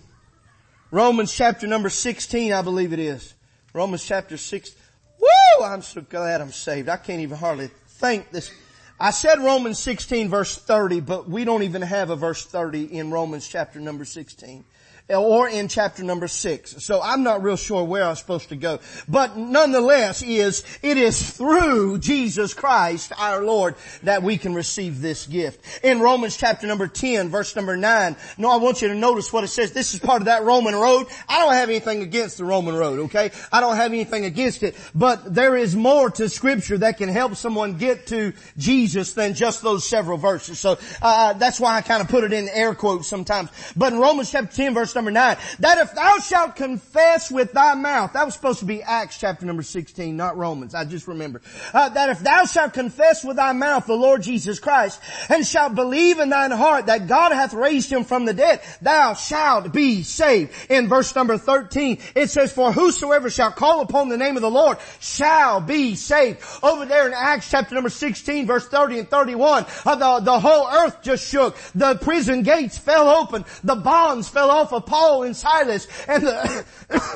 Romans 0.96 1.30
chapter 1.30 1.66
number 1.66 1.90
16, 1.90 2.54
I 2.54 2.62
believe 2.62 2.94
it 2.94 2.98
is. 2.98 3.34
Romans 3.74 4.02
chapter 4.02 4.38
6. 4.38 4.74
Woo! 5.20 5.62
I'm 5.62 5.82
so 5.82 6.00
glad 6.00 6.40
I'm 6.40 6.52
saved. 6.52 6.88
I 6.88 6.96
can't 6.96 7.20
even 7.20 7.36
hardly 7.36 7.68
think 7.86 8.30
this. 8.30 8.50
I 8.98 9.10
said 9.10 9.38
Romans 9.40 9.78
16 9.78 10.30
verse 10.30 10.56
30, 10.56 11.00
but 11.00 11.28
we 11.28 11.44
don't 11.44 11.64
even 11.64 11.82
have 11.82 12.08
a 12.08 12.16
verse 12.16 12.46
30 12.46 12.84
in 12.84 13.10
Romans 13.10 13.46
chapter 13.46 13.78
number 13.78 14.06
16 14.06 14.64
or 15.08 15.48
in 15.48 15.68
chapter 15.68 16.02
number 16.02 16.26
six. 16.26 16.84
So 16.84 17.00
I'm 17.00 17.22
not 17.22 17.42
real 17.42 17.56
sure 17.56 17.84
where 17.84 18.04
I'm 18.04 18.16
supposed 18.16 18.48
to 18.48 18.56
go. 18.56 18.80
But 19.08 19.36
nonetheless 19.36 20.22
is, 20.22 20.64
it 20.82 20.98
is 20.98 21.30
through 21.30 21.98
Jesus 21.98 22.54
Christ 22.54 23.12
our 23.18 23.42
Lord 23.42 23.76
that 24.02 24.22
we 24.22 24.36
can 24.36 24.54
receive 24.54 25.00
this 25.00 25.26
gift. 25.26 25.84
In 25.84 26.00
Romans 26.00 26.36
chapter 26.36 26.66
number 26.66 26.88
10 26.88 27.28
verse 27.28 27.54
number 27.54 27.76
9, 27.76 28.16
no, 28.38 28.50
I 28.50 28.56
want 28.56 28.82
you 28.82 28.88
to 28.88 28.94
notice 28.94 29.32
what 29.32 29.44
it 29.44 29.48
says. 29.48 29.72
This 29.72 29.94
is 29.94 30.00
part 30.00 30.22
of 30.22 30.26
that 30.26 30.42
Roman 30.42 30.74
road. 30.74 31.06
I 31.28 31.40
don't 31.40 31.54
have 31.54 31.68
anything 31.68 32.02
against 32.02 32.38
the 32.38 32.44
Roman 32.44 32.74
road, 32.74 32.98
okay? 33.00 33.30
I 33.52 33.60
don't 33.60 33.76
have 33.76 33.92
anything 33.92 34.24
against 34.24 34.64
it. 34.64 34.74
But 34.94 35.34
there 35.34 35.56
is 35.56 35.76
more 35.76 36.10
to 36.10 36.28
scripture 36.28 36.78
that 36.78 36.98
can 36.98 37.08
help 37.08 37.36
someone 37.36 37.78
get 37.78 38.08
to 38.08 38.32
Jesus 38.56 39.12
than 39.12 39.34
just 39.34 39.62
those 39.62 39.86
several 39.86 40.18
verses. 40.18 40.58
So, 40.58 40.78
uh, 41.00 41.34
that's 41.34 41.60
why 41.60 41.76
I 41.76 41.82
kind 41.82 42.02
of 42.02 42.08
put 42.08 42.24
it 42.24 42.32
in 42.32 42.48
air 42.48 42.74
quotes 42.74 43.06
sometimes. 43.06 43.50
But 43.76 43.92
in 43.92 44.00
Romans 44.00 44.32
chapter 44.32 44.54
10 44.54 44.74
verse 44.74 44.95
number 44.96 45.12
9. 45.12 45.36
That 45.60 45.78
if 45.78 45.94
thou 45.94 46.18
shalt 46.18 46.56
confess 46.56 47.30
with 47.30 47.52
thy 47.52 47.74
mouth, 47.74 48.14
that 48.14 48.24
was 48.24 48.34
supposed 48.34 48.58
to 48.58 48.64
be 48.64 48.82
Acts 48.82 49.20
chapter 49.20 49.46
number 49.46 49.62
16, 49.62 50.16
not 50.16 50.36
Romans. 50.36 50.74
I 50.74 50.84
just 50.84 51.06
remember. 51.06 51.40
Uh, 51.72 51.90
that 51.90 52.10
if 52.10 52.18
thou 52.18 52.44
shalt 52.46 52.72
confess 52.72 53.22
with 53.22 53.36
thy 53.36 53.52
mouth 53.52 53.86
the 53.86 53.94
Lord 53.94 54.22
Jesus 54.22 54.58
Christ 54.58 55.00
and 55.28 55.46
shalt 55.46 55.76
believe 55.76 56.18
in 56.18 56.30
thine 56.30 56.50
heart 56.50 56.86
that 56.86 57.06
God 57.06 57.32
hath 57.32 57.54
raised 57.54 57.92
him 57.92 58.02
from 58.02 58.24
the 58.24 58.34
dead, 58.34 58.60
thou 58.82 59.14
shalt 59.14 59.72
be 59.72 60.02
saved. 60.02 60.52
In 60.68 60.88
verse 60.88 61.14
number 61.14 61.38
13, 61.38 61.98
it 62.16 62.30
says, 62.30 62.52
for 62.52 62.72
whosoever 62.72 63.30
shall 63.30 63.52
call 63.52 63.82
upon 63.82 64.08
the 64.08 64.16
name 64.16 64.36
of 64.36 64.42
the 64.42 64.50
Lord 64.50 64.78
shall 65.00 65.60
be 65.60 65.94
saved. 65.94 66.42
Over 66.62 66.86
there 66.86 67.06
in 67.06 67.14
Acts 67.14 67.50
chapter 67.50 67.74
number 67.74 67.90
16 67.90 68.46
verse 68.46 68.66
30 68.66 69.00
and 69.00 69.10
31, 69.10 69.66
uh, 69.84 69.94
the, 69.96 70.24
the 70.24 70.40
whole 70.40 70.68
earth 70.68 71.02
just 71.02 71.28
shook. 71.28 71.56
The 71.74 71.96
prison 71.96 72.42
gates 72.42 72.78
fell 72.78 73.08
open. 73.08 73.44
The 73.62 73.76
bonds 73.76 74.28
fell 74.28 74.50
off 74.50 74.72
of 74.72 74.85
Paul 74.86 75.24
and 75.24 75.36
Silas 75.36 75.86
and 76.08 76.26
the, 76.26 76.64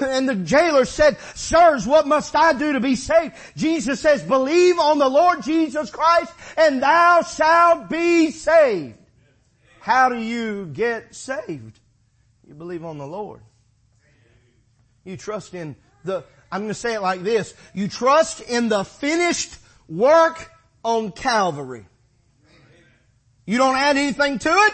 and 0.02 0.28
the 0.28 0.34
jailer 0.34 0.84
said, 0.84 1.18
sirs, 1.34 1.86
what 1.86 2.06
must 2.06 2.34
I 2.36 2.52
do 2.52 2.74
to 2.74 2.80
be 2.80 2.96
saved? 2.96 3.34
Jesus 3.56 4.00
says, 4.00 4.22
believe 4.22 4.78
on 4.78 4.98
the 4.98 5.08
Lord 5.08 5.42
Jesus 5.42 5.90
Christ 5.90 6.32
and 6.56 6.82
thou 6.82 7.22
shalt 7.22 7.88
be 7.88 8.30
saved. 8.30 8.98
How 9.80 10.08
do 10.08 10.18
you 10.18 10.66
get 10.66 11.14
saved? 11.14 11.78
You 12.46 12.54
believe 12.54 12.84
on 12.84 12.98
the 12.98 13.06
Lord. 13.06 13.40
You 15.04 15.16
trust 15.16 15.54
in 15.54 15.76
the, 16.04 16.24
I'm 16.52 16.60
going 16.60 16.68
to 16.68 16.74
say 16.74 16.94
it 16.94 17.00
like 17.00 17.22
this. 17.22 17.54
You 17.74 17.88
trust 17.88 18.40
in 18.40 18.68
the 18.68 18.84
finished 18.84 19.54
work 19.88 20.50
on 20.84 21.12
Calvary. 21.12 21.86
You 23.46 23.58
don't 23.58 23.76
add 23.76 23.96
anything 23.96 24.38
to 24.38 24.48
it. 24.48 24.72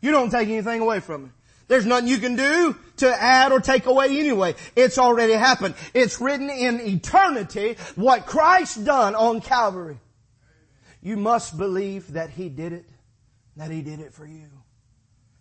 You 0.00 0.10
don't 0.10 0.30
take 0.30 0.48
anything 0.48 0.80
away 0.80 1.00
from 1.00 1.26
it. 1.26 1.30
There's 1.68 1.86
nothing 1.86 2.08
you 2.08 2.18
can 2.18 2.36
do 2.36 2.76
to 2.98 3.22
add 3.22 3.52
or 3.52 3.60
take 3.60 3.86
away 3.86 4.18
anyway. 4.18 4.54
It's 4.76 4.98
already 4.98 5.32
happened. 5.32 5.74
It's 5.94 6.20
written 6.20 6.48
in 6.48 6.80
eternity 6.80 7.76
what 7.96 8.26
Christ 8.26 8.84
done 8.84 9.14
on 9.14 9.40
Calvary. 9.40 9.98
You 11.02 11.16
must 11.16 11.56
believe 11.56 12.12
that 12.12 12.30
He 12.30 12.48
did 12.48 12.72
it, 12.72 12.84
that 13.56 13.70
He 13.70 13.82
did 13.82 14.00
it 14.00 14.12
for 14.12 14.26
you. 14.26 14.48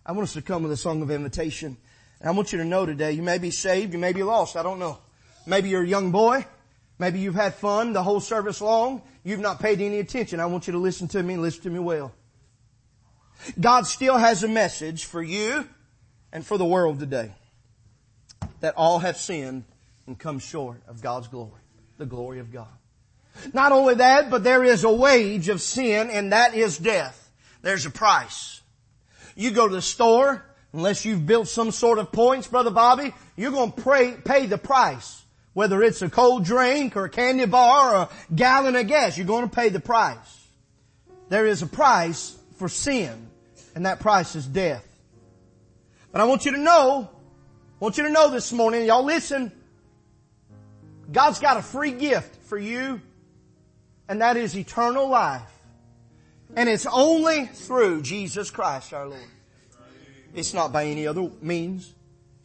I 0.05 0.11
want 0.11 0.23
us 0.23 0.33
to 0.33 0.41
come 0.41 0.63
with 0.63 0.71
a 0.71 0.77
song 0.77 1.01
of 1.01 1.11
invitation. 1.11 1.77
And 2.19 2.29
I 2.29 2.31
want 2.31 2.51
you 2.51 2.59
to 2.59 2.65
know 2.65 2.85
today, 2.85 3.11
you 3.11 3.21
may 3.21 3.37
be 3.37 3.51
saved, 3.51 3.93
you 3.93 3.99
may 3.99 4.13
be 4.13 4.23
lost, 4.23 4.55
I 4.55 4.63
don't 4.63 4.79
know. 4.79 4.99
Maybe 5.45 5.69
you're 5.69 5.83
a 5.83 5.87
young 5.87 6.11
boy, 6.11 6.45
maybe 6.97 7.19
you've 7.19 7.35
had 7.35 7.55
fun 7.55 7.93
the 7.93 8.01
whole 8.01 8.19
service 8.19 8.61
long, 8.61 9.01
you've 9.23 9.39
not 9.39 9.59
paid 9.59 9.81
any 9.81 9.99
attention. 9.99 10.39
I 10.39 10.47
want 10.47 10.65
you 10.67 10.73
to 10.73 10.79
listen 10.79 11.07
to 11.09 11.21
me 11.21 11.35
and 11.35 11.43
listen 11.43 11.63
to 11.63 11.69
me 11.69 11.79
well. 11.79 12.11
God 13.59 13.85
still 13.85 14.17
has 14.17 14.43
a 14.43 14.47
message 14.47 15.05
for 15.05 15.21
you 15.21 15.67
and 16.35 16.45
for 16.45 16.57
the 16.57 16.65
world 16.65 16.99
today. 16.99 17.31
That 18.59 18.75
all 18.75 18.99
have 18.99 19.15
sinned 19.15 19.63
and 20.05 20.19
come 20.19 20.39
short 20.39 20.81
of 20.85 21.01
God's 21.01 21.29
glory. 21.29 21.61
The 21.97 22.05
glory 22.05 22.39
of 22.39 22.51
God. 22.51 22.67
Not 23.53 23.71
only 23.71 23.95
that, 23.95 24.29
but 24.29 24.43
there 24.43 24.61
is 24.61 24.83
a 24.83 24.91
wage 24.91 25.47
of 25.47 25.61
sin 25.61 26.09
and 26.09 26.33
that 26.33 26.53
is 26.53 26.77
death. 26.77 27.31
There's 27.61 27.85
a 27.85 27.89
price. 27.89 28.59
You 29.37 29.51
go 29.51 29.69
to 29.69 29.75
the 29.75 29.81
store, 29.81 30.43
unless 30.73 31.05
you've 31.05 31.25
built 31.25 31.47
some 31.47 31.71
sort 31.71 31.99
of 31.99 32.11
points, 32.11 32.47
Brother 32.47 32.69
Bobby, 32.69 33.13
you're 33.37 33.51
going 33.51 33.71
to 33.71 33.81
pay, 33.81 34.11
pay 34.11 34.45
the 34.45 34.57
price. 34.57 35.23
Whether 35.53 35.81
it's 35.83 36.01
a 36.01 36.09
cold 36.09 36.43
drink 36.43 36.97
or 36.97 37.05
a 37.05 37.09
candy 37.09 37.45
bar 37.45 37.95
or 37.95 38.01
a 38.01 38.09
gallon 38.35 38.75
of 38.75 38.87
gas, 38.87 39.17
you're 39.17 39.25
going 39.25 39.49
to 39.49 39.55
pay 39.55 39.69
the 39.69 39.79
price. 39.79 40.47
There 41.29 41.45
is 41.45 41.61
a 41.61 41.67
price 41.67 42.37
for 42.57 42.67
sin, 42.67 43.29
and 43.73 43.85
that 43.85 44.01
price 44.01 44.35
is 44.35 44.45
death. 44.45 44.85
But 46.15 46.21
I 46.21 46.27
want 46.27 46.45
you 46.45 46.51
to 46.51 46.57
know, 46.57 47.09
I 47.11 47.83
want 47.83 47.97
you 47.97 48.05
to 48.05 48.09
know 48.09 48.29
this 48.29 48.53
morning, 48.53 48.85
y'all 48.85 49.03
listen, 49.03 49.51
God's 51.11 51.39
got 51.39 51.57
a 51.57 51.61
free 51.61 51.91
gift 51.91 52.41
for 52.43 52.57
you, 52.57 53.01
and 54.07 54.21
that 54.21 54.37
is 54.37 54.55
eternal 54.55 55.09
life. 55.09 55.51
And 56.55 56.69
it's 56.69 56.85
only 56.85 57.47
through 57.47 58.01
Jesus 58.03 58.49
Christ 58.49 58.93
our 58.93 59.09
Lord. 59.09 59.27
It's 60.33 60.53
not 60.53 60.71
by 60.71 60.85
any 60.85 61.05
other 61.05 61.29
means. 61.41 61.93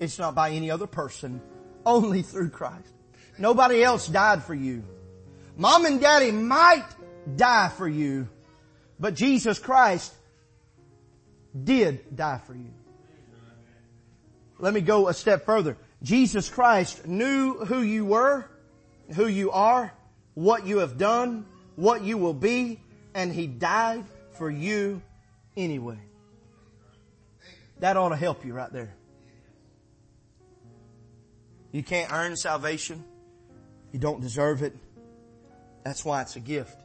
It's 0.00 0.18
not 0.18 0.34
by 0.34 0.50
any 0.50 0.68
other 0.68 0.88
person. 0.88 1.40
Only 1.86 2.22
through 2.22 2.50
Christ. 2.50 2.92
Nobody 3.38 3.84
else 3.84 4.08
died 4.08 4.42
for 4.42 4.54
you. 4.54 4.82
Mom 5.56 5.86
and 5.86 6.00
daddy 6.00 6.32
might 6.32 6.88
die 7.36 7.68
for 7.76 7.86
you, 7.86 8.28
but 8.98 9.14
Jesus 9.14 9.60
Christ 9.60 10.12
did 11.62 12.16
die 12.16 12.40
for 12.44 12.54
you. 12.54 12.72
Let 14.60 14.74
me 14.74 14.82
go 14.82 15.08
a 15.08 15.14
step 15.14 15.46
further. 15.46 15.76
Jesus 16.02 16.48
Christ 16.48 17.06
knew 17.06 17.54
who 17.64 17.80
you 17.80 18.04
were, 18.04 18.44
who 19.14 19.26
you 19.26 19.50
are, 19.50 19.92
what 20.34 20.66
you 20.66 20.78
have 20.78 20.98
done, 20.98 21.46
what 21.76 22.02
you 22.02 22.18
will 22.18 22.34
be, 22.34 22.80
and 23.14 23.32
He 23.32 23.46
died 23.46 24.04
for 24.32 24.50
you 24.50 25.02
anyway. 25.56 25.98
That 27.80 27.96
ought 27.96 28.10
to 28.10 28.16
help 28.16 28.44
you 28.44 28.52
right 28.52 28.72
there. 28.72 28.94
You 31.72 31.82
can't 31.82 32.12
earn 32.12 32.36
salvation. 32.36 33.04
You 33.92 33.98
don't 33.98 34.20
deserve 34.20 34.62
it. 34.62 34.76
That's 35.84 36.04
why 36.04 36.22
it's 36.22 36.36
a 36.36 36.40
gift. 36.40 36.78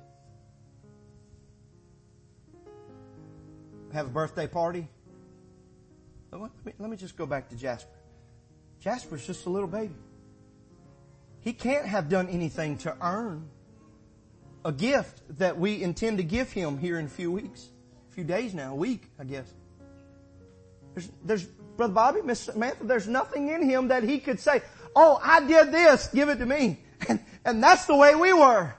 Have 3.94 4.08
a 4.08 4.10
birthday 4.10 4.48
party? 4.48 4.88
Let 6.32 6.42
me, 6.42 6.74
let 6.80 6.90
me 6.90 6.98
just 6.98 7.18
go 7.18 7.26
back 7.26 7.50
to 7.50 7.56
Jasper. 7.56 7.90
Jasper's 8.80 9.26
just 9.26 9.46
a 9.46 9.50
little 9.50 9.68
baby. 9.68 9.96
He 11.42 11.54
can't 11.54 11.86
have 11.86 12.10
done 12.10 12.28
anything 12.30 12.78
to 12.80 12.96
earn 13.02 13.48
a 14.66 14.72
gift 14.72 15.22
that 15.38 15.58
we 15.58 15.84
intend 15.84 16.18
to 16.18 16.24
give 16.24 16.52
him 16.52 16.78
here 16.78 16.98
in 16.98 17.06
a 17.06 17.10
few 17.10 17.32
weeks, 17.32 17.70
a 18.10 18.14
few 18.14 18.24
days 18.24 18.54
now, 18.54 18.74
a 18.74 18.76
week, 18.76 19.04
I 19.20 19.24
guess. 19.24 19.46
There's, 20.96 21.10
there's, 21.24 21.46
Brother 21.78 21.94
Bobby, 21.94 22.22
Miss 22.24 22.40
Samantha, 22.40 22.84
there's 22.84 23.08
nothing 23.08 23.50
in 23.50 23.64
him 23.64 23.90
that 23.90 24.04
he 24.04 24.20
could 24.20 24.40
say, 24.40 24.62
oh, 24.96 25.20
I 25.22 25.46
did 25.46 25.72
this, 25.72 26.08
give 26.08 26.30
it 26.30 26.38
to 26.38 26.46
me. 26.46 26.80
And, 27.08 27.20
and 27.44 27.62
that's 27.62 27.86
the 27.86 27.96
way 27.96 28.16
we 28.16 28.34
were. 28.34 28.74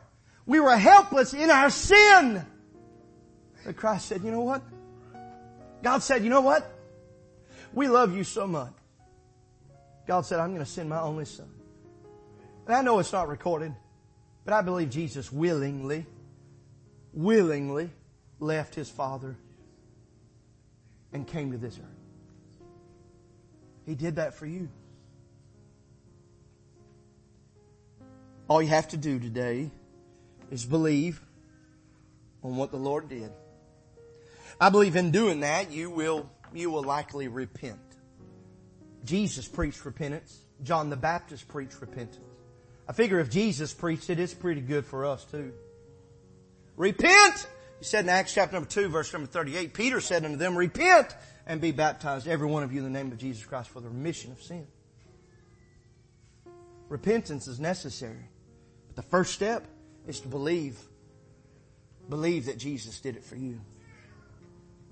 We 0.47 0.59
were 0.59 0.77
helpless 0.77 1.35
in 1.35 1.49
our 1.51 1.71
sin. 1.71 2.45
But 3.65 3.77
Christ 3.77 4.07
said, 4.07 4.25
you 4.25 4.33
know 4.33 4.41
what? 4.41 4.63
God 5.83 6.03
said, 6.03 6.25
you 6.25 6.31
know 6.31 6.41
what? 6.41 6.76
We 7.77 7.89
love 7.89 8.17
you 8.17 8.25
so 8.25 8.47
much. 8.47 8.73
God 10.07 10.25
said, 10.25 10.41
I'm 10.41 10.55
going 10.55 10.65
to 10.65 10.71
send 10.71 10.89
my 10.89 11.01
only 11.01 11.27
son. 11.27 11.51
And 12.67 12.75
I 12.75 12.81
know 12.81 12.99
it's 13.01 13.13
not 13.13 13.29
recorded, 13.29 13.75
but 14.47 14.55
I 14.55 14.63
believe 14.63 14.89
Jesus 14.89 15.31
willingly, 15.31 16.07
willingly 17.13 17.91
left 18.41 18.75
his 18.75 18.89
father 18.89 19.37
and 21.13 21.27
came 21.27 21.53
to 21.53 21.59
this 21.59 21.79
earth. 21.79 22.65
He 23.85 23.95
did 23.95 24.17
that 24.17 24.33
for 24.33 24.47
you. 24.47 24.71
All 28.49 28.63
you 28.63 28.69
have 28.69 28.89
to 28.89 28.97
do 28.97 29.19
today 29.19 29.71
is 30.51 30.65
believe 30.65 31.21
on 32.43 32.57
what 32.57 32.71
the 32.71 32.79
Lord 32.79 33.11
did. 33.11 33.31
I 34.59 34.71
believe 34.71 34.97
in 34.97 35.11
doing 35.11 35.41
that, 35.41 35.71
you 35.71 35.91
will 35.91 36.31
you 36.57 36.71
will 36.71 36.83
likely 36.83 37.29
repent. 37.29 37.79
Jesus 39.05 39.47
preached 39.47 39.85
repentance. 39.85 40.39
John 40.63 40.91
the 40.91 40.97
Baptist 40.97 41.49
preached 41.49 41.81
repentance. 41.81 42.19
I 42.89 42.93
figure 42.93 43.19
if 43.19 43.31
Jesus 43.31 43.75
preached 43.75 44.11
it, 44.11 44.19
it's 44.19 44.35
pretty 44.35 44.61
good 44.61 44.87
for 44.87 45.05
us 45.05 45.25
too. 45.25 45.53
Repent 46.77 47.49
He 47.79 47.85
said 47.85 48.05
in 48.05 48.11
Acts 48.11 48.35
chapter 48.35 48.55
number 48.55 48.69
2 48.69 48.89
verse 48.89 49.13
number 49.13 49.27
38, 49.27 49.75
Peter 49.75 50.01
said 50.01 50.25
unto 50.25 50.37
them, 50.37 50.57
repent 50.57 51.15
and 51.47 51.61
be 51.61 51.73
baptized 51.73 52.27
every 52.27 52.47
one 52.47 52.63
of 52.63 52.73
you 52.73 52.79
in 52.79 52.85
the 52.85 52.99
name 52.99 53.13
of 53.13 53.19
Jesus 53.19 53.45
Christ 53.45 53.71
for 53.71 53.81
the 53.81 53.89
remission 53.89 54.33
of 54.33 54.43
sin. 54.43 54.67
Repentance 56.89 57.49
is 57.49 57.59
necessary. 57.59 58.29
But 58.89 58.97
the 58.97 59.11
first 59.11 59.35
step 59.35 59.67
is 60.07 60.21
to 60.21 60.29
believe. 60.29 60.79
Believe 62.09 62.47
that 62.47 62.59
Jesus 62.59 63.01
did 63.01 63.17
it 63.17 63.25
for 63.25 63.37
you. 63.37 63.61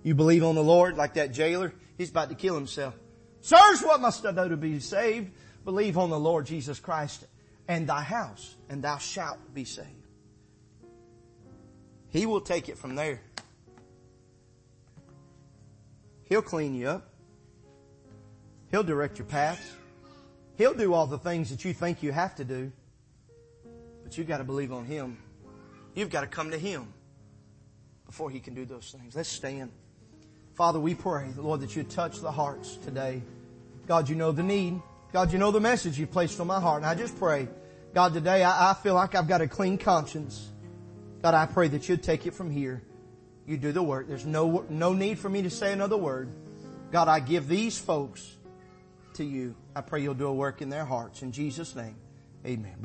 You 0.05 0.15
believe 0.15 0.45
on 0.45 0.55
the 0.55 0.63
Lord 0.63 0.97
like 0.97 1.15
that 1.15 1.33
jailer? 1.33 1.73
He's 1.99 2.11
about 2.11 2.29
to 2.29 2.37
kill 2.37 2.55
himself. 2.55 2.95
Sirs, 3.41 3.83
what 3.83 4.01
must 4.01 4.25
I 4.25 4.33
do 4.33 4.51
to 4.51 4.57
be 4.57 4.79
saved? 4.79 5.33
Believe 5.65 5.99
on 5.99 6.11
the 6.11 6.19
Lord 6.19 6.47
Jesus 6.47 6.79
Christ 6.79 7.27
and 7.67 7.87
thy 7.87 8.03
house 8.03 8.55
and 8.69 8.83
thou 8.83 8.99
shalt 8.99 9.39
be 9.55 9.65
saved. 9.65 9.89
He 12.11 12.27
will 12.27 12.43
take 12.43 12.69
it 12.69 12.79
from 12.79 12.95
there. 12.95 13.21
He'll 16.29 16.43
clean 16.43 16.75
you 16.75 16.89
up. 16.89 17.09
He'll 18.71 18.83
direct 18.83 19.19
your 19.19 19.27
paths. 19.27 19.73
He'll 20.57 20.75
do 20.75 20.93
all 20.93 21.07
the 21.07 21.19
things 21.19 21.51
that 21.51 21.65
you 21.65 21.73
think 21.73 22.03
you 22.03 22.13
have 22.13 22.35
to 22.37 22.45
do. 22.45 22.73
But 24.03 24.17
you've 24.19 24.29
got 24.29 24.39
to 24.39 24.45
believe 24.45 24.73
on 24.73 24.85
Him. 24.85 25.19
You've 25.95 26.11
got 26.11 26.21
to 26.21 26.27
come 26.27 26.51
to 26.51 26.59
Him 26.59 26.93
before 28.07 28.31
He 28.31 28.41
can 28.41 28.55
do 28.55 28.65
those 28.65 28.95
things. 28.97 29.17
Let's 29.17 29.29
stand. 29.29 29.71
Father, 30.55 30.79
we 30.79 30.95
pray, 30.95 31.27
Lord, 31.37 31.61
that 31.61 31.75
you 31.75 31.83
touch 31.83 32.21
the 32.21 32.31
hearts 32.31 32.77
today. 32.77 33.23
God, 33.87 34.09
you 34.09 34.15
know 34.15 34.31
the 34.31 34.43
need. 34.43 34.81
God, 35.13 35.33
you 35.33 35.39
know 35.39 35.51
the 35.51 35.61
message 35.61 35.99
you 35.99 36.07
placed 36.07 36.39
on 36.41 36.47
my 36.47 36.61
heart. 36.61 36.83
And 36.83 36.87
I 36.87 36.95
just 36.95 37.19
pray, 37.19 37.49
God, 37.93 38.15
today 38.15 38.45
I, 38.45 38.71
I 38.71 38.75
feel 38.75 38.95
like 38.95 39.15
I've 39.15 39.29
got 39.29 39.41
a 39.41 39.49
clean 39.49 39.79
conscience. 39.79 40.51
God, 41.23 41.35
I 41.35 41.47
pray 41.47 41.69
that 41.69 41.89
you'd 41.89 42.03
take 42.03 42.27
it 42.27 42.35
from 42.35 42.51
here. 42.51 42.83
You 43.47 43.57
do 43.57 43.73
the 43.73 43.83
work. 43.83 44.09
There's 44.09 44.27
no, 44.27 44.65
no 44.69 44.93
need 44.93 45.19
for 45.19 45.29
me 45.29 45.43
to 45.43 45.51
say 45.51 45.73
another 45.73 45.97
word. 45.97 46.31
God, 46.93 47.09
I 47.09 47.19
give 47.21 47.49
these 47.49 47.77
folks 47.77 48.37
to 49.15 49.25
you. 49.25 49.57
I 49.75 49.81
pray 49.81 50.03
you'll 50.03 50.15
do 50.15 50.27
a 50.27 50.35
work 50.35 50.63
in 50.63 50.69
their 50.69 50.85
hearts. 50.85 51.23
In 51.23 51.33
Jesus' 51.33 51.75
name, 51.75 51.97
amen. 52.47 52.77